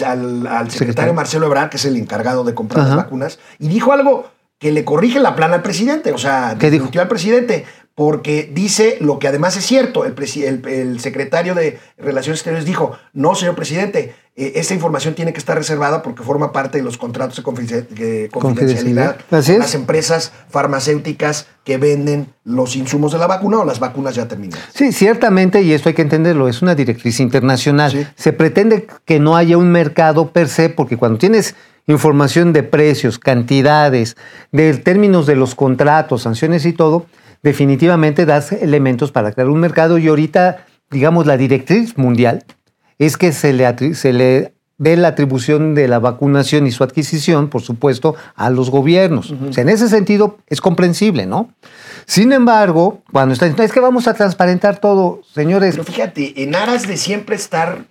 secretario 0.71 1.15
Marcelo 1.15 1.47
Ebrard, 1.47 1.71
que 1.71 1.79
es 1.79 1.85
el 1.85 1.97
encargado 1.97 2.45
de 2.45 2.55
comprar 2.55 2.87
las 2.87 2.97
vacunas, 2.97 3.39
y 3.59 3.69
dijo 3.69 3.93
algo 3.93 4.31
que 4.59 4.71
le 4.71 4.85
corrige 4.85 5.19
la 5.19 5.35
plana 5.35 5.57
al 5.57 5.63
presidente, 5.63 6.13
o 6.13 6.19
sea, 6.19 6.57
¿Qué 6.59 6.71
dijo? 6.71 6.89
al 6.99 7.09
presidente, 7.09 7.65
porque 7.95 8.51
dice 8.53 8.99
lo 9.01 9.19
que 9.19 9.29
además 9.29 9.57
es 9.57 9.65
cierto. 9.65 10.05
El, 10.05 10.15
el, 10.67 11.01
secretario 11.01 11.55
de 11.55 11.79
Relaciones 11.97 12.41
Exteriores 12.41 12.67
dijo, 12.67 12.97
no, 13.13 13.35
señor 13.35 13.55
presidente, 13.55 14.15
eh, 14.37 14.55
esta 14.57 14.75
información 14.75 15.15
tiene 15.15 15.33
que 15.33 15.39
estar 15.39 15.57
reservada 15.57 16.03
porque 16.03 16.25
forma 16.25 16.51
parte 16.51 16.79
de 16.79 16.85
los 16.85 16.99
contratos 16.99 17.37
de 17.37 18.29
confidencialidad 18.33 19.17
de 19.31 19.59
las 19.59 19.75
empresas 19.77 20.33
farmacéuticas 20.49 21.47
que 21.63 21.79
venden 21.79 22.27
los 22.43 22.75
insumos 22.75 23.13
de 23.13 23.19
la 23.19 23.29
vacuna 23.29 23.61
o 23.61 23.65
las 23.65 23.79
vacunas 23.79 24.17
ya 24.17 24.27
terminadas. 24.27 24.65
Sí, 24.75 24.91
ciertamente, 24.91 25.63
y 25.63 25.73
esto 25.73 25.89
hay 25.89 25.95
que 25.95 26.03
entenderlo, 26.03 26.49
es 26.49 26.63
una 26.63 26.75
directriz 26.75 27.21
internacional. 27.21 28.13
Se 28.17 28.33
pretende 28.33 28.89
que 29.05 29.21
no 29.21 29.37
haya 29.37 29.57
un 29.57 29.71
mercado 29.71 30.33
per 30.33 30.49
se, 30.49 30.69
porque 30.69 30.97
cuando 30.97 31.19
tienes 31.19 31.55
información 31.87 32.53
de 32.53 32.65
precios, 32.65 33.21
cantidades, 33.21 34.17
de 34.51 34.75
términos 34.79 35.27
de 35.27 35.37
los 35.37 35.55
contratos, 35.55 36.23
sanciones 36.23 36.67
y 36.67 36.73
todo, 36.73 37.07
definitivamente 37.45 38.27
das 38.27 38.51
elementos 38.51 39.13
para 39.13 39.31
crear 39.31 39.49
un 39.49 39.61
mercado 39.61 39.97
y 39.99 40.09
ahorita, 40.09 40.67
digamos, 40.91 41.25
la 41.25 41.37
directriz 41.37 41.97
mundial 41.97 42.45
es 42.99 43.17
que 43.17 43.33
se 43.33 43.53
le, 43.53 43.95
se 43.95 44.13
le 44.13 44.55
dé 44.79 44.97
la 44.97 45.09
atribución 45.09 45.75
de 45.75 45.89
la 45.89 45.99
vacunación 45.99 46.67
y 46.67 46.73
su 46.73 46.85
adquisición, 46.85 47.49
por 47.49 47.63
supuesto, 47.63 48.17
a 48.35 48.51
los 48.51 48.71
gobiernos. 48.71 49.31
o 49.31 49.53
sea, 49.53 49.63
en 49.63 49.69
ese 49.69 49.89
sentido 49.89 50.39
es 50.49 50.61
comprensible, 50.61 51.27
¿no? 51.27 51.51
Sin 52.07 52.33
embargo, 52.33 53.03
cuando 53.13 53.33
está 53.33 53.47
es 53.47 53.73
que 53.73 53.81
vamos 53.81 54.09
a 54.09 54.15
transparentar 54.15 54.79
todo, 54.79 55.23
señores. 55.33 55.75
Pero 55.77 55.85
fíjate, 55.85 56.43
en 56.43 56.55
aras 56.55 56.87
de 56.87 56.97
siempre 56.97 57.37
estar 57.37 57.85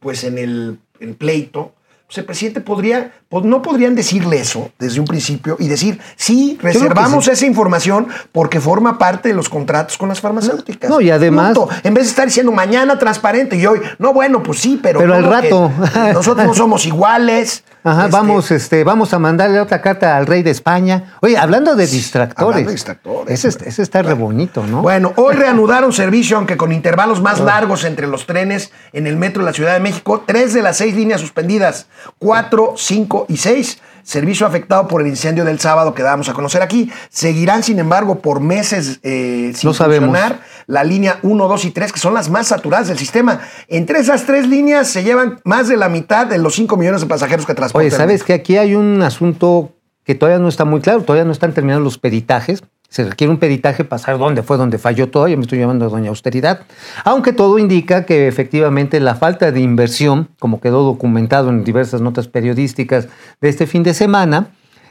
pues 0.00 0.24
en 0.24 0.38
el 0.38 0.78
pleito, 1.18 1.72
pues 2.08 2.16
el 2.16 2.24
presidente 2.24 2.62
podría, 2.62 3.12
pues 3.28 3.44
no 3.44 3.60
podrían 3.60 3.94
decirle 3.94 4.40
eso 4.40 4.70
desde 4.78 4.98
un 4.98 5.04
principio 5.04 5.56
y 5.58 5.68
decir, 5.68 6.00
sí, 6.16 6.56
reservamos 6.58 7.28
esa 7.28 7.44
información 7.44 8.08
porque 8.32 8.62
forma 8.62 8.96
parte 8.96 9.28
de 9.28 9.34
los 9.34 9.50
contratos 9.50 9.98
con 9.98 10.08
las 10.08 10.18
farmacéuticas. 10.18 10.88
No, 10.88 11.02
y 11.02 11.10
además... 11.10 11.54
En 11.84 11.92
vez 11.92 12.04
de 12.04 12.10
estar 12.10 12.24
diciendo 12.24 12.50
mañana 12.50 12.98
transparente 12.98 13.56
y 13.56 13.66
hoy, 13.66 13.82
no, 13.98 14.14
bueno, 14.14 14.42
pues 14.42 14.58
sí, 14.58 14.80
pero... 14.82 15.00
Pero 15.00 15.12
al 15.12 15.24
rato... 15.24 15.70
Nosotros 16.14 16.46
no 16.46 16.54
somos 16.54 16.86
iguales. 16.86 17.62
Ajá, 17.88 18.04
este, 18.04 18.16
vamos, 18.16 18.50
este, 18.50 18.84
vamos 18.84 19.14
a 19.14 19.18
mandarle 19.18 19.60
otra 19.60 19.80
carta 19.80 20.16
al 20.16 20.26
rey 20.26 20.42
de 20.42 20.50
España. 20.50 21.16
Oye, 21.20 21.36
hablando 21.36 21.74
de 21.74 21.86
distractores. 21.86 22.42
Hablando 22.42 22.68
de 22.68 22.72
distractores. 22.72 23.44
Ese, 23.44 23.68
ese 23.68 23.82
está 23.82 24.02
re 24.02 24.14
bonito, 24.14 24.66
¿no? 24.66 24.82
Bueno, 24.82 25.12
hoy 25.16 25.34
reanudaron 25.34 25.92
servicio, 25.92 26.36
aunque 26.36 26.56
con 26.56 26.72
intervalos 26.72 27.22
más 27.22 27.40
ah. 27.40 27.44
largos 27.44 27.84
entre 27.84 28.06
los 28.06 28.26
trenes 28.26 28.72
en 28.92 29.06
el 29.06 29.16
metro 29.16 29.42
de 29.42 29.46
la 29.46 29.52
Ciudad 29.52 29.72
de 29.72 29.80
México. 29.80 30.22
Tres 30.26 30.54
de 30.54 30.62
las 30.62 30.76
seis 30.76 30.94
líneas 30.94 31.20
suspendidas. 31.20 31.86
Cuatro, 32.18 32.74
cinco 32.76 33.26
y 33.28 33.38
seis 33.38 33.78
servicio 34.08 34.46
afectado 34.46 34.88
por 34.88 35.02
el 35.02 35.06
incendio 35.06 35.44
del 35.44 35.60
sábado 35.60 35.92
que 35.92 36.02
dábamos 36.02 36.30
a 36.30 36.32
conocer 36.32 36.62
aquí. 36.62 36.90
Seguirán, 37.10 37.62
sin 37.62 37.78
embargo, 37.78 38.20
por 38.20 38.40
meses 38.40 39.00
eh, 39.02 39.52
sin 39.54 39.74
funcionar 39.74 40.40
la 40.68 40.84
línea 40.84 41.18
1, 41.22 41.48
2 41.48 41.64
y 41.64 41.70
3, 41.72 41.92
que 41.92 41.98
son 41.98 42.14
las 42.14 42.30
más 42.30 42.46
saturadas 42.46 42.86
del 42.86 42.98
sistema. 42.98 43.40
Entre 43.66 43.98
esas 43.98 44.24
tres 44.24 44.46
líneas 44.46 44.86
se 44.86 45.02
llevan 45.02 45.40
más 45.42 45.66
de 45.66 45.76
la 45.76 45.88
mitad 45.88 46.28
de 46.28 46.38
los 46.38 46.54
5 46.54 46.76
millones 46.76 47.00
de 47.00 47.08
pasajeros 47.08 47.44
que 47.44 47.54
transportan. 47.54 47.88
Oye, 47.88 47.96
¿sabes 47.96 48.22
que 48.22 48.34
aquí 48.34 48.56
hay 48.56 48.76
un 48.76 49.02
asunto 49.02 49.72
que 50.04 50.14
todavía 50.14 50.38
no 50.38 50.48
está 50.48 50.64
muy 50.64 50.80
claro? 50.80 51.02
Todavía 51.02 51.24
no 51.24 51.32
están 51.32 51.52
terminados 51.52 51.82
los 51.82 51.98
peritajes 51.98 52.62
se 52.88 53.04
requiere 53.04 53.30
un 53.30 53.38
peritaje 53.38 53.84
para 53.84 53.98
saber 53.98 54.18
dónde 54.18 54.42
fue 54.42 54.56
donde 54.56 54.78
falló 54.78 55.10
todo. 55.10 55.28
Yo 55.28 55.36
me 55.36 55.42
estoy 55.42 55.58
llamando 55.58 55.84
a 55.84 55.88
Doña 55.88 56.08
Austeridad. 56.08 56.62
Aunque 57.04 57.32
todo 57.32 57.58
indica 57.58 58.06
que 58.06 58.28
efectivamente 58.28 58.98
la 58.98 59.14
falta 59.14 59.52
de 59.52 59.60
inversión, 59.60 60.28
como 60.38 60.60
quedó 60.60 60.82
documentado 60.82 61.50
en 61.50 61.64
diversas 61.64 62.00
notas 62.00 62.28
periodísticas 62.28 63.08
de 63.40 63.48
este 63.50 63.66
fin 63.66 63.82
de 63.82 63.92
semana, 63.92 64.48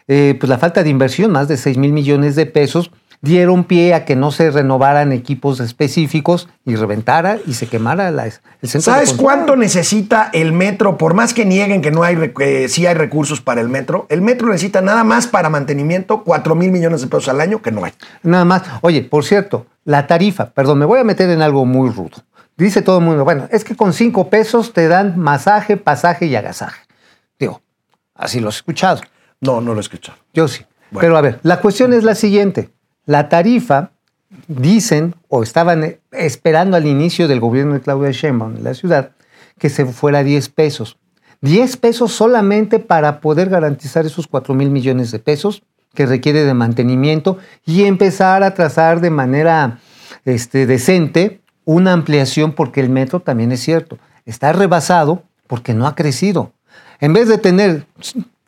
eh, 0.08 0.38
pues 0.40 0.50
la 0.50 0.60
falta 0.60 0.84
de 0.84 0.90
inversión, 0.90 1.32
más 1.32 1.48
de 1.48 1.58
6 1.58 1.78
mil 1.78 1.92
millones 1.92 2.36
de 2.36 2.46
pesos, 2.46 2.92
dieron 3.22 3.64
pie 3.64 3.94
a 3.94 4.06
que 4.06 4.16
no 4.16 4.32
se 4.32 4.52
renovaran 4.52 5.12
equipos 5.12 5.60
específicos 5.60 6.48
y 6.66 6.76
reventara 6.76 7.38
y 7.46 7.54
se 7.56 7.68
quemara 7.68 8.12
la- 8.12 8.26
el 8.26 8.32
centro. 8.70 8.94
¿Sabes 8.94 9.14
cuánto 9.14 9.56
necesita 9.56 10.30
el 10.34 10.52
metro? 10.54 10.98
Por 10.98 11.14
más 11.14 11.34
que 11.34 11.46
nieguen 11.46 11.82
que 11.82 11.92
no 11.92 12.04
hay, 12.04 12.32
eh, 12.40 12.68
sí 12.70 12.86
hay 12.86 12.94
recursos 12.94 13.42
para 13.42 13.62
el 13.62 13.70
metro, 13.70 14.06
el 14.10 14.22
metro 14.22 14.48
necesita 14.50 14.82
nada 14.82 15.04
más 15.04 15.28
para 15.28 15.50
mantenimiento 15.50 16.24
4 16.24 16.56
mil 16.56 16.72
millones 16.72 17.02
de 17.02 17.08
pesos 17.08 17.28
al 17.30 17.42
año 17.42 17.62
que 17.62 17.72
no 17.72 17.84
hay. 17.86 17.94
Nada 18.24 18.46
más. 18.46 18.62
Oye, 18.82 19.02
por 19.02 19.24
cierto, 19.26 19.66
la 19.84 20.06
tarifa, 20.08 20.52
perdón, 20.52 20.80
me 20.80 20.86
voy 20.86 21.00
a 21.00 21.04
meter 21.04 21.30
en 21.30 21.42
algo 21.42 21.66
muy 21.66 21.90
rudo. 21.90 22.18
Dice 22.56 22.82
todo 22.82 23.00
el 23.00 23.06
mundo, 23.06 23.24
bueno, 23.24 23.48
es 23.52 23.64
que 23.64 23.76
con 23.76 23.94
cinco 23.94 24.30
pesos 24.30 24.74
te 24.74 24.88
dan 24.88 25.18
masaje, 25.20 25.78
pasaje 25.78 26.26
y 26.26 26.36
agasaje. 26.36 26.82
Digo, 27.40 27.62
así 28.16 28.40
lo 28.40 28.48
he 28.48 28.50
escuchado. 28.50 29.02
No, 29.42 29.62
no 29.62 29.74
lo 29.74 29.80
he 29.80 29.82
escuchado. 29.82 30.18
Yo 30.34 30.48
sí. 30.48 30.66
Bueno. 30.90 31.02
Pero 31.02 31.18
a 31.18 31.22
ver, 31.22 31.40
la 31.44 31.60
cuestión 31.62 31.94
es 31.94 32.04
la 32.04 32.16
siguiente. 32.16 32.70
La 33.08 33.30
tarifa, 33.30 33.92
dicen 34.48 35.16
o 35.30 35.42
estaban 35.42 35.98
esperando 36.12 36.76
al 36.76 36.86
inicio 36.86 37.30
del 37.30 37.40
gobierno 37.40 37.74
de 37.74 37.80
Claudia 37.80 38.12
Sheinbaum 38.12 38.58
en 38.58 38.66
la 38.66 38.74
ciudad, 38.74 39.12
que 39.58 39.70
se 39.70 39.86
fuera 39.86 40.20
a 40.20 40.24
10 40.24 40.50
pesos. 40.50 40.98
10 41.42 41.78
pesos 41.78 42.12
solamente 42.12 42.80
para 42.80 43.22
poder 43.22 43.50
garantizar 43.50 44.06
esos 44.06 44.28
4 44.28 44.54
mil 44.54 44.70
millones 44.70 45.12
de 45.12 45.20
pesos 45.20 45.64
que 45.94 46.06
requiere 46.06 46.44
de 46.44 46.54
mantenimiento 46.54 47.38
y 47.66 47.86
empezar 47.86 48.44
a 48.44 48.54
trazar 48.54 49.00
de 49.00 49.10
manera 49.10 49.80
este, 50.26 50.66
decente 50.66 51.40
una 51.64 51.94
ampliación 51.94 52.52
porque 52.52 52.82
el 52.82 52.90
metro 52.90 53.22
también 53.22 53.54
es 53.54 53.62
cierto, 53.62 54.00
está 54.26 54.52
rebasado 54.52 55.24
porque 55.48 55.74
no 55.74 55.88
ha 55.88 55.96
crecido. 55.96 56.52
En 57.00 57.14
vez 57.14 57.30
de 57.30 57.38
tener, 57.38 57.86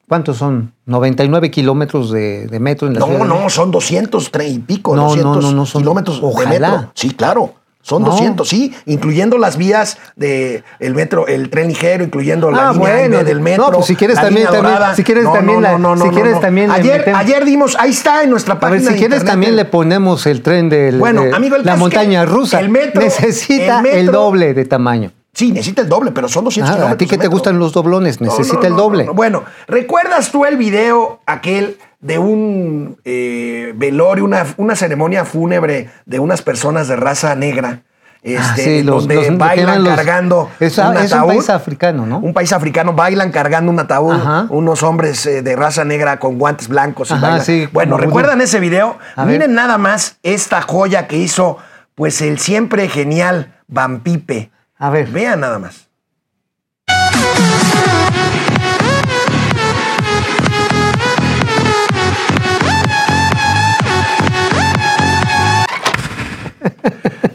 ¿cuántos 0.10 0.36
son? 0.38 0.74
99 0.88 1.50
kilómetros 1.52 2.12
de, 2.12 2.48
de 2.48 2.60
metro 2.60 2.88
en 2.88 2.96
la 2.96 3.00
ciudad. 3.06 3.18
No, 3.20 3.24
de 3.24 3.30
no, 3.30 3.36
México. 3.36 3.50
son 3.52 3.72
200 3.72 4.32
tre- 4.34 4.50
y 4.52 4.60
pico, 4.60 4.94
No, 4.96 5.04
no, 5.04 5.08
200 5.10 5.44
no, 5.44 5.52
no, 5.54 5.66
son- 5.66 5.82
kilómetros 5.84 6.20
ojalá. 6.22 6.50
de 6.50 6.60
metro. 6.60 6.92
Sí, 6.96 7.12
claro. 7.12 7.54
Son 7.82 8.02
No. 8.04 8.10
200, 8.10 8.48
sí, 8.48 8.74
incluyendo 8.88 9.38
las 9.38 9.56
vías 9.56 9.98
del 10.18 10.64
metro, 10.94 11.28
el 11.28 11.50
tren 11.50 11.70
ligero, 11.70 12.04
incluyendo 12.04 12.52
la 12.52 12.70
Ah, 12.70 12.74
línea 12.74 12.90
bueno. 12.90 13.24
Del 13.24 13.40
metro. 13.40 13.68
No, 13.68 13.72
pues 13.72 13.86
si 13.86 13.96
quieres 13.96 14.18
la 14.18 14.24
también- 14.24 14.48
también- 14.48 14.78
si 14.98 15.04
quieres 15.04 15.24
también 15.32 15.62
la- 15.62 15.78
si 15.98 16.10
quieres 16.10 16.42
también 16.42 16.72
Ayer, 16.72 17.10
ayer 17.16 17.46
dimos, 17.46 17.78
ahí 17.80 17.92
está 17.92 18.22
en 18.22 18.32
nuestra 18.32 18.56
A 18.56 18.60
página 18.60 18.80
ver, 18.80 18.82
si 18.88 18.94
de 18.94 19.00
quieres 19.00 19.16
internet, 19.22 19.32
también 19.32 19.50
el- 19.52 19.56
le 19.56 19.66
ponemos 19.66 20.26
el 20.28 20.42
tren 20.42 20.68
de 20.70 20.92
Bueno, 20.92 21.24
amigo, 21.34 21.56
el 21.56 21.66
la 21.66 21.78
montaña 21.78 22.26
rusa. 22.26 22.60
el 22.60 22.68
metro- 22.70 23.02
necesita 23.02 23.80
el 23.80 23.86
el, 23.88 24.06
doble 24.08 24.54
de 24.54 24.66
tamaño. 24.66 25.12
Sí, 25.34 25.52
necesita 25.52 25.82
el 25.84 25.90
doble, 25.90 26.12
pero 26.12 26.28
son 26.28 26.44
200 26.44 26.70
Ah, 26.70 26.74
kilómetros. 26.76 26.96
a 26.96 26.98
ti 26.98 27.06
que 27.06 27.12
te 27.12 27.18
metro. 27.20 27.32
gustan 27.32 27.60
los 27.60 27.72
doblones, 27.72 28.20
necesita 28.20 28.62
no, 28.62 28.68
el 28.68 28.76
doble. 28.76 29.04
no, 29.06 29.12
no. 29.12 29.16
Bueno, 29.16 29.44
¿recuerdas 29.68 30.32
tú 30.32 30.46
el 30.46 30.58
video 30.58 31.22
aquel 31.26 31.78
de 32.02 32.18
un 32.20 32.98
eh, 33.06 33.74
velorio, 33.76 34.26
una, 34.26 34.46
una 34.58 34.76
ceremonia 34.76 35.26
fúnebre 35.26 35.90
de 36.06 36.20
unas 36.20 36.42
personas 36.42 36.88
de 36.88 36.96
raza 36.96 37.36
negra? 37.36 37.84
Este, 38.22 38.38
Ah, 38.42 38.54
sí, 38.58 38.84
los- 38.84 39.08
donde 39.08 39.16
los- 39.30 39.38
bailan 39.38 39.82
los- 39.84 39.96
cargando 39.96 40.50
Es- 40.60 40.78
un 40.78 40.98
es 40.98 41.12
un 41.14 41.20
ataúd. 41.20 41.28
país 41.30 41.50
africano, 41.50 42.06
¿no? 42.06 42.18
Un 42.20 42.34
país 42.34 42.52
africano, 42.52 42.92
bailan 42.92 43.32
cargando 43.32 43.72
un 43.72 43.80
ataúd, 43.80 44.12
Ajá. 44.16 44.48
unos 44.50 44.84
hombres 44.84 45.26
eh, 45.26 45.42
de 45.42 45.56
raza 45.56 45.86
negra 45.86 46.20
con 46.20 46.38
guantes 46.38 46.68
blancos. 46.68 47.12
y 47.12 47.14
Ajá, 47.14 47.22
bailan. 47.28 47.46
sí, 47.46 47.70
bueno, 47.72 47.96
¿recuerdan 47.96 48.42
ese 48.42 48.60
video? 48.60 48.98
A 49.16 49.24
Miren 49.24 49.40
ver. 49.42 49.50
nada 49.52 49.78
más 49.78 50.18
esta 50.24 50.62
joya 50.62 51.08
que 51.08 51.16
hizo 51.16 51.58
pues 51.96 52.22
el 52.22 52.40
siempre 52.40 52.90
genial 52.90 53.56
Vampipe. 53.70 54.52
A 54.80 54.90
ver. 54.90 55.08
Vean 55.12 55.40
nada 55.42 55.60
más. 55.60 55.90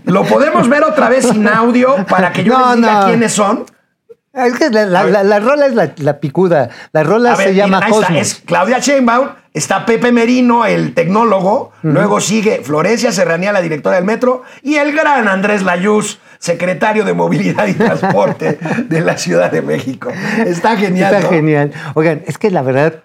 Lo 0.05 0.25
podemos 0.25 0.69
ver 0.69 0.85
otra 0.85 1.09
vez 1.09 1.27
sin 1.29 1.47
audio 1.49 2.05
para 2.07 2.33
que 2.33 2.45
yo 2.45 2.53
No, 2.59 2.67
les 2.71 2.77
diga 2.77 3.01
no. 3.01 3.07
quiénes 3.07 3.33
son. 3.33 3.65
Es 4.33 4.55
que 4.59 4.71
la, 4.71 4.85
la- 4.87 5.01
A 5.01 5.03
ver. 5.05 5.13
la- 5.13 5.25
la 5.25 5.41
rola 5.41 5.67
es 5.67 5.99
la, 6.01 6.21
picuda. 6.21 6.69
La 6.93 7.03
rola 7.03 7.33
A 7.33 7.37
ver, 7.37 7.49
se 7.49 7.55
llama 7.55 7.81
mira, 7.85 7.99
está, 8.01 8.19
es 8.19 8.35
Claudia 8.45 8.79
Sheinbaum, 8.81 9.29
está 9.55 9.87
Pepe 9.87 10.11
Merino, 10.11 10.67
el 10.67 10.95
tecnólogo, 10.95 11.73
luego 11.83 12.21
sigue 12.21 12.63
Florencia 12.65 13.13
Serranía, 13.13 13.53
la 13.53 13.63
directora 13.63 13.97
del 13.97 14.05
metro, 14.05 14.43
y 14.63 14.75
el 14.75 14.93
gran 14.93 15.29
Andrés 15.29 15.63
Layuz, 15.63 16.19
secretario 16.39 17.05
de 17.05 17.15
Movilidad 17.15 17.69
y 17.69 17.75
Transporte 17.75 18.59
de 18.89 19.01
la 19.01 19.17
Ciudad 19.17 19.51
de 19.51 19.63
México. 19.63 20.11
Está 20.45 20.77
genial. 20.77 21.15
Está 21.15 21.29
¿no? 21.29 21.35
genial. 21.35 21.73
Oigan, 21.95 22.23
es 22.27 22.37
que 22.37 22.51
la 22.51 22.63
verdad, 22.63 23.05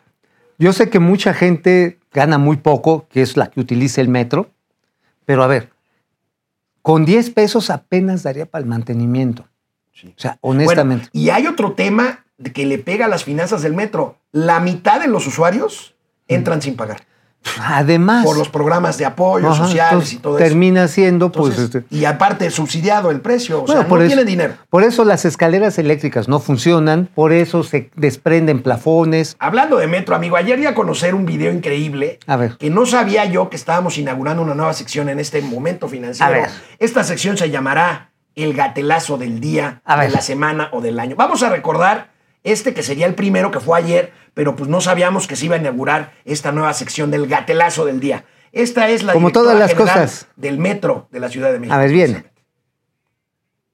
yo 0.57 0.73
sé 0.73 0.89
que 0.89 0.99
mucha 0.99 1.35
gente 1.35 1.99
gana 2.11 2.39
muy 2.39 2.57
poco, 2.57 3.07
que 3.09 3.21
es 3.21 3.37
la 3.37 3.51
que 3.51 3.59
utiliza 3.59 4.01
el 4.01 4.09
metro, 4.09 4.49
pero 5.25 5.43
a 5.43 5.47
ver, 5.47 5.69
con 6.81 7.05
10 7.05 7.29
pesos 7.29 7.69
apenas 7.69 8.23
daría 8.23 8.47
para 8.47 8.63
el 8.63 8.67
mantenimiento. 8.67 9.45
O 10.03 10.13
sea, 10.15 10.39
honestamente. 10.41 11.09
Bueno, 11.13 11.25
y 11.25 11.29
hay 11.29 11.45
otro 11.45 11.73
tema 11.73 12.25
que 12.53 12.65
le 12.65 12.79
pega 12.79 13.05
a 13.05 13.09
las 13.09 13.25
finanzas 13.25 13.61
del 13.61 13.75
metro. 13.75 14.17
La 14.31 14.59
mitad 14.59 14.99
de 14.99 15.07
los 15.07 15.27
usuarios 15.27 15.93
entran 16.29 16.61
sin 16.61 16.77
pagar 16.77 17.01
Además, 17.61 18.25
por 18.25 18.37
los 18.37 18.49
programas 18.49 18.97
de 18.97 19.05
apoyo 19.05 19.49
ajá, 19.49 19.63
sociales 19.65 20.11
y 20.13 20.17
todo 20.17 20.37
eso. 20.37 20.45
termina 20.45 20.87
siendo, 20.89 21.31
pues, 21.31 21.57
este, 21.57 21.83
y 21.89 22.03
aparte 22.03 22.49
subsidiado 22.51 23.11
el 23.11 23.21
precio, 23.21 23.59
o 23.59 23.65
Bueno, 23.65 23.81
sea, 23.81 23.87
por 23.87 23.99
no 23.99 24.03
eso- 24.05 24.09
tiene 24.13 24.29
dinero. 24.29 24.53
Por 24.69 24.83
eso 24.83 25.05
las 25.05 25.23
escaleras 25.23 25.77
eléctricas 25.79 26.27
no 26.27 26.39
funcionan, 26.39 27.07
por 27.15 27.31
eso 27.31 27.63
se 27.63 27.91
desprenden 27.95 28.61
plafones. 28.61 29.37
Hablando 29.39 29.77
de 29.77 29.87
metro, 29.87 30.15
amigo, 30.15 30.35
ayer 30.35 30.59
di 30.59 30.65
a 30.65 30.75
conocer 30.75 31.15
un 31.15 31.25
video 31.25 31.51
increíble 31.53 32.19
A 32.27 32.35
ver. 32.35 32.57
que 32.57 32.69
no 32.69 32.85
sabía 32.85 33.23
yo 33.25 33.49
que 33.49 33.55
estábamos 33.55 33.97
inaugurando 33.97 34.43
una 34.43 34.53
nueva 34.53 34.73
sección 34.73 35.07
en 35.07 35.19
este 35.19 35.41
momento 35.41 35.87
financiero. 35.87 36.29
A 36.33 36.37
ver. 36.41 36.49
Esta 36.77 37.03
sección 37.05 37.37
se 37.37 37.49
llamará 37.49 38.11
El 38.35 38.53
gatelazo 38.53 39.17
del 39.17 39.39
día, 39.39 39.81
A 39.85 39.95
de 39.95 40.01
ver. 40.07 40.11
la 40.13 40.21
semana 40.21 40.69
o 40.73 40.81
del 40.81 40.99
año. 40.99 41.15
Vamos 41.17 41.41
a 41.43 41.49
recordar 41.49 42.09
este 42.43 42.73
que 42.73 42.83
sería 42.83 43.05
el 43.05 43.15
primero 43.15 43.51
que 43.51 43.59
fue 43.59 43.77
ayer, 43.77 44.13
pero 44.33 44.55
pues 44.55 44.69
no 44.69 44.81
sabíamos 44.81 45.27
que 45.27 45.35
se 45.35 45.45
iba 45.45 45.55
a 45.55 45.59
inaugurar 45.59 46.13
esta 46.25 46.51
nueva 46.51 46.73
sección 46.73 47.11
del 47.11 47.27
gatelazo 47.27 47.85
del 47.85 47.99
día. 47.99 48.25
Esta 48.51 48.89
es 48.89 49.03
la 49.03 49.13
Como 49.13 49.31
todas 49.31 49.57
las 49.57 49.73
cosas. 49.75 50.27
del 50.35 50.57
metro 50.57 51.07
de 51.11 51.19
la 51.19 51.29
Ciudad 51.29 51.51
de 51.51 51.59
México. 51.59 51.75
A 51.75 51.79
ver, 51.79 51.91
viene. 51.91 52.25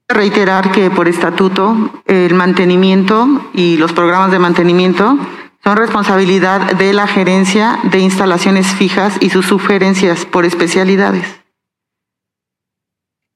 Reiterar 0.08 0.70
que 0.70 0.90
por 0.90 1.08
estatuto 1.08 2.02
el 2.06 2.34
mantenimiento 2.34 3.26
y 3.54 3.76
los 3.76 3.92
programas 3.92 4.30
de 4.30 4.38
mantenimiento 4.38 5.18
son 5.64 5.76
responsabilidad 5.76 6.74
de 6.74 6.92
la 6.92 7.08
gerencia 7.08 7.78
de 7.90 7.98
instalaciones 7.98 8.68
fijas 8.68 9.16
y 9.20 9.30
sus 9.30 9.46
sugerencias 9.46 10.24
por 10.24 10.44
especialidades. 10.44 11.26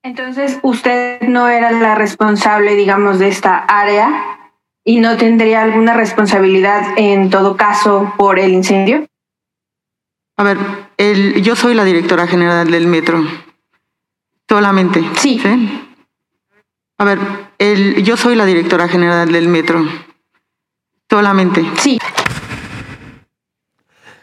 Entonces, 0.02 0.58
usted 0.62 1.20
no 1.22 1.48
era 1.48 1.72
la 1.72 1.94
responsable, 1.94 2.74
digamos, 2.74 3.18
de 3.18 3.28
esta 3.28 3.58
área 3.58 4.39
y 4.84 5.00
no 5.00 5.16
tendría 5.16 5.62
alguna 5.62 5.94
responsabilidad 5.94 6.94
en 6.96 7.30
todo 7.30 7.56
caso 7.56 8.12
por 8.16 8.38
el 8.38 8.52
incendio. 8.52 9.06
A 10.36 10.42
ver, 10.42 10.58
el, 10.96 11.42
yo 11.42 11.54
soy 11.54 11.74
la 11.74 11.84
directora 11.84 12.26
general 12.26 12.70
del 12.70 12.86
metro. 12.86 13.22
Solamente. 14.48 15.04
Sí. 15.16 15.40
A 16.98 17.04
ver, 17.04 17.18
el, 17.58 18.02
yo 18.02 18.16
soy 18.16 18.36
la 18.36 18.46
directora 18.46 18.88
general 18.88 19.30
del 19.30 19.48
metro. 19.48 19.84
Solamente. 21.08 21.64
Sí. 21.78 21.98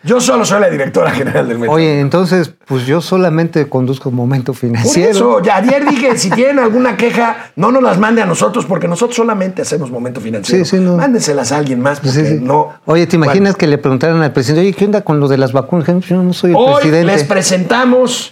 Yo 0.04 0.22
solo 0.22 0.46
soy 0.46 0.62
la 0.62 0.70
directora 0.70 1.12
general 1.12 1.48
del 1.50 1.58
metro. 1.58 1.74
Oye, 1.74 2.00
entonces, 2.00 2.54
pues 2.66 2.86
yo 2.86 3.02
solamente 3.02 3.68
conduzco 3.68 4.10
Momento 4.12 4.54
Por 4.54 4.60
Financiero. 4.62 5.10
eso, 5.12 5.42
ya 5.42 5.58
ayer 5.58 5.86
dije, 5.90 6.18
si 6.18 6.30
tienen 6.30 6.60
alguna 6.60 6.96
queja, 6.96 7.52
no 7.56 7.72
nos 7.72 7.82
las 7.84 7.98
mande 7.98 8.22
a 8.22 8.26
nosotros, 8.26 8.66
porque 8.66 8.88
nosotros 8.88 9.16
solamente 9.16 9.64
hacemos 9.64 9.90
momento 9.92 10.22
financiero. 10.22 10.64
Sí, 10.64 10.78
sí, 10.78 10.82
no. 10.84 10.96
Mándenselas 10.96 11.52
a 11.52 11.58
alguien 11.58 11.82
más, 11.82 12.00
porque 12.00 12.12
Sí, 12.20 12.26
sí. 12.26 12.38
no. 12.40 12.74
Oye, 12.86 13.08
¿te 13.08 13.16
imaginas 13.18 13.56
que 13.56 13.68
le 13.68 13.78
preguntaran 13.80 14.22
al 14.22 14.32
presidente, 14.32 14.62
oye, 14.62 14.74
¿qué 14.74 14.86
onda 14.86 15.02
con 15.02 15.20
lo 15.20 15.28
de 15.28 15.38
las 15.40 15.52
vacunas? 15.52 15.88
Yo 16.06 16.22
no 16.24 16.32
soy 16.32 16.52
el 16.52 16.56
Hoy 16.58 16.74
presidente. 16.76 17.06
les 17.14 17.24
presentamos 17.24 18.32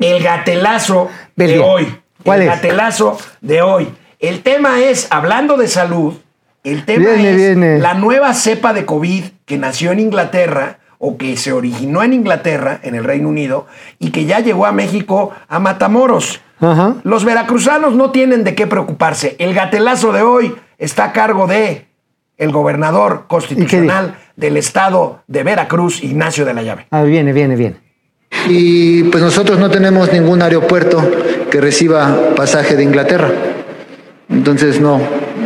el 0.00 0.22
gatelazo 0.22 1.08
de 1.36 1.58
hoy. 1.60 1.94
¿Cuál 2.24 2.42
el 2.42 2.48
es? 2.48 2.54
gatelazo 2.56 3.18
de 3.42 3.62
hoy. 3.62 3.88
El 4.18 4.42
tema 4.42 4.80
es, 4.80 5.06
hablando 5.10 5.56
de 5.58 5.68
salud, 5.68 6.14
el 6.64 6.84
tema 6.86 7.10
Viene, 7.10 7.30
es 7.30 7.36
viene. 7.36 7.78
la 7.78 7.92
nueva 7.94 8.32
cepa 8.32 8.72
de 8.72 8.86
COVID 8.86 9.24
que 9.44 9.58
nació 9.58 9.92
en 9.92 10.00
Inglaterra 10.00 10.78
o 11.06 11.18
que 11.18 11.36
se 11.36 11.52
originó 11.52 12.02
en 12.02 12.14
Inglaterra, 12.14 12.80
en 12.82 12.94
el 12.94 13.04
Reino 13.04 13.28
Unido, 13.28 13.66
y 13.98 14.10
que 14.10 14.24
ya 14.24 14.40
llegó 14.40 14.64
a 14.64 14.72
México 14.72 15.32
a 15.48 15.58
Matamoros. 15.58 16.40
Ajá. 16.60 16.96
Los 17.02 17.26
veracruzanos 17.26 17.94
no 17.94 18.10
tienen 18.10 18.42
de 18.42 18.54
qué 18.54 18.66
preocuparse. 18.66 19.36
El 19.38 19.52
gatelazo 19.52 20.12
de 20.12 20.22
hoy 20.22 20.54
está 20.78 21.04
a 21.04 21.12
cargo 21.12 21.46
de 21.46 21.88
el 22.38 22.52
gobernador 22.52 23.24
constitucional 23.28 24.16
del 24.36 24.56
estado 24.56 25.20
de 25.26 25.42
Veracruz, 25.42 26.02
Ignacio 26.02 26.46
de 26.46 26.54
la 26.54 26.62
Llave. 26.62 26.86
Ah, 26.90 27.02
viene, 27.02 27.34
viene, 27.34 27.54
viene. 27.54 27.76
Y 28.48 29.04
pues 29.04 29.22
nosotros 29.22 29.58
no 29.58 29.70
tenemos 29.70 30.10
ningún 30.10 30.40
aeropuerto 30.40 31.04
que 31.50 31.60
reciba 31.60 32.34
pasaje 32.34 32.76
de 32.76 32.82
Inglaterra. 32.82 33.30
Entonces 34.30 34.80
no, 34.80 35.00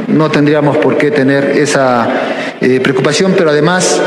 no 0.06 0.30
tendríamos 0.30 0.76
por 0.76 0.96
qué 0.96 1.10
tener 1.10 1.50
esa 1.50 2.08
eh, 2.60 2.78
preocupación, 2.80 3.34
pero 3.36 3.50
además 3.50 4.00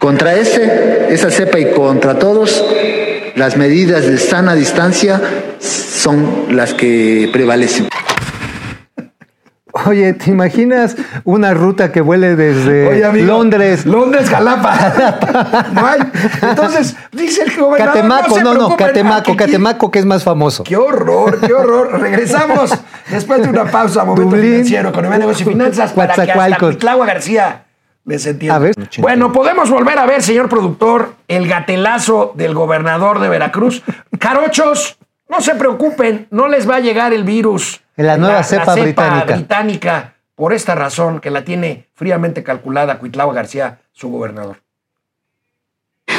contra 0.00 0.34
ese, 0.34 1.08
esa 1.10 1.30
cepa 1.30 1.60
y 1.60 1.72
contra 1.72 2.18
todos, 2.18 2.64
las 3.36 3.58
medidas 3.58 4.06
de 4.06 4.16
sana 4.16 4.54
distancia 4.54 5.20
son 5.60 6.46
las 6.56 6.72
que 6.72 7.28
prevalecen. 7.32 7.88
Oye, 9.86 10.14
¿te 10.14 10.30
imaginas 10.30 10.96
una 11.24 11.52
ruta 11.52 11.92
que 11.92 12.00
vuele 12.00 12.34
desde 12.34 12.88
Oye, 12.88 13.04
amigo, 13.04 13.26
Londres? 13.26 13.84
Londres, 13.84 14.28
Jalapa. 14.30 15.68
no 15.72 15.86
hay. 15.86 16.00
Entonces, 16.42 16.96
dice 17.12 17.44
el 17.44 17.56
gobernador. 17.56 17.94
Catemaco, 17.94 18.34
se 18.34 18.42
no, 18.42 18.54
no, 18.54 18.58
preocupen, 18.58 18.86
Catemaco, 18.86 19.36
Catemaco 19.36 19.90
que 19.90 19.98
es 19.98 20.06
más 20.06 20.24
famoso. 20.24 20.64
Qué 20.64 20.76
horror, 20.76 21.40
qué 21.46 21.52
horror. 21.52 22.00
Regresamos 22.00 22.72
después 23.10 23.42
de 23.42 23.50
una 23.50 23.66
pausa, 23.66 24.04
momento 24.04 24.30
Dublín. 24.30 24.52
financiero, 24.52 24.88
economía, 24.88 25.18
negocio 25.18 25.46
y 25.46 25.52
finanzas, 25.52 25.92
para 25.92 26.14
que 26.14 26.22
hasta 26.22 26.96
García. 27.06 27.64
A 28.50 28.58
ver. 28.58 28.74
Bueno, 28.98 29.32
podemos 29.32 29.70
volver 29.70 29.98
a 29.98 30.06
ver, 30.06 30.22
señor 30.22 30.48
productor, 30.48 31.14
el 31.28 31.46
gatelazo 31.46 32.32
del 32.34 32.54
gobernador 32.54 33.20
de 33.20 33.28
Veracruz. 33.28 33.82
Carochos, 34.18 34.98
no 35.28 35.40
se 35.40 35.54
preocupen, 35.54 36.26
no 36.30 36.48
les 36.48 36.68
va 36.68 36.76
a 36.76 36.80
llegar 36.80 37.12
el 37.12 37.24
virus. 37.24 37.80
La 37.96 38.16
nueva 38.16 38.42
cepa 38.42 38.74
británica. 38.74 39.34
británica, 39.34 40.14
por 40.34 40.52
esta 40.52 40.74
razón 40.74 41.20
que 41.20 41.30
la 41.30 41.44
tiene 41.44 41.88
fríamente 41.94 42.42
calculada 42.42 42.98
Cuitlagua 42.98 43.34
García, 43.34 43.80
su 43.92 44.08
gobernador. 44.10 44.56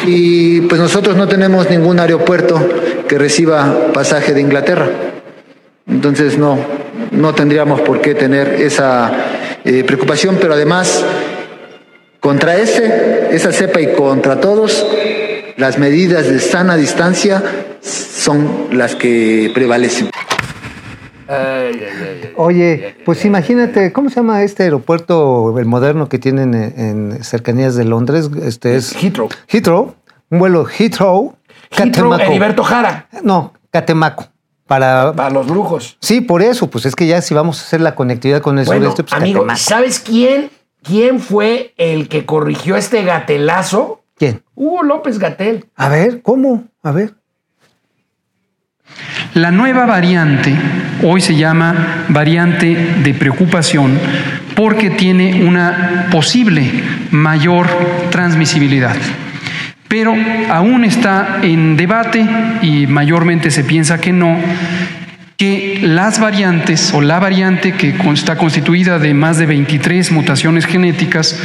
Y 0.06 0.62
pues 0.62 0.80
nosotros 0.80 1.16
no 1.16 1.28
tenemos 1.28 1.70
ningún 1.70 2.00
aeropuerto 2.00 2.60
que 3.08 3.18
reciba 3.18 3.92
pasaje 3.94 4.34
de 4.34 4.42
Inglaterra. 4.42 4.88
Entonces 5.88 6.38
no, 6.38 6.58
no 7.12 7.34
tendríamos 7.36 7.82
por 7.82 8.02
qué 8.02 8.16
tener 8.16 8.48
esa 8.62 9.12
eh, 9.64 9.84
preocupación, 9.84 10.38
pero 10.40 10.54
además 10.54 11.06
contra 12.22 12.56
ese, 12.56 13.36
esa 13.36 13.52
cepa 13.52 13.82
y 13.82 13.94
contra 13.94 14.40
todos, 14.40 14.86
las 15.58 15.78
medidas 15.78 16.28
de 16.30 16.40
sana 16.40 16.78
distancia 16.78 17.44
son 17.82 18.68
las 18.72 18.96
que 18.96 19.52
prevalecen. 19.54 20.10
Oye, 22.36 22.96
pues 23.06 23.24
imagínate, 23.26 23.92
¿cómo 23.94 24.10
se 24.10 24.18
llama 24.18 24.44
este 24.44 24.64
aeropuerto, 24.64 25.58
el 25.60 25.66
moderno 25.66 26.10
que 26.10 26.20
tienen 26.20 26.54
en, 26.54 26.74
en 27.14 27.24
cercanías 27.24 27.76
de 27.76 27.86
Londres? 27.86 28.30
Este 28.44 28.76
es 28.76 28.94
Heathrow. 29.02 29.30
Heathrow, 29.48 29.96
un 30.30 30.40
vuelo 30.40 30.66
Heathrow, 30.68 31.36
Heathrow. 31.72 32.14
Heriberto 32.20 32.64
Jara, 32.64 33.08
No, 33.24 33.54
Catemaco. 33.72 34.28
Para, 34.68 35.12
para 35.14 35.30
los 35.32 35.48
lujos. 35.50 35.98
sí, 36.00 36.22
por 36.22 36.42
eso, 36.42 36.68
pues 36.70 36.86
es 36.86 36.96
que 36.96 37.06
ya 37.06 37.22
si 37.22 37.34
vamos 37.34 37.60
a 37.60 37.64
hacer 37.66 37.82
la 37.82 37.94
conectividad 37.94 38.42
con 38.42 38.58
el 38.58 38.66
Bueno, 38.66 38.84
sureste, 38.84 39.04
pues 39.04 39.14
amigo, 39.14 39.40
Catemaco. 39.42 39.60
¿sabes 39.60 40.00
quién, 40.00 40.50
quién 40.84 41.20
fue 41.20 41.74
el 41.78 42.08
que 42.08 42.26
corrigió 42.26 42.76
este 42.76 43.04
gatelazo? 43.04 44.04
¿Quién? 44.18 44.44
Hugo 44.56 44.84
López 44.84 45.20
Gatel. 45.20 45.66
A 45.76 45.90
ver, 45.90 46.22
¿cómo? 46.22 46.66
A 46.84 46.92
ver. 46.92 47.16
La 49.34 49.52
nueva 49.52 49.86
variante 49.86 50.54
hoy 51.04 51.22
se 51.22 51.36
llama 51.36 52.06
variante 52.10 52.76
de 53.02 53.14
preocupación 53.14 53.98
porque 54.56 54.90
tiene 54.90 55.46
una 55.46 56.08
posible 56.12 56.70
mayor 57.12 57.68
transmisibilidad. 58.12 58.96
Pero 59.88 60.14
aún 60.50 60.84
está 60.84 61.40
en 61.42 61.76
debate 61.78 62.26
y 62.62 62.88
mayormente 62.88 63.52
se 63.52 63.64
piensa 63.64 64.00
que 64.00 64.14
no, 64.14 64.38
que 65.42 65.80
las 65.82 66.20
variantes 66.20 66.94
o 66.94 67.02
la 67.02 67.20
variante 67.20 67.74
que 67.74 67.96
está 68.14 68.38
constituida 68.38 69.00
de 69.00 69.16
más 69.16 69.40
de 69.40 69.48
23 69.48 70.12
mutaciones 70.12 70.68
genéticas 70.68 71.36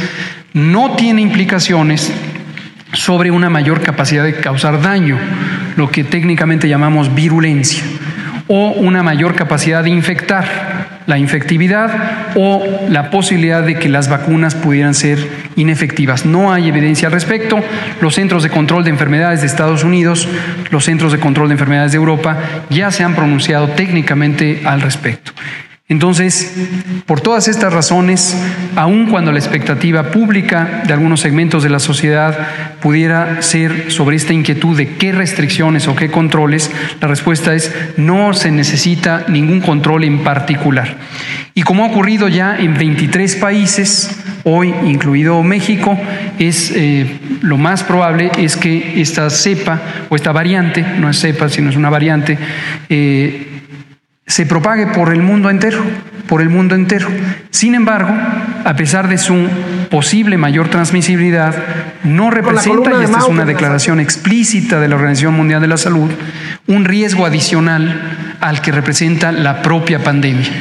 no 0.53 0.95
tiene 0.95 1.23
implicaciones 1.23 2.13
sobre 2.93 3.31
una 3.31 3.49
mayor 3.49 3.81
capacidad 3.81 4.23
de 4.23 4.35
causar 4.35 4.83
daño, 4.83 5.17
lo 5.77 5.89
que 5.89 6.03
técnicamente 6.03 6.69
llamamos 6.69 7.15
virulencia, 7.15 7.81
o 8.45 8.69
una 8.69 9.01
mayor 9.01 9.33
capacidad 9.33 9.83
de 9.83 9.89
infectar, 9.89 10.96
la 11.07 11.17
infectividad 11.17 12.33
o 12.35 12.63
la 12.89 13.09
posibilidad 13.09 13.63
de 13.63 13.79
que 13.79 13.89
las 13.89 14.09
vacunas 14.09 14.53
pudieran 14.53 14.93
ser 14.93 15.17
inefectivas. 15.55 16.25
No 16.25 16.53
hay 16.53 16.67
evidencia 16.67 17.07
al 17.07 17.13
respecto. 17.13 17.59
Los 18.01 18.15
centros 18.15 18.43
de 18.43 18.49
control 18.49 18.83
de 18.83 18.91
enfermedades 18.91 19.41
de 19.41 19.47
Estados 19.47 19.83
Unidos, 19.83 20.27
los 20.69 20.85
centros 20.85 21.11
de 21.11 21.19
control 21.19 21.47
de 21.47 21.53
enfermedades 21.53 21.93
de 21.93 21.97
Europa 21.97 22.37
ya 22.69 22.91
se 22.91 23.03
han 23.03 23.15
pronunciado 23.15 23.69
técnicamente 23.69 24.61
al 24.65 24.81
respecto. 24.81 25.31
Entonces, 25.89 26.53
por 27.05 27.21
todas 27.21 27.47
estas 27.47 27.71
razones, 27.71 28.37
aun 28.75 29.05
cuando 29.05 29.31
la 29.31 29.39
expectativa 29.39 30.11
pública 30.11 30.83
de 30.85 30.91
algunos 30.91 31.21
segmentos 31.21 31.63
de 31.63 31.69
la 31.69 31.79
sociedad 31.79 32.37
pudiera 32.81 33.41
ser 33.41 33.89
sobre 33.89 34.17
esta 34.17 34.33
inquietud 34.33 34.75
de 34.75 34.95
qué 34.97 35.13
restricciones 35.13 35.87
o 35.87 35.95
qué 35.95 36.11
controles, 36.11 36.69
la 36.99 37.07
respuesta 37.07 37.53
es 37.53 37.73
no 37.95 38.33
se 38.33 38.51
necesita 38.51 39.23
ningún 39.29 39.61
control 39.61 40.03
en 40.03 40.25
particular. 40.25 40.97
Y 41.53 41.63
como 41.63 41.85
ha 41.85 41.87
ocurrido 41.87 42.27
ya 42.27 42.57
en 42.57 42.77
23 42.77 43.37
países, 43.37 44.19
hoy 44.43 44.73
incluido 44.85 45.41
México, 45.41 45.97
es 46.37 46.71
eh, 46.75 47.17
lo 47.41 47.57
más 47.57 47.83
probable 47.83 48.29
es 48.37 48.57
que 48.57 49.01
esta 49.01 49.29
cepa 49.29 49.81
o 50.09 50.15
esta 50.15 50.33
variante, 50.33 50.85
no 50.99 51.09
es 51.09 51.19
cepa, 51.19 51.47
sino 51.49 51.69
es 51.69 51.77
una 51.77 51.89
variante, 51.89 52.37
eh, 52.89 53.46
se 54.27 54.45
propague 54.45 54.87
por 54.87 55.13
el 55.13 55.23
mundo 55.23 55.49
entero, 55.49 55.81
por 56.27 56.41
el 56.41 56.49
mundo 56.49 56.75
entero. 56.75 57.07
Sin 57.49 57.73
embargo, 57.73 58.13
a 58.65 58.75
pesar 58.75 59.07
de 59.07 59.17
su 59.17 59.47
posible 59.89 60.37
mayor 60.37 60.67
transmisibilidad, 60.67 61.55
no 62.03 62.29
representa, 62.29 62.91
y 62.91 63.03
esta 63.05 63.19
es 63.19 63.25
una 63.25 63.43
pues, 63.43 63.47
declaración 63.47 64.01
explícita 64.01 64.81
de 64.81 64.89
la 64.89 64.95
Organización 64.95 65.33
Mundial 65.33 65.61
de 65.61 65.67
la 65.67 65.77
Salud, 65.77 66.11
un 66.67 66.83
riesgo 66.83 67.25
adicional 67.25 68.35
al 68.41 68.61
que 68.61 68.73
representa 68.73 69.31
la 69.31 69.61
propia 69.61 70.03
pandemia. 70.03 70.51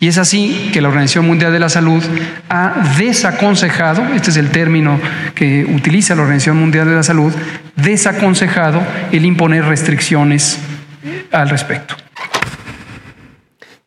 Y 0.00 0.08
es 0.08 0.16
así 0.16 0.70
que 0.72 0.80
la 0.80 0.88
Organización 0.88 1.26
Mundial 1.26 1.52
de 1.52 1.60
la 1.60 1.68
Salud 1.68 2.02
ha 2.48 2.72
desaconsejado, 2.98 4.02
este 4.14 4.30
es 4.30 4.38
el 4.38 4.48
término 4.48 4.98
que 5.34 5.66
utiliza 5.66 6.14
la 6.14 6.22
Organización 6.22 6.56
Mundial 6.56 6.88
de 6.88 6.94
la 6.94 7.02
Salud, 7.02 7.34
desaconsejado 7.76 8.82
el 9.12 9.26
imponer 9.26 9.66
restricciones 9.66 10.58
al 11.30 11.50
respecto. 11.50 11.96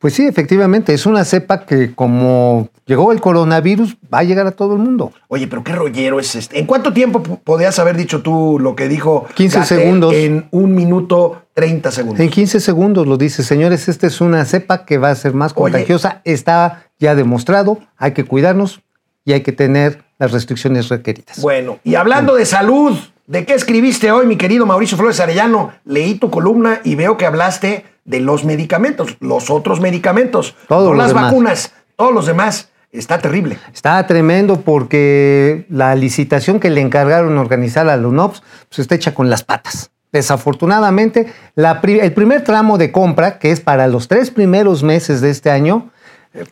Pues 0.04 0.16
sí, 0.16 0.28
efectivamente, 0.28 0.94
es 0.94 1.06
una 1.06 1.24
cepa 1.24 1.66
que 1.66 1.96
como 1.96 2.68
llegó 2.86 3.14
el 3.14 3.22
coronavirus, 3.22 3.96
va 4.14 4.20
a 4.20 4.24
llegar 4.24 4.46
a 4.46 4.52
todo 4.52 4.74
el 4.74 4.80
mundo. 4.80 5.14
Oye, 5.30 5.48
pero 5.48 5.64
qué 5.64 5.72
rollero 5.72 6.20
es 6.20 6.36
este. 6.36 6.60
¿En 6.60 6.66
cuánto 6.66 6.92
tiempo 6.92 7.24
podías 7.24 7.80
haber 7.80 7.96
dicho 7.96 8.22
tú 8.22 8.60
lo 8.60 8.76
que 8.76 8.90
dijo 8.90 9.26
15 9.34 9.60
Gatell 9.60 9.80
segundos. 9.80 10.14
En 10.14 10.46
un 10.52 10.76
minuto 10.76 11.44
30 11.54 11.92
segundos. 11.92 12.20
En 12.20 12.30
15 12.30 12.60
segundos 12.60 13.08
lo 13.08 13.16
dice, 13.16 13.44
señores, 13.44 13.88
esta 13.88 14.08
es 14.08 14.20
una 14.20 14.44
cepa 14.44 14.84
que 14.84 14.98
va 14.98 15.10
a 15.10 15.16
ser 15.16 15.34
más 15.36 15.54
Oye. 15.54 15.72
contagiosa, 15.72 16.20
está 16.26 16.84
ya 17.00 17.16
demostrado, 17.16 17.80
hay 17.96 18.12
que 18.12 18.26
cuidarnos 18.26 18.82
y 19.24 19.32
hay 19.32 19.40
que 19.40 19.54
tener 19.54 20.04
las 20.20 20.34
restricciones 20.34 20.90
requeridas. 20.90 21.40
Bueno, 21.40 21.80
y 21.86 21.96
hablando 21.96 22.36
de 22.36 22.46
salud, 22.46 22.98
¿de 23.28 23.46
qué 23.46 23.54
escribiste 23.54 24.12
hoy, 24.12 24.28
mi 24.28 24.36
querido 24.36 24.66
Mauricio 24.66 24.98
Flores 24.98 25.22
Arellano? 25.22 25.72
Leí 25.86 26.16
tu 26.16 26.30
columna 26.30 26.82
y 26.84 26.96
veo 26.96 27.16
que 27.16 27.26
hablaste 27.26 27.86
de 28.06 28.20
los 28.20 28.44
medicamentos, 28.46 29.18
los 29.20 29.50
otros 29.50 29.80
medicamentos, 29.80 30.56
no 30.70 30.82
los 30.82 30.98
las 30.98 31.08
demás. 31.10 31.24
vacunas, 31.26 31.74
todos 31.96 32.14
los 32.14 32.26
demás. 32.26 32.70
Está 32.92 33.18
terrible. 33.18 33.58
Está 33.74 34.06
tremendo 34.06 34.62
porque 34.62 35.66
la 35.70 35.96
licitación 35.96 36.60
que 36.60 36.70
le 36.70 36.80
encargaron 36.82 37.38
organizar 37.40 37.90
a 37.90 37.98
la 37.98 38.08
UNOPS 38.08 38.44
pues 38.70 38.80
está 38.80 38.94
hecha 38.96 39.16
con 39.16 39.30
las 39.32 39.44
patas. 39.44 39.90
Desafortunadamente, 40.12 41.32
la 41.56 41.80
pri- 41.82 42.00
el 42.02 42.14
primer 42.14 42.44
tramo 42.44 42.78
de 42.78 42.92
compra, 42.92 43.40
que 43.40 43.52
es 43.52 43.62
para 43.62 43.88
los 43.88 44.08
tres 44.08 44.30
primeros 44.32 44.84
meses 44.84 45.22
de 45.22 45.30
este 45.30 45.50
año, 45.50 45.90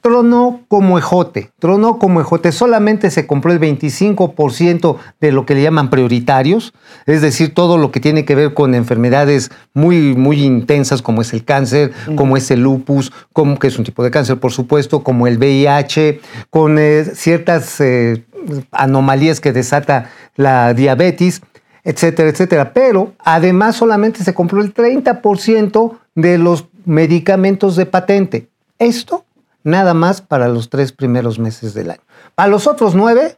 tronó 0.01 0.61
como 0.67 0.97
ejote, 0.97 1.51
tronó 1.59 1.97
como 1.97 2.21
ejote. 2.21 2.51
Solamente 2.51 3.09
se 3.09 3.25
compró 3.25 3.51
el 3.51 3.59
25% 3.59 4.97
de 5.19 5.31
lo 5.31 5.45
que 5.45 5.55
le 5.55 5.63
llaman 5.63 5.89
prioritarios, 5.89 6.73
es 7.05 7.21
decir, 7.21 7.53
todo 7.53 7.77
lo 7.77 7.91
que 7.91 7.99
tiene 7.99 8.23
que 8.25 8.35
ver 8.35 8.53
con 8.53 8.75
enfermedades 8.75 9.51
muy, 9.73 10.15
muy 10.15 10.43
intensas 10.43 11.01
como 11.01 11.21
es 11.21 11.33
el 11.33 11.43
cáncer, 11.43 11.91
como 12.15 12.37
es 12.37 12.51
el 12.51 12.61
lupus, 12.61 13.11
como, 13.33 13.57
que 13.57 13.67
es 13.67 13.77
un 13.77 13.85
tipo 13.85 14.03
de 14.03 14.11
cáncer, 14.11 14.39
por 14.39 14.51
supuesto, 14.51 15.03
como 15.03 15.27
el 15.27 15.37
VIH, 15.37 16.21
con 16.49 16.77
eh, 16.77 17.05
ciertas 17.15 17.81
eh, 17.81 18.23
anomalías 18.71 19.39
que 19.39 19.51
desata 19.51 20.11
la 20.35 20.73
diabetes, 20.73 21.41
etcétera, 21.83 22.29
etcétera. 22.29 22.73
Pero 22.73 23.13
además 23.19 23.75
solamente 23.75 24.23
se 24.23 24.33
compró 24.33 24.61
el 24.61 24.73
30% 24.73 25.97
de 26.13 26.37
los 26.37 26.67
medicamentos 26.85 27.75
de 27.75 27.85
patente. 27.85 28.47
Esto 28.77 29.25
nada 29.63 29.93
más 29.93 30.21
para 30.21 30.47
los 30.47 30.69
tres 30.69 30.91
primeros 30.91 31.39
meses 31.39 31.73
del 31.73 31.91
año. 31.91 32.01
Para 32.35 32.49
los 32.49 32.67
otros 32.67 32.95
nueve 32.95 33.37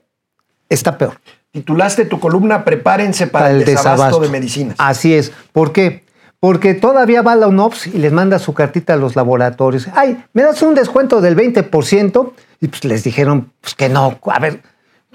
está 0.69 0.97
peor. 0.97 1.19
Titulaste 1.51 2.05
tu 2.05 2.19
columna 2.19 2.65
Prepárense 2.65 3.27
para, 3.27 3.51
el 3.51 3.63
desabasto, 3.63 4.19
de 4.19 4.29
medicinas. 4.29 4.75
Así 4.79 5.13
es. 5.13 5.31
¿Por 5.51 5.71
qué? 5.71 6.03
Porque 6.39 6.73
todavía 6.73 7.21
va 7.21 7.36
la 7.36 7.47
UNOPS 7.47 7.88
y 7.88 7.99
les 7.99 8.12
manda 8.12 8.39
su 8.39 8.53
cartita 8.53 8.93
a 8.93 8.97
los 8.97 9.15
laboratorios. 9.15 9.88
Ay, 9.93 10.23
¿me 10.33 10.41
das 10.41 10.62
un 10.62 10.73
descuento 10.73 11.21
del 11.21 11.38
20%? 11.38 12.31
Y 12.59 12.67
pues 12.67 12.83
les 12.86 13.03
dijeron 13.03 13.51
pues 13.62 13.75
que 13.75 13.88
no. 13.88 14.19
A 14.25 14.39
ver, 14.39 14.62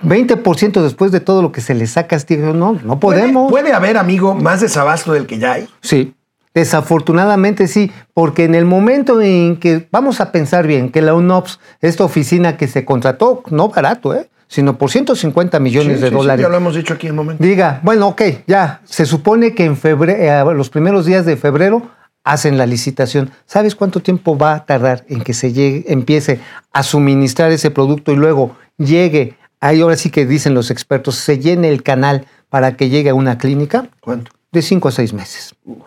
20% 0.03 0.81
después 0.81 1.12
de 1.12 1.21
todo 1.21 1.42
lo 1.42 1.53
que 1.53 1.61
se 1.61 1.75
les 1.75 1.90
saca, 1.90 2.16
no, 2.31 2.79
no 2.83 3.01
podemos. 3.01 3.51
¿Puede, 3.51 3.64
¿Puede 3.64 3.75
haber, 3.75 3.97
amigo, 3.97 4.35
más 4.35 4.61
desabasto 4.61 5.12
del 5.12 5.27
que 5.27 5.38
ya 5.38 5.55
hay? 5.55 5.68
Sí, 5.81 6.14
desafortunadamente 6.59 7.68
sí, 7.68 7.90
porque 8.14 8.44
en 8.44 8.55
el 8.55 8.64
momento 8.64 9.21
en 9.21 9.57
que, 9.57 9.88
vamos 9.90 10.21
a 10.21 10.33
pensar 10.33 10.66
bien, 10.66 10.90
que 10.90 11.03
la 11.03 11.14
UNOPS, 11.14 11.61
esta 11.81 12.05
oficina 12.05 12.57
que 12.57 12.66
se 12.68 12.85
contrató, 12.85 13.42
no 13.51 13.68
barato, 13.68 14.14
¿eh? 14.14 14.29
sino 14.49 14.79
por 14.79 14.90
150 14.90 15.61
millones 15.61 15.97
Sí, 15.99 16.03
de 16.03 16.09
sí, 16.09 16.11
sí, 16.11 16.16
dólares. 16.16 16.42
ya 16.42 16.49
lo 16.49 16.57
hemos 16.57 16.75
dicho 16.75 16.94
aquí 16.94 17.07
en 17.07 17.12
un 17.12 17.16
momento. 17.16 17.44
Diga, 17.44 17.81
bueno, 17.83 18.09
ok, 18.09 18.23
ya, 18.47 18.81
se 18.85 19.07
supone 19.07 19.55
que 19.55 19.64
en 19.64 19.77
febrero, 19.77 20.53
los 20.55 20.71
primeros 20.71 21.05
días 21.07 21.25
de 21.27 21.37
febrero 21.37 21.83
hacen 22.25 22.59
la 22.59 22.66
licitación. 22.66 23.31
¿Sabes 23.47 23.75
cuánto 23.75 24.01
tiempo 24.01 24.37
va 24.37 24.55
a 24.55 24.66
tardar 24.66 25.05
en 25.09 25.23
que 25.23 25.35
se 25.35 25.53
llegue, 25.53 25.85
empiece 25.88 26.40
a 26.73 26.83
suministrar 26.83 27.53
ese 27.53 27.71
producto 27.71 28.11
y 28.12 28.16
luego 28.16 28.57
llegue, 28.79 29.37
ahí 29.61 29.81
ahora 29.81 29.97
sí 29.97 30.11
que 30.11 30.27
dicen 30.27 30.55
los 30.55 30.71
expertos, 30.71 31.14
se 31.16 31.38
llene 31.38 31.68
el 31.68 31.83
canal 31.83 32.27
para 32.49 32.77
que 32.77 32.88
llegue 32.88 33.11
a 33.11 33.14
una 33.14 33.38
clínica? 33.38 33.88
¿Cuánto? 34.01 34.33
De 34.51 34.62
cinco 34.62 34.88
a 34.88 34.92
seis 34.92 35.12
meses. 35.12 35.55
Bueno, 35.64 35.85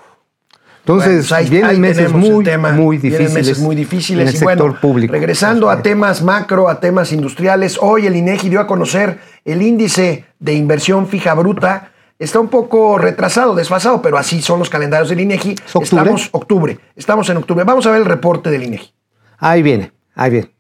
Entonces, 0.82 1.28
pues 1.28 1.32
ahí- 1.32 1.50
vienen 1.50 1.70
ahí 1.70 1.80
meses 1.80 2.12
muy, 2.12 2.44
tema. 2.44 2.72
muy 2.72 2.98
Vienen 2.98 3.20
difíciles. 3.20 3.48
meses 3.48 3.60
muy 3.60 3.76
difíciles. 3.76 4.22
en 4.30 4.36
el 4.36 4.42
y 4.42 4.44
bueno, 4.44 4.64
sector 4.66 4.80
público. 4.82 5.12
Regresando 5.14 5.70
a 5.70 5.82
temas 5.82 6.22
macro, 6.24 6.68
a 6.70 6.80
temas 6.80 7.12
industriales, 7.12 7.78
hoy 7.82 8.08
el 8.08 8.16
INEGI 8.16 8.50
dio 8.50 8.60
a 8.60 8.68
conocer 8.68 9.20
el 9.46 9.62
índice 9.62 10.26
de 10.40 10.54
inversión 10.54 11.08
fija 11.08 11.34
bruta. 11.36 11.92
Está 12.18 12.40
un 12.40 12.50
poco 12.50 12.98
retrasado, 12.98 13.56
desfasado, 13.56 14.02
pero 14.02 14.18
así 14.18 14.42
son 14.42 14.60
los 14.60 14.70
calendarios 14.70 15.10
del 15.10 15.20
INEGI. 15.22 15.52
¿Es 15.66 15.76
octubre? 15.76 16.02
Estamos 16.04 16.30
octubre. 16.32 16.80
Estamos 16.96 17.30
en 17.30 17.38
octubre. 17.38 17.64
Vamos 17.64 17.86
a 17.88 17.92
ver 17.92 18.00
el 18.02 18.06
reporte 18.06 18.50
del 18.52 18.64
INEGI. 18.64 18.92
Ahí 19.40 19.62
viene, 19.64 19.92
ahí 20.16 20.30
viene. 20.32 20.52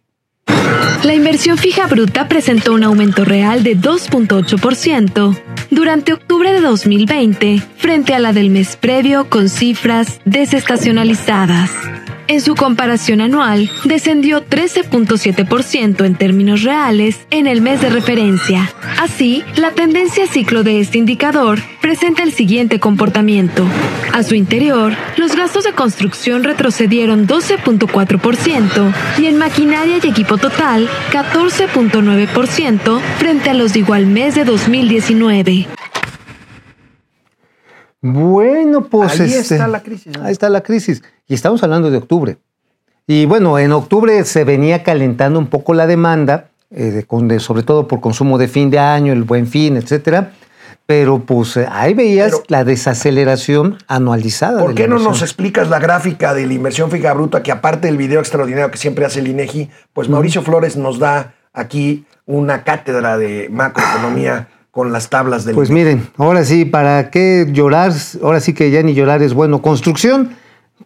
La 1.03 1.15
inversión 1.15 1.57
fija 1.57 1.87
bruta 1.87 2.27
presentó 2.27 2.73
un 2.73 2.83
aumento 2.83 3.25
real 3.25 3.63
de 3.63 3.75
2.8% 3.75 5.41
durante 5.71 6.13
octubre 6.13 6.53
de 6.53 6.61
2020 6.61 7.59
frente 7.77 8.13
a 8.13 8.19
la 8.19 8.33
del 8.33 8.51
mes 8.51 8.75
previo 8.75 9.27
con 9.27 9.49
cifras 9.49 10.21
desestacionalizadas. 10.25 11.71
En 12.27 12.41
su 12.41 12.55
comparación 12.55 13.21
anual, 13.21 13.69
descendió 13.83 14.45
13.7% 14.45 16.05
en 16.05 16.15
términos 16.15 16.63
reales 16.63 17.19
en 17.29 17.47
el 17.47 17.61
mes 17.61 17.81
de 17.81 17.89
referencia. 17.89 18.71
Así, 18.99 19.43
la 19.55 19.71
tendencia 19.71 20.27
ciclo 20.27 20.63
de 20.63 20.79
este 20.79 20.97
indicador 20.97 21.59
presenta 21.81 22.23
el 22.23 22.31
siguiente 22.31 22.79
comportamiento. 22.79 23.65
A 24.13 24.23
su 24.23 24.35
interior, 24.35 24.93
los 25.17 25.35
gastos 25.35 25.63
de 25.63 25.73
construcción 25.73 26.43
retrocedieron 26.43 27.27
12.4% 27.27 28.93
y 29.17 29.25
en 29.25 29.37
maquinaria 29.37 29.97
y 30.01 30.07
equipo 30.07 30.37
total 30.37 30.87
14.9% 31.11 33.01
frente 33.17 33.49
a 33.49 33.53
los 33.53 33.73
de 33.73 33.79
igual 33.79 34.05
mes 34.05 34.35
de 34.35 34.45
2019. 34.45 35.67
Bueno, 38.03 38.85
pues 38.85 39.19
Ahí 39.19 39.31
este, 39.31 39.55
está 39.55 39.67
la 39.67 39.83
crisis, 39.83 40.17
¿no? 40.17 40.23
Ahí 40.23 40.31
está 40.31 40.49
la 40.49 40.61
crisis. 40.61 41.03
Y 41.31 41.33
estamos 41.33 41.63
hablando 41.63 41.89
de 41.89 41.95
octubre. 41.95 42.37
Y 43.07 43.25
bueno, 43.25 43.57
en 43.57 43.71
octubre 43.71 44.25
se 44.25 44.43
venía 44.43 44.83
calentando 44.83 45.39
un 45.39 45.47
poco 45.47 45.73
la 45.73 45.87
demanda, 45.87 46.49
eh, 46.69 46.91
de 46.91 47.03
con- 47.05 47.29
de- 47.29 47.39
sobre 47.39 47.63
todo 47.63 47.87
por 47.87 48.01
consumo 48.01 48.37
de 48.37 48.49
fin 48.49 48.69
de 48.69 48.79
año, 48.79 49.13
el 49.13 49.23
buen 49.23 49.47
fin, 49.47 49.77
etcétera. 49.77 50.33
Pero 50.85 51.19
pues 51.19 51.55
ahí 51.55 51.93
veías 51.93 52.31
Pero- 52.31 52.43
la 52.49 52.65
desaceleración 52.65 53.77
anualizada. 53.87 54.59
¿Por 54.59 54.71
de 54.71 54.75
qué 54.75 54.89
la 54.89 54.95
no 54.95 54.99
nos 55.01 55.21
explicas 55.21 55.69
la 55.69 55.79
gráfica 55.79 56.33
de 56.33 56.45
la 56.45 56.51
inversión 56.53 56.91
fija 56.91 57.13
bruta 57.13 57.41
que 57.41 57.53
aparte 57.53 57.87
del 57.87 57.95
video 57.95 58.19
extraordinario 58.19 58.69
que 58.69 58.77
siempre 58.77 59.05
hace 59.05 59.21
el 59.21 59.29
INEGI, 59.29 59.69
pues 59.93 60.09
Mauricio 60.09 60.41
Flores 60.41 60.75
nos 60.75 60.99
da 60.99 61.33
aquí 61.53 62.03
una 62.25 62.65
cátedra 62.65 63.17
de 63.17 63.47
macroeconomía 63.49 64.49
con 64.69 64.91
las 64.91 65.09
tablas 65.09 65.45
del 65.45 65.55
Pues 65.55 65.69
INEGI. 65.69 65.85
miren, 65.85 66.07
ahora 66.17 66.43
sí, 66.43 66.65
¿para 66.65 67.09
qué 67.09 67.47
llorar? 67.53 67.93
Ahora 68.21 68.41
sí 68.41 68.53
que 68.53 68.69
ya 68.69 68.83
ni 68.83 68.93
llorar 68.93 69.21
es 69.21 69.33
bueno. 69.33 69.61
Construcción, 69.61 70.31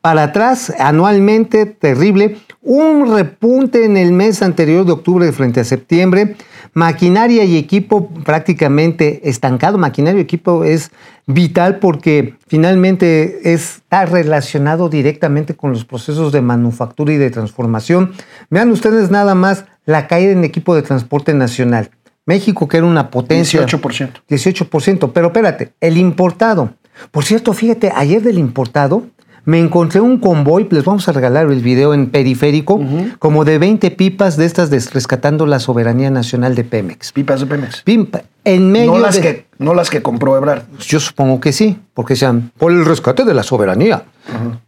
para 0.01 0.23
atrás, 0.23 0.73
anualmente, 0.79 1.65
terrible. 1.65 2.37
Un 2.61 3.13
repunte 3.13 3.85
en 3.85 3.97
el 3.97 4.11
mes 4.11 4.41
anterior 4.41 4.85
de 4.85 4.93
octubre 4.93 5.31
frente 5.31 5.59
a 5.59 5.63
septiembre. 5.63 6.35
Maquinaria 6.73 7.43
y 7.43 7.57
equipo 7.57 8.09
prácticamente 8.09 9.29
estancado. 9.29 9.77
Maquinaria 9.77 10.19
y 10.19 10.23
equipo 10.23 10.63
es 10.63 10.91
vital 11.25 11.79
porque 11.79 12.35
finalmente 12.47 13.53
está 13.53 14.05
relacionado 14.05 14.89
directamente 14.89 15.55
con 15.55 15.71
los 15.71 15.85
procesos 15.85 16.31
de 16.31 16.41
manufactura 16.41 17.13
y 17.13 17.17
de 17.17 17.29
transformación. 17.29 18.13
Vean 18.49 18.71
ustedes 18.71 19.09
nada 19.11 19.35
más 19.35 19.65
la 19.85 20.07
caída 20.07 20.31
en 20.31 20.43
equipo 20.43 20.75
de 20.75 20.81
transporte 20.81 21.33
nacional. 21.33 21.91
México, 22.25 22.67
que 22.67 22.77
era 22.77 22.85
una 22.85 23.09
potencia. 23.11 23.65
18%. 23.65 24.21
18%. 24.27 25.11
Pero 25.13 25.27
espérate, 25.27 25.73
el 25.79 25.97
importado. 25.97 26.73
Por 27.11 27.23
cierto, 27.23 27.53
fíjate, 27.53 27.91
ayer 27.95 28.21
del 28.21 28.39
importado 28.39 29.03
me 29.45 29.59
encontré 29.59 30.01
un 30.01 30.17
convoy, 30.19 30.67
les 30.71 30.83
vamos 30.83 31.07
a 31.07 31.11
regalar 31.11 31.45
el 31.47 31.61
video 31.61 31.93
en 31.93 32.07
periférico, 32.09 32.79
como 33.19 33.45
de 33.45 33.57
20 33.59 33.91
pipas 33.91 34.37
de 34.37 34.45
estas 34.45 34.69
de 34.69 34.79
rescatando 34.91 35.45
la 35.45 35.59
soberanía 35.59 36.09
nacional 36.09 36.55
de 36.55 36.63
Pemex. 36.63 37.11
Pipas 37.11 37.39
de 37.39 37.45
Pemex. 37.45 37.81
Pimpa, 37.83 38.23
en 38.43 38.71
medio 38.71 38.91
No 38.93 38.99
las, 38.99 39.15
de- 39.15 39.21
que, 39.21 39.45
no 39.59 39.73
las 39.73 39.89
que 39.89 40.01
compró 40.01 40.35
Ebrard. 40.37 40.63
Yo 40.79 40.99
supongo 40.99 41.39
que 41.39 41.51
sí, 41.53 41.79
porque 41.93 42.15
sean 42.15 42.51
por 42.57 42.71
el 42.71 42.85
rescate 42.85 43.23
de 43.23 43.33
la 43.33 43.43
soberanía. 43.43 44.03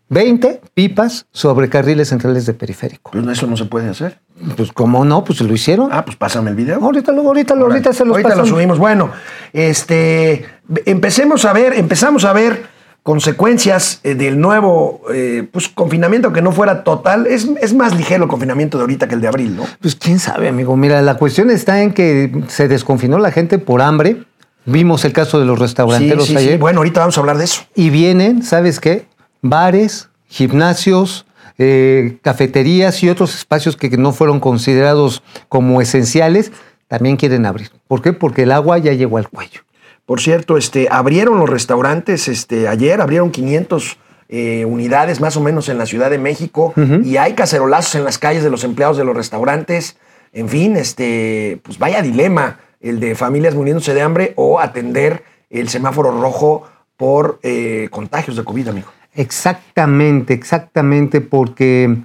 20 0.09 0.61
pipas 0.73 1.25
sobre 1.31 1.67
carriles 1.69 2.09
centrales 2.09 2.45
de 2.45 2.53
periférico. 2.53 3.11
Pues 3.11 3.27
eso 3.27 3.47
no 3.47 3.57
se 3.57 3.65
puede 3.65 3.89
hacer. 3.89 4.19
Pues 4.55 4.71
cómo 4.71 5.03
no, 5.03 5.23
pues 5.23 5.41
lo 5.41 5.53
hicieron. 5.53 5.89
Ah, 5.91 6.05
pues 6.05 6.15
pásame 6.15 6.51
el 6.51 6.55
video. 6.55 6.79
ahorita 6.81 7.11
lo, 7.11 7.23
ahorita 7.23 7.55
lo, 7.55 7.65
ahorita 7.65 7.91
se 7.91 8.05
los 8.05 8.15
Ahorita 8.15 8.35
lo 8.35 8.45
subimos. 8.45 8.77
Bueno, 8.77 9.09
este, 9.51 10.45
empecemos 10.85 11.43
a 11.45 11.53
ver, 11.53 11.73
empezamos 11.73 12.23
a 12.23 12.31
ver 12.33 12.76
consecuencias 13.07 14.01
eh, 14.03 14.15
del 14.15 14.37
nuevo 14.37 14.99
eh, 15.13 15.47
pues, 15.49 15.69
confinamiento 15.69 16.33
que 16.33 16.41
no 16.41 16.51
fuera 16.51 16.83
total. 16.83 17.25
Es, 17.25 17.47
es 17.61 17.73
más 17.73 17.95
ligero 17.95 18.25
el 18.25 18.29
confinamiento 18.29 18.77
de 18.77 18.81
ahorita 18.81 19.07
que 19.07 19.15
el 19.15 19.21
de 19.21 19.29
abril, 19.29 19.55
¿no? 19.55 19.63
Pues 19.81 19.95
quién 19.95 20.19
sabe, 20.19 20.49
amigo. 20.49 20.75
Mira, 20.75 21.01
la 21.01 21.15
cuestión 21.15 21.49
está 21.49 21.81
en 21.81 21.93
que 21.93 22.43
se 22.49 22.67
desconfinó 22.67 23.17
la 23.17 23.31
gente 23.31 23.59
por 23.59 23.81
hambre. 23.81 24.25
Vimos 24.65 25.05
el 25.05 25.13
caso 25.13 25.39
de 25.39 25.45
los 25.45 25.57
restauranteros 25.57 26.25
Sí, 26.25 26.33
sí, 26.33 26.37
ayer. 26.37 26.51
sí. 26.55 26.57
Bueno, 26.57 26.79
ahorita 26.79 26.99
vamos 26.99 27.15
a 27.15 27.21
hablar 27.21 27.37
de 27.37 27.45
eso. 27.45 27.61
Y 27.75 27.91
vienen, 27.91 28.43
¿sabes 28.43 28.81
qué? 28.81 29.05
Bares, 29.41 30.09
gimnasios, 30.27 31.25
eh, 31.57 32.17
cafeterías 32.23 33.01
y 33.03 33.09
otros 33.09 33.35
espacios 33.35 33.77
que 33.77 33.89
no 33.91 34.11
fueron 34.11 34.41
considerados 34.41 35.23
como 35.47 35.79
esenciales, 35.79 36.51
también 36.89 37.15
quieren 37.15 37.45
abrir. 37.45 37.71
¿Por 37.87 38.01
qué? 38.01 38.11
Porque 38.11 38.43
el 38.43 38.51
agua 38.51 38.79
ya 38.79 38.91
llegó 38.91 39.17
al 39.17 39.29
cuello. 39.29 39.61
Por 40.07 40.21
cierto, 40.21 40.55
este, 40.55 40.87
abrieron 40.89 41.37
los 41.37 41.49
restaurantes 41.49 42.29
este, 42.29 42.69
ayer, 42.69 43.01
abrieron 43.01 43.29
500 43.29 43.97
eh, 44.29 44.63
unidades 44.63 45.19
más 45.19 45.35
o 45.35 45.41
menos 45.41 45.67
en 45.67 45.77
la 45.77 45.85
Ciudad 45.85 46.09
de 46.09 46.17
México 46.17 46.73
y 47.03 47.17
hay 47.17 47.33
cacerolazos 47.33 47.95
en 47.95 48.05
las 48.05 48.17
calles 48.17 48.41
de 48.41 48.49
los 48.49 48.63
empleados 48.63 48.95
de 48.95 49.03
los 49.03 49.13
restaurantes. 49.13 49.97
En 50.31 50.47
fin, 50.47 50.77
este, 50.77 51.59
pues 51.61 51.77
vaya 51.77 52.01
dilema 52.01 52.57
el 52.79 53.01
de 53.01 53.15
familias 53.15 53.53
muriéndose 53.53 53.93
de 53.93 54.01
hambre 54.01 54.31
o 54.37 54.61
atender 54.61 55.23
el 55.49 55.67
semáforo 55.67 56.11
rojo 56.21 56.63
por 56.95 57.39
eh, 57.43 57.89
contagios 57.91 58.37
de 58.37 58.45
COVID, 58.45 58.69
amigo. 58.69 58.87
Exactamente, 59.13 60.33
exactamente, 60.33 61.19
porque 61.19 61.97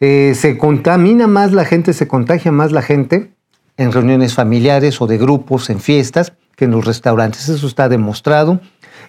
eh, 0.00 0.32
se 0.34 0.58
contamina 0.58 1.28
más 1.28 1.52
la 1.52 1.64
gente, 1.64 1.92
se 1.92 2.08
contagia 2.08 2.50
más 2.50 2.72
la 2.72 2.82
gente 2.82 3.30
en 3.76 3.92
reuniones 3.92 4.34
familiares 4.34 5.00
o 5.00 5.06
de 5.06 5.18
grupos, 5.18 5.70
en 5.70 5.78
fiestas, 5.78 6.32
que 6.56 6.64
en 6.66 6.70
los 6.72 6.84
restaurantes. 6.84 7.48
Eso 7.48 7.66
está 7.66 7.88
demostrado. 7.88 8.60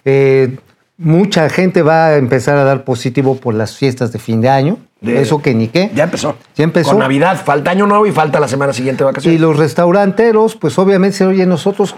Eh, 0.04 0.56
mucha 0.98 1.48
gente 1.50 1.82
va 1.82 2.06
a 2.08 2.16
empezar 2.16 2.56
a 2.56 2.64
dar 2.64 2.84
positivo 2.84 3.36
por 3.36 3.54
las 3.54 3.76
fiestas 3.76 4.12
de 4.12 4.18
fin 4.18 4.40
de 4.40 4.48
año. 4.48 4.78
De- 5.00 5.20
Eso 5.20 5.42
que 5.42 5.54
ni 5.54 5.68
qué. 5.68 5.90
Ya 5.94 6.04
empezó. 6.04 6.36
Ya 6.56 6.64
empezó. 6.64 6.90
Con 6.90 6.98
Navidad, 7.00 7.40
falta 7.44 7.70
Año 7.70 7.86
Nuevo 7.86 8.06
y 8.06 8.12
falta 8.12 8.40
la 8.40 8.48
semana 8.48 8.72
siguiente 8.72 9.04
de 9.04 9.10
Y 9.10 9.12
vacaciones. 9.12 9.40
los 9.40 9.56
restauranteros, 9.58 10.56
pues 10.56 10.78
obviamente, 10.78 11.24
oye, 11.26 11.44
nosotros 11.46 11.94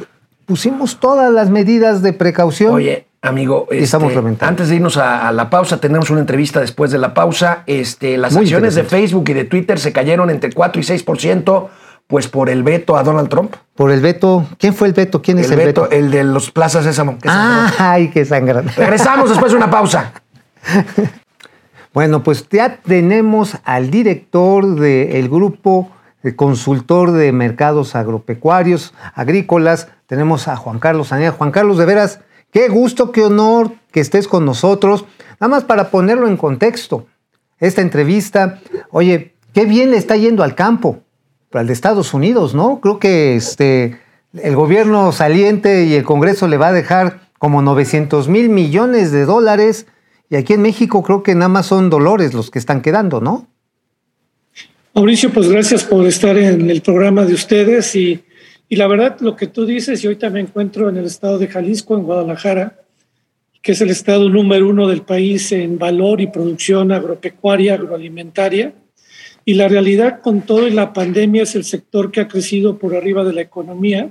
pusimos 0.47 0.99
todas 0.99 1.33
las 1.33 1.49
medidas 1.51 2.03
de 2.03 2.13
precaución. 2.13 2.75
Oye, 2.75 3.07
amigo, 3.23 3.69
Y 3.71 3.79
estamos 3.79 4.13
este, 4.13 4.45
antes 4.45 4.69
de 4.69 4.77
irnos 4.77 4.97
a, 4.97 5.29
a 5.29 5.33
la 5.33 5.49
pausa, 5.51 5.79
tenemos 5.79 6.11
una 6.11 6.21
entrevista 6.21 6.61
después 6.61 6.91
de 6.91 6.99
la 6.99 7.15
pausa. 7.15 7.63
Este, 7.67 8.17
las 8.19 8.33
Muy 8.33 8.43
acciones 8.43 8.75
de. 8.75 8.83
Facebook 8.85 9.29
y 9.29 9.33
de 9.35 9.45
Twitter 9.45 9.79
se 9.79 9.93
cayeron 9.93 10.29
entre 10.31 10.51
4 10.53 10.81
y 10.81 10.85
6%, 10.85 11.69
pues 12.09 12.27
por 12.27 12.49
el 12.51 12.63
veto 12.65 12.97
a 12.97 13.05
Donald 13.05 13.29
Trump. 13.29 13.55
Por 13.77 13.93
el 13.93 14.01
veto. 14.01 14.47
¿Quién 14.59 14.75
fue 14.75 14.89
el 14.89 14.95
veto? 14.95 15.23
¿Quién 15.23 15.39
es 15.39 15.47
El 15.47 15.53
el 15.61 15.67
veto, 15.67 15.83
veto? 15.83 15.95
el 15.95 16.11
de 16.11 16.25
los 16.25 16.51
Plazas 16.51 16.85
Sésamo. 16.85 17.19
que 17.19 17.29
Ah, 17.31 17.71
ay, 17.79 18.09
qué 18.09 18.25
sangrante. 18.25 18.73
Regresamos 18.77 19.29
después 19.29 19.53
de 19.53 19.59
una 19.59 19.71
pausa. 19.71 20.13
Bueno, 21.95 22.23
pues 22.23 22.47
ya 22.51 22.77
tenemos 22.77 23.57
al 23.65 23.91
director 23.91 24.79
del 24.79 25.29
grupo 25.29 25.91
de 26.23 26.37
consultor 26.37 27.13
de 27.13 27.33
mercados 27.33 27.97
agropecuarios, 27.97 28.95
agrícolas. 29.15 29.89
Tenemos 30.07 30.49
a 30.49 30.57
Juan 30.57 30.79
Carlos 30.79 31.13
Anía. 31.13 31.33
Juan 31.33 31.51
Carlos, 31.51 31.79
de 31.79 31.87
veras, 31.87 32.21
qué 32.53 32.69
gusto, 32.69 33.11
qué 33.11 33.25
honor 33.25 33.73
que 33.91 34.01
estés 34.01 34.29
con 34.29 34.45
nosotros. 34.45 35.07
Nada 35.41 35.49
más 35.51 35.65
para 35.65 35.91
ponerlo 35.91 36.29
en 36.29 36.37
contexto, 36.37 37.07
esta 37.59 37.81
entrevista, 37.81 38.61
oye, 38.91 39.35
qué 39.53 39.65
bien 39.65 39.91
le 39.91 39.97
está 39.97 40.17
yendo 40.17 40.45
al 40.45 40.55
campo, 40.55 41.01
al 41.53 41.67
de 41.67 41.73
Estados 41.73 42.15
Unidos, 42.15 42.55
¿no? 42.55 42.81
Creo 42.81 42.99
que 42.99 43.37
este, 43.37 43.99
el 44.35 44.57
gobierno 44.57 45.13
saliente 45.13 45.85
y 45.85 45.95
el 45.95 46.05
Congreso 46.05 46.49
le 46.49 46.57
va 46.57 46.69
a 46.69 46.73
dejar 46.73 47.21
como 47.39 47.63
900 47.63 48.29
mil 48.29 48.49
millones 48.49 49.13
de 49.13 49.25
dólares 49.25 49.87
y 50.31 50.37
aquí 50.37 50.53
en 50.53 50.63
México 50.63 51.03
creo 51.03 51.23
que 51.23 51.35
nada 51.35 51.49
más 51.49 51.67
son 51.67 51.89
dolores 51.91 52.35
los 52.35 52.51
que 52.51 52.59
están 52.59 52.83
quedando, 52.83 53.21
¿no? 53.21 53.47
Mauricio, 54.95 55.31
pues 55.31 55.49
gracias 55.49 55.85
por 55.85 56.07
estar 56.07 56.37
en 56.37 56.69
el 56.71 56.83
programa 56.83 57.25
de 57.25 57.35
ustedes 57.35 57.95
y, 57.95 58.25
y 58.69 58.77
la 58.77 58.87
verdad 58.89 59.17
lo 59.21 59.37
que 59.37 59.47
tú 59.47 59.65
dices, 59.65 60.03
y 60.03 60.07
ahorita 60.07 60.29
me 60.31 60.41
encuentro 60.41 60.89
en 60.89 60.97
el 60.97 61.05
estado 61.05 61.39
de 61.39 61.47
Jalisco, 61.47 61.97
en 61.97 62.03
Guadalajara, 62.03 62.81
que 63.63 63.73
es 63.73 63.81
el 63.81 63.91
estado 63.91 64.29
número 64.29 64.69
uno 64.69 64.89
del 64.89 65.03
país 65.03 65.53
en 65.53 65.79
valor 65.79 66.21
y 66.21 66.27
producción 66.27 66.93
agropecuaria, 66.93 67.75
agroalimentaria. 67.75 68.73
Y 69.49 69.55
la 69.55 69.67
realidad 69.67 70.21
con 70.21 70.43
todo 70.43 70.69
y 70.69 70.73
la 70.73 70.93
pandemia 70.93 71.45
es 71.45 71.55
el 71.55 71.65
sector 71.65 72.13
que 72.13 72.21
ha 72.21 72.29
crecido 72.29 72.77
por 72.77 72.95
arriba 72.95 73.25
de 73.25 73.33
la 73.33 73.41
economía, 73.41 74.11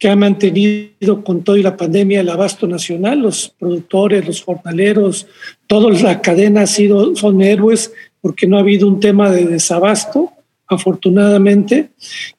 que 0.00 0.08
ha 0.08 0.16
mantenido 0.16 1.22
con 1.22 1.44
todo 1.44 1.56
y 1.56 1.62
la 1.62 1.76
pandemia 1.76 2.22
el 2.22 2.28
abasto 2.28 2.66
nacional, 2.66 3.20
los 3.20 3.54
productores, 3.56 4.26
los 4.26 4.42
jornaleros, 4.42 5.28
toda 5.68 5.92
la 5.92 6.20
cadena 6.20 6.62
ha 6.62 6.66
sido, 6.66 7.14
son 7.14 7.40
héroes 7.40 7.92
porque 8.20 8.48
no 8.48 8.56
ha 8.56 8.62
habido 8.62 8.88
un 8.88 8.98
tema 8.98 9.30
de 9.30 9.46
desabasto, 9.46 10.32
afortunadamente. 10.66 11.90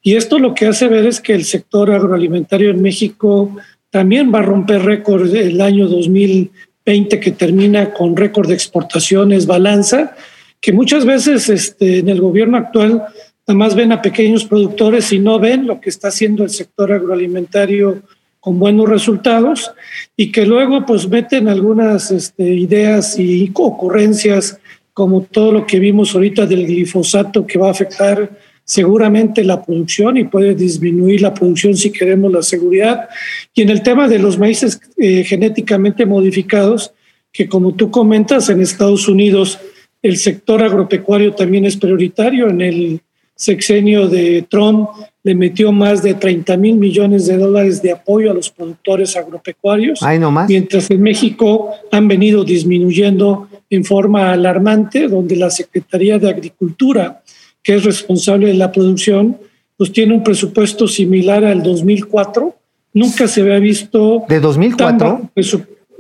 Y 0.02 0.16
esto 0.16 0.40
lo 0.40 0.54
que 0.54 0.66
hace 0.66 0.90
ver 0.90 1.06
es 1.06 1.22
que 1.22 1.34
el 1.34 1.46
sector 1.46 1.90
agroalimentario 1.90 2.70
en 2.70 2.82
México 2.82 3.56
también 3.92 4.30
va 4.30 4.40
a 4.40 4.42
romper 4.42 4.84
récord 4.84 5.34
el 5.34 5.62
año 5.62 5.88
2020 5.88 7.18
que 7.22 7.32
termina 7.32 7.94
con 7.94 8.18
récord 8.18 8.50
de 8.50 8.56
exportaciones, 8.56 9.46
balanza, 9.46 10.18
que 10.62 10.74
muchas 10.74 11.06
veces 11.06 11.50
este, 11.50 12.00
en 12.00 12.10
el 12.10 12.22
gobierno 12.22 12.58
actual 12.58 13.04
nada 13.48 13.58
más 13.58 13.76
ven 13.76 13.92
a 13.92 14.02
pequeños 14.02 14.46
productores 14.46 15.12
y 15.12 15.20
no 15.20 15.40
ven 15.40 15.66
lo 15.66 15.80
que 15.82 15.90
está 15.90 16.10
haciendo 16.10 16.44
el 16.44 16.50
sector 16.50 16.92
agroalimentario 16.92 18.02
con 18.40 18.60
buenos 18.60 18.88
resultados 18.88 19.72
y 20.16 20.32
que 20.32 20.46
luego 20.46 20.86
pues 20.86 21.08
meten 21.08 21.48
algunas 21.48 22.12
este, 22.12 22.44
ideas 22.44 23.18
y 23.20 23.52
ocurrencias 23.54 24.60
como 24.94 25.22
todo 25.22 25.52
lo 25.52 25.66
que 25.66 25.80
vimos 25.80 26.14
ahorita 26.14 26.46
del 26.46 26.66
glifosato 26.66 27.46
que 27.46 27.58
va 27.58 27.68
a 27.68 27.72
afectar 27.72 28.30
seguramente 28.70 29.44
la 29.44 29.64
producción 29.64 30.18
y 30.18 30.26
puede 30.26 30.54
disminuir 30.54 31.22
la 31.22 31.34
producción 31.34 31.76
si 31.76 31.92
queremos 31.92 32.32
la 32.32 32.44
seguridad. 32.44 33.10
Y 33.54 33.64
en 33.64 33.70
el 33.70 33.82
tema 33.82 34.08
de 34.08 34.20
los 34.20 34.38
maíces 34.38 34.80
eh, 34.98 35.24
genéticamente 35.24 36.06
modificados, 36.06 36.92
que 37.32 37.50
como 37.50 37.74
tú 37.74 37.90
comentas, 37.90 38.48
en 38.50 38.62
Estados 38.62 39.08
Unidos 39.08 39.58
el 40.02 40.18
sector 40.18 40.64
agropecuario 40.64 41.34
también 41.34 41.66
es 41.66 41.78
prioritario. 41.78 42.50
En 42.50 42.62
el 42.62 43.02
sexenio 43.36 44.08
de 44.08 44.46
Trump 44.50 44.90
le 45.24 45.36
metió 45.36 45.72
más 45.72 46.04
de 46.04 46.14
30 46.14 46.58
mil 46.58 46.76
millones 46.76 47.28
de 47.28 47.38
dólares 47.38 47.82
de 47.82 47.92
apoyo 47.92 48.32
a 48.32 48.34
los 48.34 48.50
productores 48.50 49.16
agropecuarios, 49.16 50.00
mientras 50.48 50.90
en 50.90 51.02
México 51.02 51.72
han 51.92 52.08
venido 52.08 52.44
disminuyendo 52.44 53.48
en 53.70 53.84
forma 53.86 54.32
alarmante, 54.32 55.08
donde 55.08 55.36
la 55.36 55.50
Secretaría 55.50 56.18
de 56.18 56.30
Agricultura 56.30 57.22
que 57.64 57.76
es 57.76 57.84
responsable 57.84 58.48
de 58.48 58.54
la 58.54 58.72
producción, 58.72 59.38
pues 59.78 59.92
tiene 59.92 60.16
un 60.16 60.24
presupuesto 60.24 60.88
similar 60.88 61.46
al 61.46 61.62
2004. 61.64 62.56
Nunca 62.94 63.28
se 63.28 63.42
había 63.42 63.60
visto... 63.60 64.24
¿De 64.28 64.40
2004? 64.40 65.30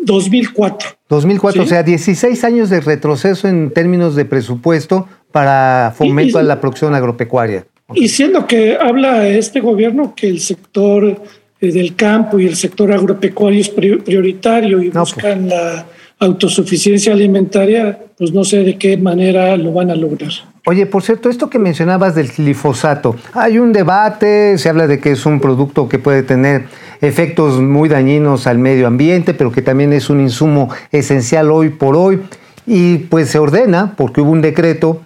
2004. 0.01 0.89
2004, 1.09 1.63
o 1.63 1.65
sea, 1.65 1.83
16 1.83 2.43
años 2.43 2.69
de 2.69 2.81
retroceso 2.81 3.47
en 3.47 3.71
términos 3.71 4.15
de 4.15 4.25
presupuesto 4.25 5.07
para 5.31 5.93
fomento 5.95 6.39
a 6.39 6.43
la 6.43 6.59
producción 6.59 6.95
agropecuaria. 6.95 7.65
Y 7.93 8.07
siendo 8.07 8.45
que 8.45 8.77
habla 8.77 9.27
este 9.27 9.59
gobierno 9.59 10.13
que 10.15 10.27
el 10.27 10.39
sector 10.39 11.21
eh, 11.59 11.71
del 11.71 11.95
campo 11.95 12.39
y 12.39 12.45
el 12.45 12.55
sector 12.55 12.91
agropecuario 12.91 13.59
es 13.59 13.69
prioritario 13.69 14.81
y 14.81 14.89
pues. 14.89 14.99
buscan 14.99 15.49
la 15.49 15.85
autosuficiencia 16.19 17.13
alimentaria, 17.13 17.97
pues 18.17 18.33
no 18.33 18.43
sé 18.43 18.63
de 18.63 18.77
qué 18.77 18.97
manera 18.97 19.55
lo 19.55 19.71
van 19.71 19.89
a 19.89 19.95
lograr. 19.95 20.31
Oye, 20.65 20.85
por 20.85 21.01
cierto, 21.01 21.29
esto 21.29 21.49
que 21.49 21.57
mencionabas 21.57 22.13
del 22.13 22.29
glifosato, 22.29 23.15
hay 23.33 23.57
un 23.57 23.71
debate, 23.71 24.57
se 24.57 24.69
habla 24.69 24.87
de 24.87 24.99
que 24.99 25.11
es 25.11 25.25
un 25.25 25.39
producto 25.39 25.87
que 25.87 25.97
puede 25.97 26.23
tener 26.23 26.65
efectos 27.01 27.61
muy 27.61 27.87
dañinos 27.87 28.45
al 28.45 28.59
medio 28.59 28.85
ambiente, 28.85 29.33
pero 29.33 29.51
que 29.51 29.61
también 29.61 29.93
es 29.93 30.09
un 30.09 30.19
insumo 30.19 30.69
esencial 30.91 31.49
hoy 31.49 31.69
por 31.69 31.95
hoy, 31.95 32.19
y 32.67 32.97
pues 32.97 33.29
se 33.29 33.39
ordena, 33.39 33.95
porque 33.95 34.21
hubo 34.21 34.31
un 34.31 34.41
decreto 34.41 35.01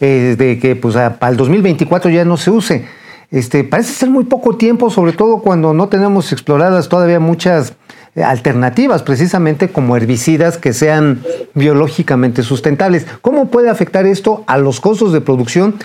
eh, 0.00 0.36
de 0.38 0.58
que 0.58 0.76
pues 0.76 0.94
para 0.94 1.30
el 1.30 1.36
2024 1.36 2.10
ya 2.10 2.24
no 2.24 2.36
se 2.36 2.50
use. 2.50 2.84
Este, 3.30 3.64
parece 3.64 3.92
ser 3.92 4.10
muy 4.10 4.24
poco 4.24 4.56
tiempo, 4.56 4.90
sobre 4.90 5.12
todo 5.12 5.42
cuando 5.42 5.74
no 5.74 5.88
tenemos 5.88 6.32
exploradas 6.32 6.88
todavía 6.88 7.18
muchas 7.18 7.74
alternativas, 8.16 9.02
precisamente 9.02 9.68
como 9.68 9.96
herbicidas 9.96 10.58
que 10.58 10.72
sean 10.72 11.22
biológicamente 11.54 12.42
sustentables. 12.42 13.06
¿Cómo 13.20 13.50
puede 13.50 13.70
afectar 13.70 14.06
esto 14.06 14.44
a 14.46 14.58
los 14.58 14.80
costos 14.80 15.12
de 15.12 15.20
producción 15.20 15.76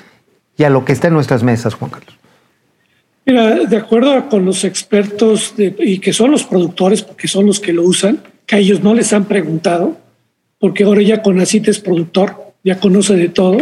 y 0.57 0.63
a 0.63 0.69
lo 0.69 0.85
que 0.85 0.93
está 0.93 1.07
en 1.07 1.13
nuestras 1.13 1.43
mesas, 1.43 1.73
Juan 1.75 1.91
Carlos? 1.91 2.17
Mira, 3.25 3.55
de 3.55 3.77
acuerdo 3.77 4.27
con 4.27 4.43
los 4.43 4.63
expertos 4.65 5.53
y 5.57 5.99
que 5.99 6.11
son 6.11 6.31
los 6.31 6.43
productores, 6.43 7.01
porque 7.03 7.27
son 7.27 7.45
los 7.45 7.59
que 7.59 7.71
lo 7.71 7.83
usan, 7.83 8.19
que 8.45 8.57
a 8.57 8.59
ellos 8.59 8.83
no 8.83 8.93
les 8.93 9.13
han 9.13 9.25
preguntado, 9.25 9.97
porque 10.59 10.83
ahora 10.83 11.01
ya 11.01 11.21
con 11.21 11.33
Conacit 11.33 11.69
es 11.69 11.79
productor, 11.79 12.52
ya 12.63 12.79
conoce 12.79 13.15
de 13.15 13.29
todo, 13.29 13.57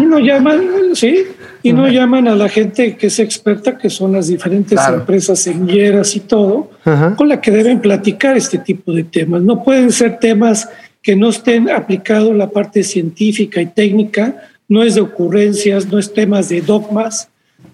y 0.00 0.04
no 0.04 0.18
llaman, 0.18 0.60
sí, 0.94 1.24
y 1.62 1.72
no 1.72 1.88
llaman 1.88 2.26
a 2.26 2.34
la 2.34 2.48
gente 2.48 2.96
que 2.96 3.06
es 3.06 3.18
experta, 3.20 3.78
que 3.78 3.90
son 3.90 4.12
las 4.12 4.26
diferentes 4.26 4.80
empresas 4.88 5.38
semilleras 5.38 6.16
y 6.16 6.20
todo, 6.20 6.70
con 7.16 7.28
la 7.28 7.40
que 7.40 7.50
deben 7.52 7.80
platicar 7.80 8.36
este 8.36 8.58
tipo 8.58 8.92
de 8.92 9.04
temas. 9.04 9.42
No 9.42 9.62
pueden 9.62 9.92
ser 9.92 10.18
temas 10.18 10.68
que 11.00 11.14
no 11.14 11.28
estén 11.28 11.70
aplicados 11.70 12.34
la 12.34 12.50
parte 12.50 12.82
científica 12.82 13.60
y 13.60 13.66
técnica, 13.66 14.34
no 14.68 14.82
es 14.82 14.96
de 14.96 15.00
ocurrencias, 15.00 15.86
no 15.86 15.98
es 15.98 16.12
temas 16.12 16.48
de 16.48 16.60
dogmas, 16.60 17.28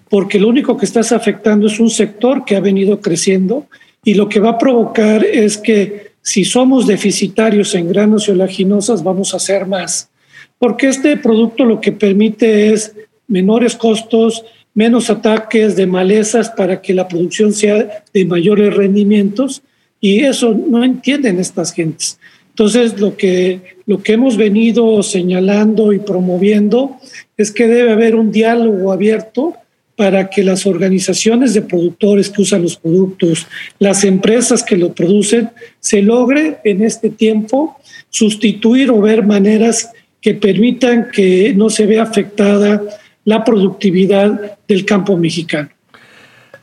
porque 0.09 0.39
lo 0.39 0.47
único 0.47 0.77
que 0.77 0.85
estás 0.85 1.11
afectando 1.11 1.67
es 1.67 1.79
un 1.79 1.89
sector 1.89 2.45
que 2.45 2.55
ha 2.55 2.59
venido 2.59 3.01
creciendo 3.01 3.65
y 4.03 4.13
lo 4.13 4.29
que 4.29 4.39
va 4.39 4.51
a 4.51 4.57
provocar 4.57 5.25
es 5.25 5.57
que 5.57 6.11
si 6.21 6.45
somos 6.45 6.87
deficitarios 6.87 7.73
en 7.75 7.87
granos 7.87 8.27
y 8.27 8.31
oleaginosas, 8.31 9.03
vamos 9.03 9.33
a 9.33 9.37
hacer 9.37 9.65
más. 9.65 10.09
Porque 10.57 10.87
este 10.87 11.17
producto 11.17 11.65
lo 11.65 11.81
que 11.81 11.91
permite 11.91 12.73
es 12.73 12.93
menores 13.27 13.75
costos, 13.75 14.43
menos 14.73 15.09
ataques 15.09 15.75
de 15.75 15.87
malezas 15.87 16.49
para 16.49 16.81
que 16.81 16.93
la 16.93 17.07
producción 17.07 17.53
sea 17.53 18.03
de 18.13 18.25
mayores 18.25 18.75
rendimientos 18.75 19.61
y 19.99 20.19
eso 20.19 20.53
no 20.53 20.83
entienden 20.83 21.39
estas 21.39 21.73
gentes. 21.73 22.19
Entonces, 22.49 22.99
lo 22.99 23.17
que, 23.17 23.61
lo 23.85 24.01
que 24.01 24.13
hemos 24.13 24.37
venido 24.37 25.03
señalando 25.03 25.91
y 25.91 25.99
promoviendo 25.99 26.97
es 27.35 27.51
que 27.51 27.67
debe 27.67 27.91
haber 27.91 28.15
un 28.15 28.31
diálogo 28.31 28.93
abierto 28.93 29.55
para 29.95 30.29
que 30.29 30.43
las 30.43 30.65
organizaciones 30.65 31.53
de 31.53 31.61
productores 31.61 32.29
que 32.29 32.41
usan 32.41 32.61
los 32.61 32.75
productos, 32.77 33.47
las 33.79 34.03
empresas 34.03 34.61
que 34.61 34.77
lo 34.77 34.93
producen, 34.93 35.49
se 35.79 36.01
logre 36.01 36.57
en 36.63 36.83
este 36.83 37.09
tiempo 37.09 37.77
sustituir 38.09 38.91
o 38.91 39.01
ver 39.01 39.25
maneras 39.25 39.89
que 40.25 40.33
permitan 40.33 41.11
que 41.13 41.53
no 41.55 41.69
se 41.69 41.85
vea 41.85 42.01
afectada 42.01 42.81
la 43.25 43.43
productividad 43.43 44.57
del 44.67 44.83
campo 44.83 45.15
mexicano. 45.15 45.69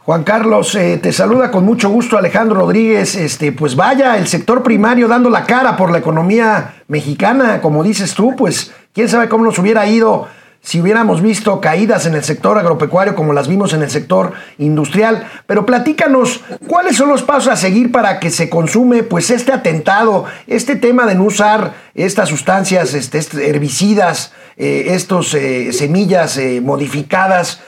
Juan 0.01 0.25
Carlos, 0.25 0.75
eh, 0.75 0.99
te 1.01 1.13
saluda 1.13 1.53
con 1.53 1.65
mucho 1.65 1.89
gusto 1.89 2.19
Alejandro 2.19 2.57
Rodríguez. 2.57 3.15
Este, 3.15 3.53
pues 3.53 3.77
vaya, 3.77 4.19
el 4.19 4.27
sector 4.27 4.65
primario 4.65 5.07
dando 5.07 5.31
la 5.31 5.45
cara 5.45 5.77
por 5.77 5.93
la 5.93 5.99
economía 5.99 6.83
mexicana, 6.89 7.61
como 7.61 7.85
dices 7.85 8.15
tú, 8.15 8.35
pues 8.35 8.73
quién 8.93 9.09
sabe 9.09 9.29
cómo 9.29 9.45
nos 9.45 9.61
hubiera 9.61 9.87
ido 9.87 10.27
si 10.63 10.81
hubiéramos 10.81 11.21
visto 11.21 11.61
caídas 11.61 12.07
en 12.07 12.15
el 12.15 12.23
sector 12.23 12.57
agropecuario 12.57 13.17
como 13.17 13.33
las 13.33 13.49
vimos 13.49 13.75
en 13.75 13.83
el 13.83 13.91
sector 13.91 14.33
industrial. 14.59 15.27
Pero 15.47 15.67
platícanos, 15.67 16.41
¿cuáles 16.69 16.97
son 16.97 17.09
los 17.09 17.23
pasos 17.23 17.53
a 17.53 17.57
seguir 17.57 17.91
para 17.91 18.21
que 18.21 18.31
se 18.31 18.49
consume 18.49 19.03
pues 19.03 19.31
este 19.31 19.53
atentado, 19.53 20.25
este 20.47 20.77
tema 20.77 21.07
de 21.07 21.17
no 21.17 21.25
usar 21.25 21.75
estas 21.95 22.29
sustancias, 22.29 22.95
este, 22.95 23.49
herbicidas, 23.49 24.33
eh, 24.57 24.87
estos 24.89 25.35
eh, 25.35 25.73
semillas 25.73 26.37
eh, 26.37 26.61
modificadas? 26.61 27.61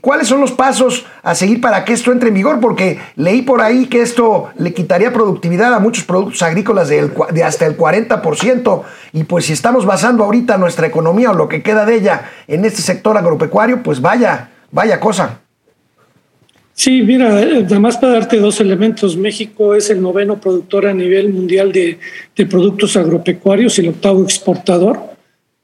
¿Cuáles 0.00 0.26
son 0.26 0.40
los 0.40 0.50
pasos 0.50 1.06
a 1.22 1.36
seguir 1.36 1.60
para 1.60 1.84
que 1.84 1.92
esto 1.92 2.10
entre 2.10 2.30
en 2.30 2.34
vigor? 2.34 2.58
Porque 2.58 2.98
leí 3.14 3.42
por 3.42 3.62
ahí 3.62 3.86
que 3.86 4.02
esto 4.02 4.48
le 4.56 4.74
quitaría 4.74 5.12
productividad 5.12 5.72
a 5.72 5.78
muchos 5.78 6.02
productos 6.02 6.42
agrícolas 6.42 6.88
de, 6.88 7.08
de 7.30 7.44
hasta 7.44 7.64
el 7.64 7.76
40%. 7.78 8.82
Y 9.12 9.22
pues 9.22 9.46
si 9.46 9.52
estamos 9.52 9.86
basando 9.86 10.24
ahorita 10.24 10.58
nuestra 10.58 10.88
economía 10.88 11.30
o 11.30 11.34
lo 11.34 11.48
que 11.48 11.62
queda 11.62 11.86
de 11.86 11.94
ella 11.94 12.28
en 12.48 12.64
este 12.64 12.82
sector 12.82 13.16
agropecuario, 13.16 13.84
pues 13.84 14.00
vaya, 14.00 14.50
vaya 14.72 14.98
cosa. 14.98 15.42
Sí, 16.78 17.02
mira, 17.02 17.38
además 17.38 17.96
para 17.96 18.12
darte 18.12 18.36
dos 18.36 18.60
elementos, 18.60 19.16
México 19.16 19.74
es 19.74 19.90
el 19.90 20.00
noveno 20.00 20.40
productor 20.40 20.86
a 20.86 20.94
nivel 20.94 21.28
mundial 21.32 21.72
de, 21.72 21.98
de 22.36 22.46
productos 22.46 22.96
agropecuarios 22.96 23.76
y 23.76 23.80
el 23.80 23.88
octavo 23.88 24.22
exportador, 24.22 25.00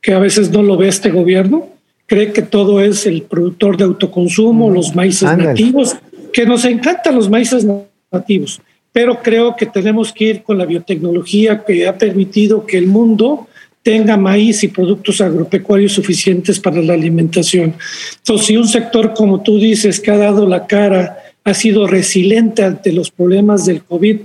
que 0.01 0.13
a 0.13 0.19
veces 0.19 0.51
no 0.51 0.61
lo 0.65 0.77
ve 0.77 0.89
este 0.89 1.13
gobierno. 1.13 1.69
Cree 2.07 2.33
que 2.33 2.43
todo 2.43 2.81
es 2.81 3.07
el 3.07 3.23
productor 3.23 3.77
de 3.77 3.85
autoconsumo, 3.85 4.71
los 4.71 4.97
maíces 4.97 5.39
nativos, 5.39 5.97
que 6.33 6.47
nos 6.47 6.65
encantan 6.65 7.15
los 7.15 7.31
maíces 7.31 7.65
nativos, 8.11 8.61
pero 8.91 9.23
creo 9.23 9.55
que 9.55 9.67
tenemos 9.67 10.13
que 10.13 10.25
ir 10.25 10.43
con 10.43 10.59
la 10.59 10.67
biotecnología 10.67 11.63
que 11.65 11.87
ha 11.87 11.97
permitido 11.97 12.67
que 12.67 12.77
el 12.77 12.89
mundo 12.89 13.47
tenga 13.85 14.17
maíz 14.17 14.65
y 14.65 14.69
productos 14.69 15.21
agropecuarios 15.21 15.93
suficientes 15.93 16.59
para 16.59 16.81
la 16.81 16.95
alimentación. 16.95 17.75
Entonces, 18.17 18.47
si 18.47 18.57
un 18.57 18.67
sector, 18.67 19.13
como 19.13 19.43
tú 19.43 19.59
dices, 19.59 20.01
que 20.01 20.11
ha 20.11 20.17
dado 20.17 20.49
la 20.49 20.67
cara, 20.67 21.19
ha 21.45 21.53
sido 21.53 21.87
resiliente 21.87 22.65
ante 22.65 22.93
los 22.93 23.11
problemas 23.11 23.67
del 23.67 23.85
COVID, 23.85 24.21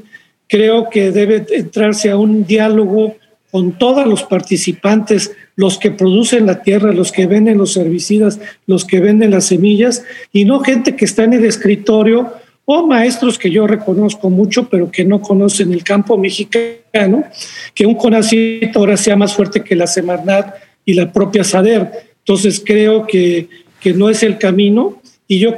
creo 0.48 0.90
que 0.90 1.12
debe 1.12 1.46
entrarse 1.52 2.10
a 2.10 2.18
un 2.18 2.46
diálogo 2.46 3.18
con 3.52 3.78
todos 3.78 4.08
los 4.08 4.24
participantes, 4.24 5.34
los 5.58 5.78
que 5.78 5.92
producen 5.92 6.46
la 6.46 6.64
tierra, 6.64 6.94
los 6.94 7.12
que 7.12 7.28
venden 7.28 7.58
los 7.58 7.76
herbicidas, 7.76 8.40
los 8.66 8.86
que 8.86 9.02
venden 9.02 9.32
las 9.32 9.48
semillas, 9.48 10.06
y 10.32 10.46
no 10.46 10.62
gente 10.62 10.96
que 10.96 11.04
está 11.04 11.26
en 11.26 11.34
el 11.34 11.44
escritorio 11.44 12.32
o 12.72 12.86
maestros 12.86 13.40
que 13.40 13.50
yo 13.50 13.66
reconozco 13.66 14.30
mucho, 14.30 14.70
pero 14.70 14.92
que 14.92 15.04
no 15.04 15.24
conocen 15.24 15.74
el 15.74 15.84
campo 15.84 16.20
mexicano, 16.20 17.24
que 17.74 17.88
un 17.88 17.96
CONACYT 17.96 18.78
ahora 18.78 18.96
sea 18.96 19.16
más 19.16 19.34
fuerte 19.34 19.64
que 19.64 19.76
la 19.76 19.88
Semarnat 19.88 20.54
y 20.86 20.94
la 20.94 21.12
propia 21.12 21.44
SADER. 21.44 21.90
Entonces 22.20 22.62
creo 22.64 23.08
que, 23.08 23.50
que 23.80 23.92
no 23.94 24.08
es 24.08 24.22
el 24.22 24.38
camino 24.38 25.02
y 25.28 25.40
yo 25.40 25.56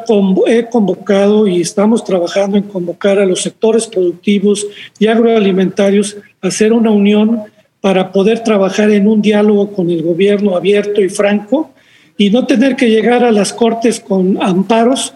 he 0.47 0.69
convocado 0.69 1.47
y 1.47 1.59
estamos 1.59 2.05
trabajando 2.05 2.55
en 2.55 2.63
convocar 2.63 3.19
a 3.19 3.25
los 3.25 3.41
sectores 3.41 3.87
productivos 3.87 4.65
y 4.97 5.07
agroalimentarios 5.07 6.15
a 6.41 6.47
hacer 6.47 6.71
una 6.71 6.91
unión 6.91 7.41
para 7.81 8.13
poder 8.13 8.41
trabajar 8.41 8.89
en 8.89 9.09
un 9.09 9.21
diálogo 9.21 9.73
con 9.73 9.89
el 9.89 10.01
gobierno 10.01 10.55
abierto 10.55 11.01
y 11.01 11.09
franco 11.09 11.71
y 12.21 12.29
no 12.29 12.45
tener 12.45 12.75
que 12.75 12.87
llegar 12.87 13.23
a 13.23 13.31
las 13.31 13.51
cortes 13.51 13.99
con 13.99 14.37
amparos, 14.43 15.15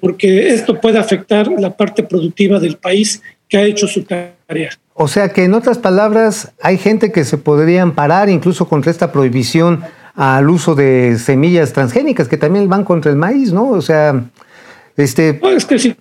porque 0.00 0.50
esto 0.50 0.80
puede 0.80 0.96
afectar 0.96 1.50
la 1.58 1.76
parte 1.76 2.04
productiva 2.04 2.60
del 2.60 2.76
país 2.76 3.20
que 3.48 3.58
ha 3.58 3.62
hecho 3.64 3.88
su 3.88 4.04
tarea. 4.04 4.70
O 4.94 5.08
sea 5.08 5.30
que 5.30 5.42
en 5.42 5.54
otras 5.54 5.78
palabras, 5.78 6.52
hay 6.62 6.78
gente 6.78 7.10
que 7.10 7.24
se 7.24 7.38
podría 7.38 7.82
amparar 7.82 8.28
incluso 8.28 8.68
contra 8.68 8.92
esta 8.92 9.10
prohibición 9.10 9.82
al 10.14 10.48
uso 10.48 10.76
de 10.76 11.18
semillas 11.18 11.72
transgénicas 11.72 12.28
que 12.28 12.36
también 12.36 12.68
van 12.68 12.84
contra 12.84 13.10
el 13.10 13.16
maíz, 13.16 13.52
¿no? 13.52 13.70
O 13.70 13.82
sea, 13.82 14.24
este... 14.96 15.40
es 15.56 15.66
que 15.66 15.80
si, 15.80 15.96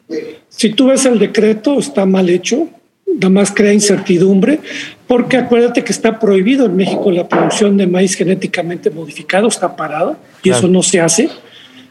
si 0.49 0.69
tú 0.69 0.85
ves 0.85 1.03
el 1.07 1.17
decreto, 1.17 1.79
está 1.79 2.05
mal 2.05 2.29
hecho, 2.29 2.67
nada 3.07 3.29
más 3.29 3.51
crea 3.51 3.73
incertidumbre, 3.73 4.59
porque 5.07 5.37
acuérdate 5.37 5.83
que 5.83 5.93
está 5.93 6.19
prohibido 6.19 6.65
en 6.65 6.75
México 6.75 7.09
la 7.11 7.27
producción 7.27 7.77
de 7.77 7.87
maíz 7.87 8.15
genéticamente 8.15 8.89
modificado, 8.89 9.47
está 9.47 9.75
parado 9.75 10.17
y 10.43 10.49
eso 10.49 10.67
no 10.67 10.83
se 10.83 10.99
hace. 10.99 11.29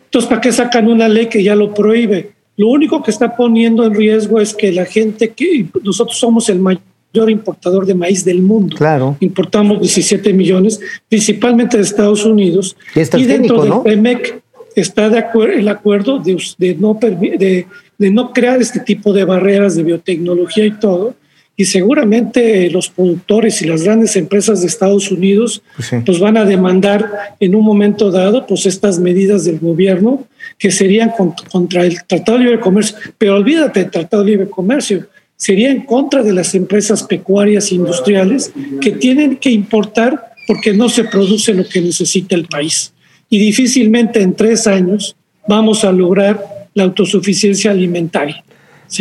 Entonces, 0.05 0.29
¿para 0.29 0.41
qué 0.41 0.53
sacan 0.53 0.89
una 0.89 1.09
ley 1.09 1.27
que 1.27 1.43
ya 1.43 1.55
lo 1.55 1.73
prohíbe? 1.73 2.33
Lo 2.57 2.69
único 2.69 3.03
que 3.03 3.11
está 3.11 3.35
poniendo 3.35 3.85
en 3.85 3.95
riesgo 3.95 4.41
es 4.41 4.55
que 4.55 4.71
la 4.71 4.85
gente 4.85 5.31
que 5.31 5.67
nosotros 5.83 6.17
somos 6.19 6.49
el 6.49 6.59
mayor 6.59 7.31
importador 7.31 7.87
de 7.87 7.95
maíz 7.95 8.25
del 8.25 8.43
mundo. 8.43 8.77
Claro. 8.77 9.17
Importamos 9.21 9.81
17 9.81 10.33
millones, 10.33 10.81
principalmente 11.09 11.79
de 11.79 11.83
Estados 11.83 12.25
Unidos. 12.25 12.77
Y, 12.95 13.25
dentro 13.25 13.63
del 13.63 13.73
PEMEC 13.83 14.43
está 14.75 15.09
de 15.09 15.19
acuerdo 15.19 15.55
el 15.55 15.69
acuerdo 15.69 16.19
de, 16.19 16.37
de 16.59 16.75
no 16.75 16.99
de, 17.01 17.67
de 17.99 18.11
no 18.11 18.33
crear 18.33 18.61
este 18.61 18.81
tipo 18.81 19.15
de 19.15 19.25
barreras 19.25 19.75
de 19.75 19.83
biotecnología 19.83 20.67
y 20.67 20.73
todo 20.73 21.15
y 21.57 21.65
seguramente 21.65 22.71
los 22.71 22.91
productores 22.91 23.63
y 23.63 23.67
las 23.67 23.83
grandes 23.83 24.15
empresas 24.17 24.61
de 24.61 24.67
Estados 24.67 25.11
Unidos 25.11 25.63
pues, 25.77 25.91
pues, 26.05 26.21
van 26.21 26.37
a 26.37 26.45
demandar 26.45 27.11
en 27.41 27.55
un 27.55 27.65
momento 27.65 28.11
dado 28.11 28.47
pues 28.47 28.67
estas 28.67 28.99
medidas 28.99 29.45
del 29.45 29.59
gobierno 29.59 30.27
que 30.59 30.71
serían 30.71 31.13
contra 31.51 31.85
el 31.85 32.03
Tratado 32.07 32.39
de 32.39 32.45
Libre 32.45 32.61
Comercio, 32.61 32.97
pero 33.17 33.37
olvídate 33.37 33.81
del 33.81 33.91
Tratado 33.91 34.23
de 34.23 34.31
Libre 34.33 34.51
Comercio, 34.51 35.07
sería 35.37 35.71
en 35.71 35.83
contra 35.83 36.23
de 36.23 36.33
las 36.33 36.55
empresas 36.55 37.03
pecuarias 37.03 37.71
e 37.71 37.77
industriales 37.77 38.53
que 38.81 38.93
tienen 38.93 39.37
que 39.37 39.51
importar 39.51 40.33
porque 40.47 40.73
no 40.73 40.89
se 40.89 41.05
produce 41.05 41.53
lo 41.53 41.69
que 41.69 41.81
necesita 41.81 42.35
el 42.35 42.47
país. 42.47 42.93
Y 43.29 43.39
difícilmente 43.39 44.23
en 44.23 44.35
tres 44.35 44.67
años 44.67 45.17
vamos 45.49 45.85
a 45.85 45.93
lograr 45.93 46.43
la 46.75 46.85
autosuficiencia 46.85 47.71
alimentaria. 47.71 48.45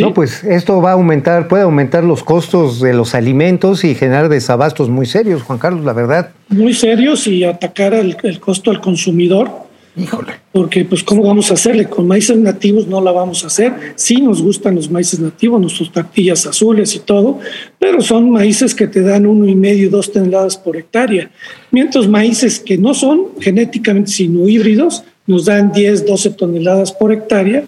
No, 0.00 0.12
pues 0.12 0.44
esto 0.44 0.80
va 0.80 0.90
a 0.90 0.94
aumentar, 0.94 1.48
puede 1.48 1.62
aumentar 1.62 2.04
los 2.04 2.22
costos 2.22 2.80
de 2.80 2.92
los 2.92 3.14
alimentos 3.14 3.84
y 3.84 3.94
generar 3.94 4.28
desabastos 4.28 4.88
muy 4.88 5.06
serios, 5.06 5.42
Juan 5.42 5.58
Carlos, 5.58 5.84
la 5.84 5.92
verdad. 5.92 6.30
Muy 6.48 6.74
serios 6.74 7.26
y 7.26 7.44
atacar 7.44 7.94
el, 7.94 8.16
costo 8.40 8.70
al 8.70 8.80
consumidor. 8.80 9.66
Híjole. 9.96 10.32
Porque, 10.52 10.84
pues, 10.84 11.02
¿cómo 11.02 11.22
vamos 11.22 11.50
a 11.50 11.54
hacerle? 11.54 11.86
Con 11.86 12.06
maíces 12.06 12.36
nativos 12.36 12.86
no 12.86 13.00
la 13.00 13.12
vamos 13.12 13.44
a 13.44 13.46
hacer. 13.46 13.72
Sí 13.94 14.20
nos 14.20 14.42
gustan 14.42 14.74
los 14.74 14.90
maíces 14.90 15.20
nativos, 15.20 15.58
nuestras 15.58 15.90
tortillas 15.90 16.44
azules 16.46 16.94
y 16.94 16.98
todo, 16.98 17.38
pero 17.78 18.02
son 18.02 18.30
maíces 18.30 18.74
que 18.74 18.86
te 18.86 19.00
dan 19.00 19.24
uno 19.24 19.46
y 19.46 19.54
medio, 19.54 19.88
dos 19.88 20.12
toneladas 20.12 20.58
por 20.58 20.76
hectárea. 20.76 21.30
Mientras 21.70 22.06
maíces 22.08 22.60
que 22.60 22.76
no 22.76 22.92
son 22.92 23.28
genéticamente 23.40 24.10
sino 24.10 24.46
híbridos, 24.46 25.02
nos 25.26 25.46
dan 25.46 25.72
10, 25.72 26.06
12 26.06 26.30
toneladas 26.30 26.92
por 26.92 27.12
hectárea. 27.12 27.64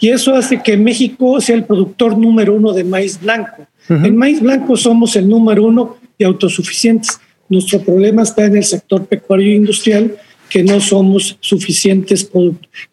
Y 0.00 0.08
eso 0.08 0.34
hace 0.34 0.62
que 0.62 0.76
México 0.76 1.40
sea 1.40 1.56
el 1.56 1.64
productor 1.64 2.16
número 2.16 2.54
uno 2.54 2.72
de 2.72 2.84
maíz 2.84 3.20
blanco. 3.20 3.66
En 3.88 4.16
maíz 4.16 4.40
blanco 4.40 4.76
somos 4.76 5.16
el 5.16 5.28
número 5.28 5.64
uno 5.64 5.96
de 6.18 6.24
autosuficientes. 6.24 7.20
Nuestro 7.48 7.80
problema 7.80 8.22
está 8.22 8.44
en 8.46 8.56
el 8.56 8.64
sector 8.64 9.04
pecuario 9.06 9.52
e 9.52 9.56
industrial, 9.56 10.16
que 10.48 10.62
no 10.62 10.80
somos 10.80 11.36
suficientes 11.40 12.30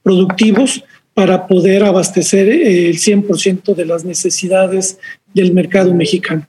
productivos 0.04 0.84
para 1.14 1.48
poder 1.48 1.84
abastecer 1.84 2.50
el 2.50 2.98
100% 2.98 3.76
de 3.76 3.86
las 3.86 4.06
necesidades 4.06 4.98
del 5.34 5.54
mercado 5.54 5.94
mexicano. 5.94 6.48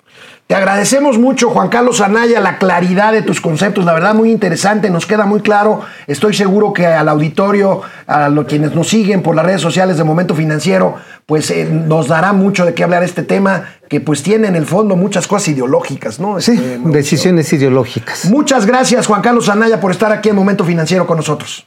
Te 0.51 0.57
agradecemos 0.57 1.16
mucho, 1.16 1.48
Juan 1.51 1.68
Carlos 1.68 2.01
Anaya, 2.01 2.40
la 2.40 2.59
claridad 2.59 3.12
de 3.12 3.22
tus 3.22 3.40
conceptos, 3.40 3.84
la 3.84 3.92
verdad 3.92 4.16
muy 4.16 4.32
interesante, 4.32 4.90
nos 4.90 5.07
queda 5.07 5.24
muy 5.24 5.42
claro. 5.42 5.82
Estoy 6.09 6.34
seguro 6.34 6.72
que 6.72 6.86
al 6.86 7.09
auditorio, 7.09 7.82
a 8.09 8.28
los 8.28 8.46
quienes 8.46 8.74
nos 8.74 8.88
siguen 8.88 9.22
por 9.22 9.36
las 9.36 9.46
redes 9.46 9.61
sociales 9.61 9.96
de 9.96 10.03
Momento 10.03 10.34
Financiero, 10.34 10.96
pues 11.24 11.53
eh, 11.53 11.66
nos 11.66 12.09
dará 12.09 12.32
mucho 12.32 12.66
de 12.66 12.74
qué 12.74 12.82
hablar 12.82 13.05
este 13.05 13.22
tema, 13.22 13.74
que 13.88 14.01
pues 14.01 14.24
tiene 14.24 14.48
en 14.48 14.57
el 14.57 14.66
fondo 14.66 14.96
muchas 14.96 15.28
cosas 15.28 15.51
ideológicas, 15.51 16.18
¿no? 16.18 16.40
Sí, 16.40 16.55
este, 16.55 16.80
decisiones 16.88 17.53
ideológicas. 17.53 18.24
Muchas 18.24 18.66
gracias, 18.66 19.07
Juan 19.07 19.22
Carlos 19.22 19.48
Anaya, 19.48 19.80
por 19.80 19.92
estar 19.92 20.11
aquí 20.11 20.30
en 20.30 20.34
Momento 20.34 20.64
Financiero 20.64 21.07
con 21.07 21.18
nosotros. 21.18 21.64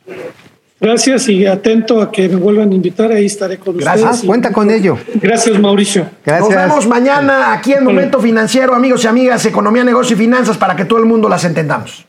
Gracias 0.83 1.29
y 1.29 1.45
atento 1.45 2.01
a 2.01 2.11
que 2.11 2.27
me 2.27 2.35
vuelvan 2.35 2.69
a 2.69 2.75
invitar, 2.75 3.09
ahí 3.09 3.27
estaré 3.27 3.57
con 3.57 3.77
Gracias. 3.77 4.03
ustedes. 4.03 4.27
cuenta 4.27 4.51
con 4.51 4.69
ello. 4.69 4.97
Gracias, 5.15 5.57
Mauricio. 5.57 6.09
Nos 6.25 6.49
vemos 6.49 6.85
mañana 6.87 7.53
aquí 7.53 7.71
en 7.71 7.85
Momento 7.85 8.19
Financiero, 8.19 8.75
amigos 8.75 9.01
y 9.05 9.07
amigas, 9.07 9.45
Economía, 9.45 9.85
Negocio 9.85 10.17
y 10.17 10.19
Finanzas, 10.19 10.57
para 10.57 10.75
que 10.75 10.83
todo 10.83 10.99
el 10.99 11.05
mundo 11.05 11.29
las 11.29 11.45
entendamos. 11.45 12.05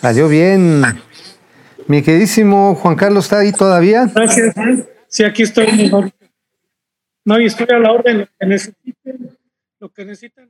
Salió 0.00 0.28
bien. 0.28 0.84
Mi 1.88 2.00
queridísimo 2.00 2.76
Juan 2.76 2.94
Carlos, 2.94 3.24
¿está 3.24 3.40
ahí 3.40 3.50
todavía? 3.50 4.08
Gracias. 4.14 4.54
Sí, 5.08 5.24
aquí 5.24 5.42
estoy. 5.42 5.90
No, 7.24 7.40
y 7.40 7.46
estoy 7.46 7.66
a 7.70 7.78
la 7.80 7.90
orden, 7.90 8.18
lo 8.20 8.26
que 8.38 8.46
necesiten, 8.46 9.36
lo 9.80 9.88
que 9.88 10.04
necesiten. 10.04 10.48